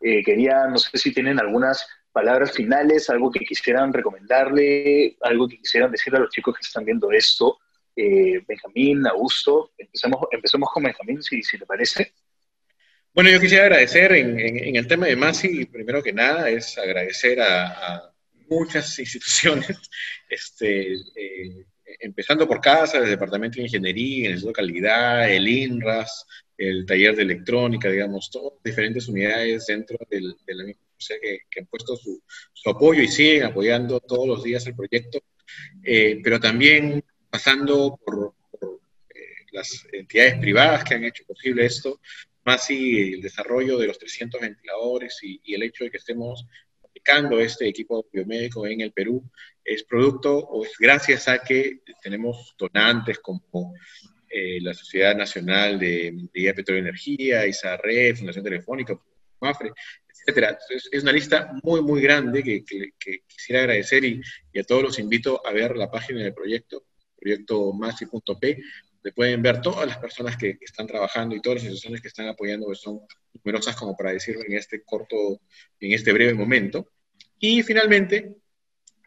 quería, 0.00 0.66
no 0.66 0.78
sé 0.78 0.98
si 0.98 1.12
tienen 1.12 1.38
algunas 1.38 1.86
palabras 2.12 2.52
finales, 2.52 3.08
algo 3.08 3.30
que 3.30 3.44
quisieran 3.44 3.92
recomendarle, 3.92 5.16
algo 5.20 5.48
que 5.48 5.58
quisieran 5.58 5.92
decirle 5.92 6.18
a 6.18 6.22
los 6.22 6.30
chicos 6.30 6.54
que 6.56 6.62
están 6.62 6.84
viendo 6.84 7.10
esto, 7.12 7.58
Benjamín, 7.94 9.06
Augusto. 9.06 9.70
Empecemos, 9.78 10.20
empecemos 10.30 10.68
con 10.72 10.82
Benjamín, 10.82 11.22
si, 11.22 11.42
si 11.42 11.56
parece. 11.58 12.12
Bueno, 13.16 13.30
yo 13.30 13.40
quisiera 13.40 13.64
agradecer 13.64 14.12
en, 14.12 14.76
el 14.76 14.86
tema 14.86 15.06
de 15.06 15.16
Masi, 15.16 15.64
primero 15.64 16.02
que 16.02 16.12
nada, 16.12 16.50
es 16.50 16.76
agradecer 16.76 17.40
a, 17.40 18.12
muchas 18.50 18.98
instituciones, 18.98 19.74
este, 20.28 20.92
eh, 20.92 21.64
empezando 22.00 22.46
por 22.46 22.60
casa, 22.60 22.98
el 22.98 23.08
Departamento 23.08 23.56
de 23.56 23.62
Ingeniería, 23.62 24.26
el 24.26 24.32
Instituto 24.32 24.60
de 24.60 24.66
Calidad, 24.66 25.30
el 25.32 25.48
INRAS, 25.48 26.26
el 26.58 26.84
taller 26.84 27.16
de 27.16 27.22
electrónica, 27.22 27.88
digamos, 27.88 28.30
todas 28.30 28.62
diferentes 28.62 29.08
unidades 29.08 29.64
dentro 29.64 29.96
del, 30.10 30.36
de 30.46 30.54
la 30.54 30.64
misma 30.64 30.82
que, 31.18 31.60
han 31.60 31.66
puesto 31.68 31.96
su, 31.96 32.22
su, 32.52 32.68
apoyo 32.68 33.02
y 33.02 33.08
siguen 33.08 33.44
apoyando 33.44 33.98
todos 33.98 34.28
los 34.28 34.44
días 34.44 34.66
el 34.66 34.76
proyecto, 34.76 35.20
eh, 35.82 36.20
pero 36.22 36.38
también 36.38 37.02
pasando 37.30 37.98
por, 38.04 38.34
eh, 39.14 39.46
las 39.52 39.86
entidades 39.90 40.38
privadas 40.38 40.84
que 40.84 40.96
han 40.96 41.04
hecho 41.04 41.24
posible 41.24 41.64
esto, 41.64 41.98
más 42.46 42.64
si 42.66 43.14
el 43.14 43.20
desarrollo 43.20 43.76
de 43.76 43.88
los 43.88 43.98
300 43.98 44.40
ventiladores 44.40 45.18
y, 45.22 45.40
el 45.52 45.64
hecho 45.64 45.84
de 45.84 45.90
que 45.90 45.96
estemos 45.96 46.46
aplicando 46.82 47.40
este 47.40 47.68
equipo 47.68 48.06
biomédico 48.12 48.66
en 48.66 48.80
el 48.80 48.92
Perú 48.92 49.28
es 49.64 49.82
producto 49.82 50.38
o 50.38 50.64
es 50.64 50.72
gracias 50.78 51.26
a 51.26 51.38
que 51.38 51.80
tenemos 52.00 52.54
donantes 52.56 53.18
como 53.18 53.74
eh, 54.30 54.60
la 54.60 54.74
Sociedad 54.74 55.16
Nacional 55.16 55.78
de 55.78 56.12
Minería, 56.12 56.54
Petróleo 56.54 56.82
y 56.82 56.88
Energía, 56.88 57.46
ISARRE, 57.46 58.14
Fundación 58.14 58.44
Telefónica, 58.44 58.98
MAFRE, 59.40 59.72
etcétera. 60.08 60.56
es 60.92 61.02
una 61.02 61.12
lista 61.12 61.52
muy, 61.64 61.82
muy 61.82 62.00
grande 62.00 62.44
que, 62.44 62.64
quisiera 63.26 63.62
agradecer 63.62 64.04
y, 64.04 64.20
a 64.58 64.62
todos 64.62 64.84
los 64.84 64.98
invito 65.00 65.44
a 65.44 65.52
ver 65.52 65.76
la 65.76 65.90
página 65.90 66.22
del 66.22 66.32
proyecto 66.34 66.84
proyecto 67.18 67.72
masi.p, 67.72 68.62
donde 69.06 69.14
pueden 69.14 69.40
ver 69.40 69.60
todas 69.60 69.86
las 69.86 69.98
personas 69.98 70.36
que, 70.36 70.58
están 70.60 70.86
trabajando 70.88 71.36
y 71.36 71.40
todas 71.40 71.58
las 71.58 71.64
instituciones 71.64 72.00
que 72.00 72.08
están 72.08 72.26
apoyando, 72.26 72.68
que 72.68 72.74
son 72.74 73.02
numerosas 73.34 73.76
como 73.76 73.96
para 73.96 74.10
decirlo 74.10 74.42
en 74.44 74.54
este 74.54 74.82
corto, 74.82 75.40
en 75.78 75.92
este 75.92 76.12
breve 76.12 76.34
momento. 76.34 76.90
Y 77.38 77.62
finalmente, 77.62 78.34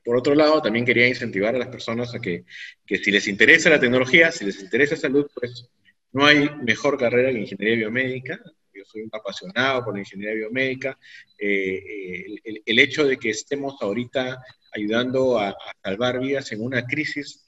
por 0.06 0.16
otro 0.16 0.36
lado, 0.36 0.62
también 0.62 0.86
quería 0.86 1.06
incentivar 1.06 1.54
a 1.54 1.60
las 1.60 1.68
personas 1.68 2.16
a 2.16 2.20
que, 2.22 2.46
que 2.86 2.98
si 2.98 3.12
les 3.12 3.28
interesa 3.28 3.70
la 3.70 3.80
tecnología, 3.80 4.32
si 4.32 4.46
les 4.46 4.62
interesa 4.62 4.96
salud, 4.96 5.30
pues 5.36 5.68
no 6.14 6.26
hay 6.26 6.50
mejor 6.64 6.98
carrera 6.98 7.32
que 7.32 7.40
ingeniería 7.40 7.80
biomédica. 7.80 8.40
Yo 8.74 8.86
soy 8.86 9.02
un 9.02 9.10
apasionado 9.12 9.84
por 9.84 9.96
la 9.96 10.00
ingeniería 10.00 10.36
biomédica. 10.36 10.98
Eh, 11.38 12.26
el, 12.46 12.62
el, 12.66 12.80
hecho 12.80 13.06
de 13.06 13.18
que 13.18 13.32
estemos 13.32 13.76
ahorita 13.82 14.42
ayudando 14.72 15.38
a, 15.38 15.50
a 15.50 15.74
salvar 15.84 16.22
vidas 16.22 16.50
en 16.54 16.62
una 16.62 16.86
crisis 16.86 17.44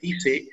dice 0.00 0.30
que 0.40 0.48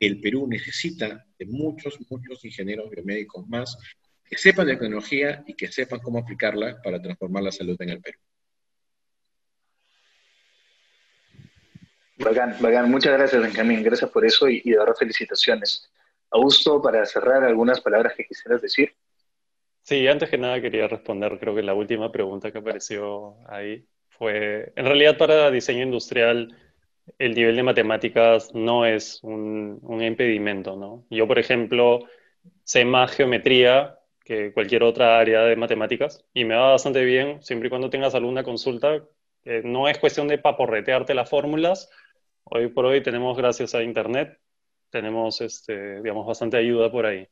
el 0.00 0.20
Perú 0.20 0.46
necesita 0.48 1.26
de 1.38 1.46
muchos, 1.46 1.98
muchos 2.10 2.44
ingenieros 2.44 2.90
biomédicos 2.90 3.46
más 3.48 3.76
que 4.24 4.38
sepan 4.38 4.66
de 4.66 4.74
tecnología 4.74 5.44
y 5.46 5.54
que 5.54 5.68
sepan 5.68 6.00
cómo 6.00 6.18
aplicarla 6.18 6.80
para 6.82 7.00
transformar 7.00 7.42
la 7.42 7.52
salud 7.52 7.76
en 7.80 7.90
el 7.90 8.00
Perú. 8.00 8.18
Bacán, 12.16 12.56
bacán. 12.60 12.90
Muchas 12.90 13.12
gracias, 13.12 13.42
Benjamín. 13.42 13.82
Gracias 13.82 14.10
por 14.10 14.24
eso 14.24 14.48
y, 14.48 14.60
de 14.60 14.78
verdad 14.78 14.94
felicitaciones. 14.98 15.90
Augusto, 16.30 16.80
para 16.80 17.04
cerrar, 17.06 17.42
algunas 17.42 17.80
palabras 17.80 18.14
que 18.16 18.24
quisieras 18.24 18.62
decir. 18.62 18.94
Sí, 19.82 20.06
antes 20.06 20.28
que 20.28 20.38
nada 20.38 20.60
quería 20.60 20.86
responder, 20.86 21.38
creo 21.40 21.54
que 21.54 21.62
la 21.62 21.74
última 21.74 22.12
pregunta 22.12 22.52
que 22.52 22.58
apareció 22.58 23.36
ahí 23.48 23.88
fue, 24.10 24.72
en 24.76 24.84
realidad 24.84 25.16
para 25.16 25.50
diseño 25.50 25.82
industrial, 25.82 26.54
el 27.18 27.34
nivel 27.34 27.56
de 27.56 27.62
matemáticas 27.62 28.54
no 28.54 28.86
es 28.86 29.20
un, 29.22 29.80
impedimento, 30.02 30.76
¿no? 30.76 31.04
Yo, 31.10 31.26
por 31.26 31.38
ejemplo, 31.38 32.00
sé 32.64 32.84
más 32.84 33.12
geometría 33.12 33.98
que 34.24 34.52
cualquier 34.52 34.82
otra 34.82 35.18
área 35.18 35.42
de 35.42 35.56
matemáticas 35.56 36.24
y 36.34 36.44
me 36.44 36.54
va 36.54 36.70
bastante 36.70 37.04
bien 37.04 37.42
siempre 37.42 37.68
y 37.68 37.70
cuando 37.70 37.90
tengas 37.90 38.14
alguna 38.14 38.42
consulta. 38.42 39.04
no 39.64 39.88
es 39.88 39.98
cuestión 39.98 40.28
de 40.28 40.38
paporretearte 40.38 41.14
las 41.14 41.28
fórmulas. 41.30 41.90
Hoy 42.44 42.68
por 42.68 42.86
hoy 42.86 43.02
tenemos, 43.02 43.36
gracias 43.36 43.74
a 43.74 43.82
Internet, 43.82 44.38
tenemos, 44.90 45.40
este, 45.40 46.02
digamos, 46.02 46.26
bastante 46.26 46.56
ayuda 46.56 46.90
por 46.90 47.06
ahí. 47.06 47.28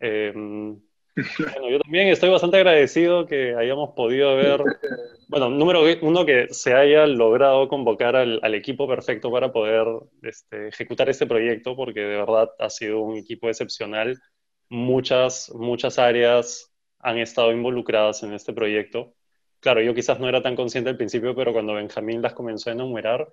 Em, 0.00 0.80
bueno, 1.38 1.70
yo 1.70 1.78
también 1.80 2.08
estoy 2.08 2.30
bastante 2.30 2.56
agradecido 2.56 3.26
que 3.26 3.54
hayamos 3.54 3.90
podido 3.94 4.36
ver, 4.36 4.62
bueno, 5.32 5.48
número 5.48 5.82
uno, 6.02 6.26
que 6.26 6.48
se 6.50 6.74
haya 6.74 7.06
logrado 7.06 7.66
convocar 7.66 8.16
al, 8.16 8.54
equipo 8.54 8.86
perfecto 8.86 9.32
para 9.32 9.50
poder 9.50 9.86
este, 10.20 10.68
ejecutar 10.68 11.08
este 11.08 11.26
proyecto, 11.26 11.74
porque 11.74 12.00
de 12.00 12.18
verdad 12.18 12.50
ha 12.58 12.68
sido 12.68 13.00
un 13.00 13.16
equipo 13.16 13.48
excepcional. 13.48 14.20
Muchas, 14.68 15.50
muchas 15.54 15.98
áreas 15.98 16.70
han 16.98 17.16
estado 17.16 17.50
involucradas 17.50 18.22
en 18.24 18.34
este 18.34 18.52
proyecto. 18.52 19.14
Claro, 19.60 19.80
yo 19.80 19.94
quizás 19.94 20.20
no 20.20 20.28
era 20.28 20.42
tan 20.42 20.54
consciente 20.54 20.90
al 20.90 20.98
principio, 20.98 21.34
pero 21.34 21.54
cuando 21.54 21.72
Benjamín 21.74 22.20
las 22.20 22.34
comenzó 22.34 22.68
a 22.68 22.74
enumerar, 22.74 23.26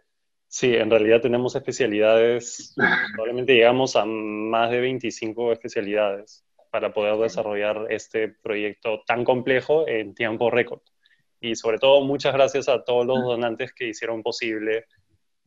sí, 0.48 0.74
en 0.76 0.90
realidad 0.90 1.20
tenemos 1.20 1.54
especialidades, 1.56 2.76
probablemente 3.14 3.56
llegamos 3.56 3.98
a 3.98 4.06
más 4.06 4.72
de 4.72 4.80
25 4.80 5.52
especialidades 5.52 6.46
para 6.72 6.94
poder 6.94 7.18
desarrollar 7.18 7.88
este 7.90 8.30
proyecto 8.30 9.02
tan 9.06 9.26
complejo 9.26 9.86
en 9.86 10.16
tiempo 10.16 10.50
récord. 10.50 10.80
Y 11.42 11.56
sobre 11.56 11.78
todo, 11.78 12.02
muchas 12.02 12.34
gracias 12.34 12.68
a 12.68 12.84
todos 12.84 13.06
los 13.06 13.24
donantes 13.24 13.74
que 13.74 13.88
hicieron 13.88 14.22
posible 14.22 14.86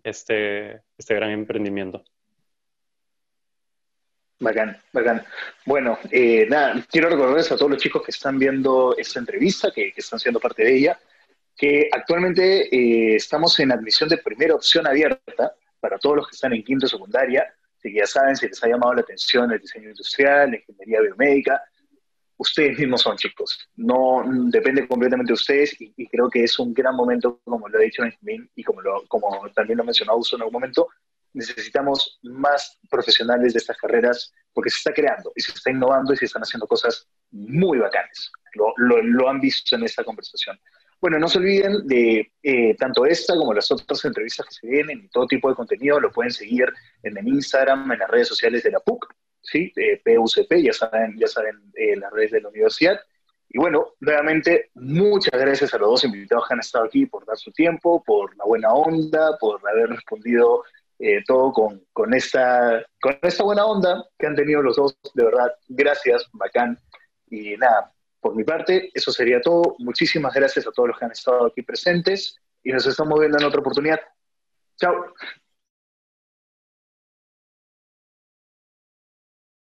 este, 0.02 0.80
este 0.96 1.14
gran 1.14 1.30
emprendimiento. 1.30 2.04
Bacán, 4.40 4.76
bacán. 4.92 5.24
Bueno, 5.64 5.98
eh, 6.10 6.46
nada, 6.48 6.84
quiero 6.90 7.08
recordarles 7.08 7.52
a 7.52 7.56
todos 7.56 7.70
los 7.70 7.80
chicos 7.80 8.02
que 8.02 8.10
están 8.10 8.38
viendo 8.38 8.96
esta 8.98 9.20
entrevista, 9.20 9.70
que, 9.70 9.92
que 9.92 10.00
están 10.00 10.18
siendo 10.18 10.40
parte 10.40 10.64
de 10.64 10.76
ella, 10.76 10.98
que 11.56 11.88
actualmente 11.92 12.74
eh, 12.74 13.14
estamos 13.14 13.58
en 13.60 13.70
admisión 13.70 14.08
de 14.08 14.18
primera 14.18 14.54
opción 14.54 14.86
abierta 14.86 15.54
para 15.78 15.98
todos 15.98 16.16
los 16.16 16.28
que 16.28 16.34
están 16.34 16.52
en 16.54 16.64
quinto 16.64 16.88
secundaria. 16.88 17.54
Así 17.76 17.92
que 17.92 17.98
ya 17.98 18.06
saben, 18.06 18.34
si 18.34 18.48
les 18.48 18.62
ha 18.64 18.68
llamado 18.68 18.94
la 18.94 19.02
atención 19.02 19.52
el 19.52 19.60
diseño 19.60 19.90
industrial, 19.90 20.50
la 20.50 20.56
ingeniería 20.56 21.00
biomédica, 21.02 21.62
ustedes 22.42 22.78
mismos 22.78 23.02
son 23.02 23.16
chicos. 23.16 23.68
No 23.76 24.22
depende 24.26 24.86
completamente 24.86 25.30
de 25.30 25.34
ustedes 25.34 25.76
y, 25.80 26.06
creo 26.08 26.28
que 26.28 26.44
es 26.44 26.58
un 26.58 26.74
gran 26.74 26.94
momento, 26.94 27.40
como 27.44 27.68
lo 27.68 27.78
ha 27.78 27.82
dicho 27.82 28.02
Benjamín 28.02 28.50
y 28.54 28.62
como, 28.62 28.82
también 29.54 29.78
lo 29.78 29.84
mencionó 29.84 30.16
Uso 30.16 30.36
en 30.36 30.42
algún 30.42 30.54
momento, 30.54 30.88
necesitamos 31.32 32.18
más 32.22 32.78
profesionales 32.90 33.54
de 33.54 33.58
estas 33.58 33.78
carreras 33.78 34.32
porque 34.52 34.70
se 34.70 34.78
está 34.78 34.92
creando 34.92 35.32
y 35.34 35.40
se 35.40 35.52
está 35.52 35.70
innovando 35.70 36.12
y 36.12 36.16
se 36.16 36.26
están 36.26 36.42
haciendo 36.42 36.66
cosas 36.66 37.08
muy 37.30 37.78
bacanas. 37.78 38.30
Lo, 38.54 38.74
lo, 38.76 39.30
han 39.30 39.40
visto 39.40 39.76
en 39.76 39.84
esta 39.84 40.04
conversación. 40.04 40.60
Bueno, 41.00 41.18
no 41.18 41.28
se 41.28 41.38
olviden 41.38 41.86
de 41.86 42.32
eh, 42.42 42.76
tanto 42.76 43.06
esta 43.06 43.34
como 43.34 43.54
las 43.54 43.70
otras 43.70 44.04
entrevistas 44.04 44.46
que 44.46 44.54
se 44.54 44.66
vienen 44.66 45.00
y 45.04 45.08
todo 45.08 45.26
tipo 45.26 45.48
de 45.48 45.56
contenido. 45.56 45.98
Lo 45.98 46.12
pueden 46.12 46.30
seguir 46.30 46.66
en 47.02 47.16
el 47.16 47.26
Instagram, 47.26 47.90
en 47.90 47.98
las 47.98 48.10
redes 48.10 48.28
sociales 48.28 48.62
de 48.62 48.72
la 48.72 48.80
PUC, 48.80 49.06
¿sí? 49.42 49.72
PUCP, 50.04 50.54
ya 50.62 50.72
saben, 50.72 51.16
ya 51.18 51.26
saben 51.26 51.56
eh, 51.74 51.96
las 51.96 52.12
redes 52.12 52.32
de 52.32 52.40
la 52.40 52.48
universidad. 52.48 53.00
Y 53.48 53.58
bueno, 53.58 53.94
nuevamente, 54.00 54.70
muchas 54.74 55.38
gracias 55.38 55.74
a 55.74 55.78
los 55.78 55.88
dos 55.88 56.04
invitados 56.04 56.48
que 56.48 56.54
han 56.54 56.60
estado 56.60 56.86
aquí 56.86 57.04
por 57.04 57.26
dar 57.26 57.36
su 57.36 57.52
tiempo, 57.52 58.02
por 58.02 58.34
la 58.36 58.44
buena 58.46 58.72
onda, 58.72 59.36
por 59.38 59.60
haber 59.68 59.90
respondido 59.90 60.64
eh, 60.98 61.22
todo 61.26 61.52
con, 61.52 61.84
con, 61.92 62.14
esta, 62.14 62.82
con 63.00 63.18
esta 63.20 63.44
buena 63.44 63.66
onda 63.66 64.06
que 64.18 64.26
han 64.26 64.36
tenido 64.36 64.62
los 64.62 64.76
dos. 64.76 64.96
De 65.14 65.24
verdad, 65.24 65.52
gracias, 65.68 66.28
bacán. 66.32 66.78
Y 67.28 67.56
nada, 67.56 67.92
por 68.20 68.34
mi 68.34 68.44
parte, 68.44 68.90
eso 68.94 69.10
sería 69.10 69.40
todo. 69.40 69.74
Muchísimas 69.80 70.32
gracias 70.32 70.66
a 70.66 70.70
todos 70.70 70.90
los 70.90 70.98
que 70.98 71.04
han 71.04 71.12
estado 71.12 71.46
aquí 71.46 71.62
presentes 71.62 72.40
y 72.62 72.70
nos 72.70 72.86
estamos 72.86 73.18
viendo 73.18 73.36
en 73.38 73.44
otra 73.44 73.60
oportunidad. 73.60 74.00
Chao. 74.76 75.12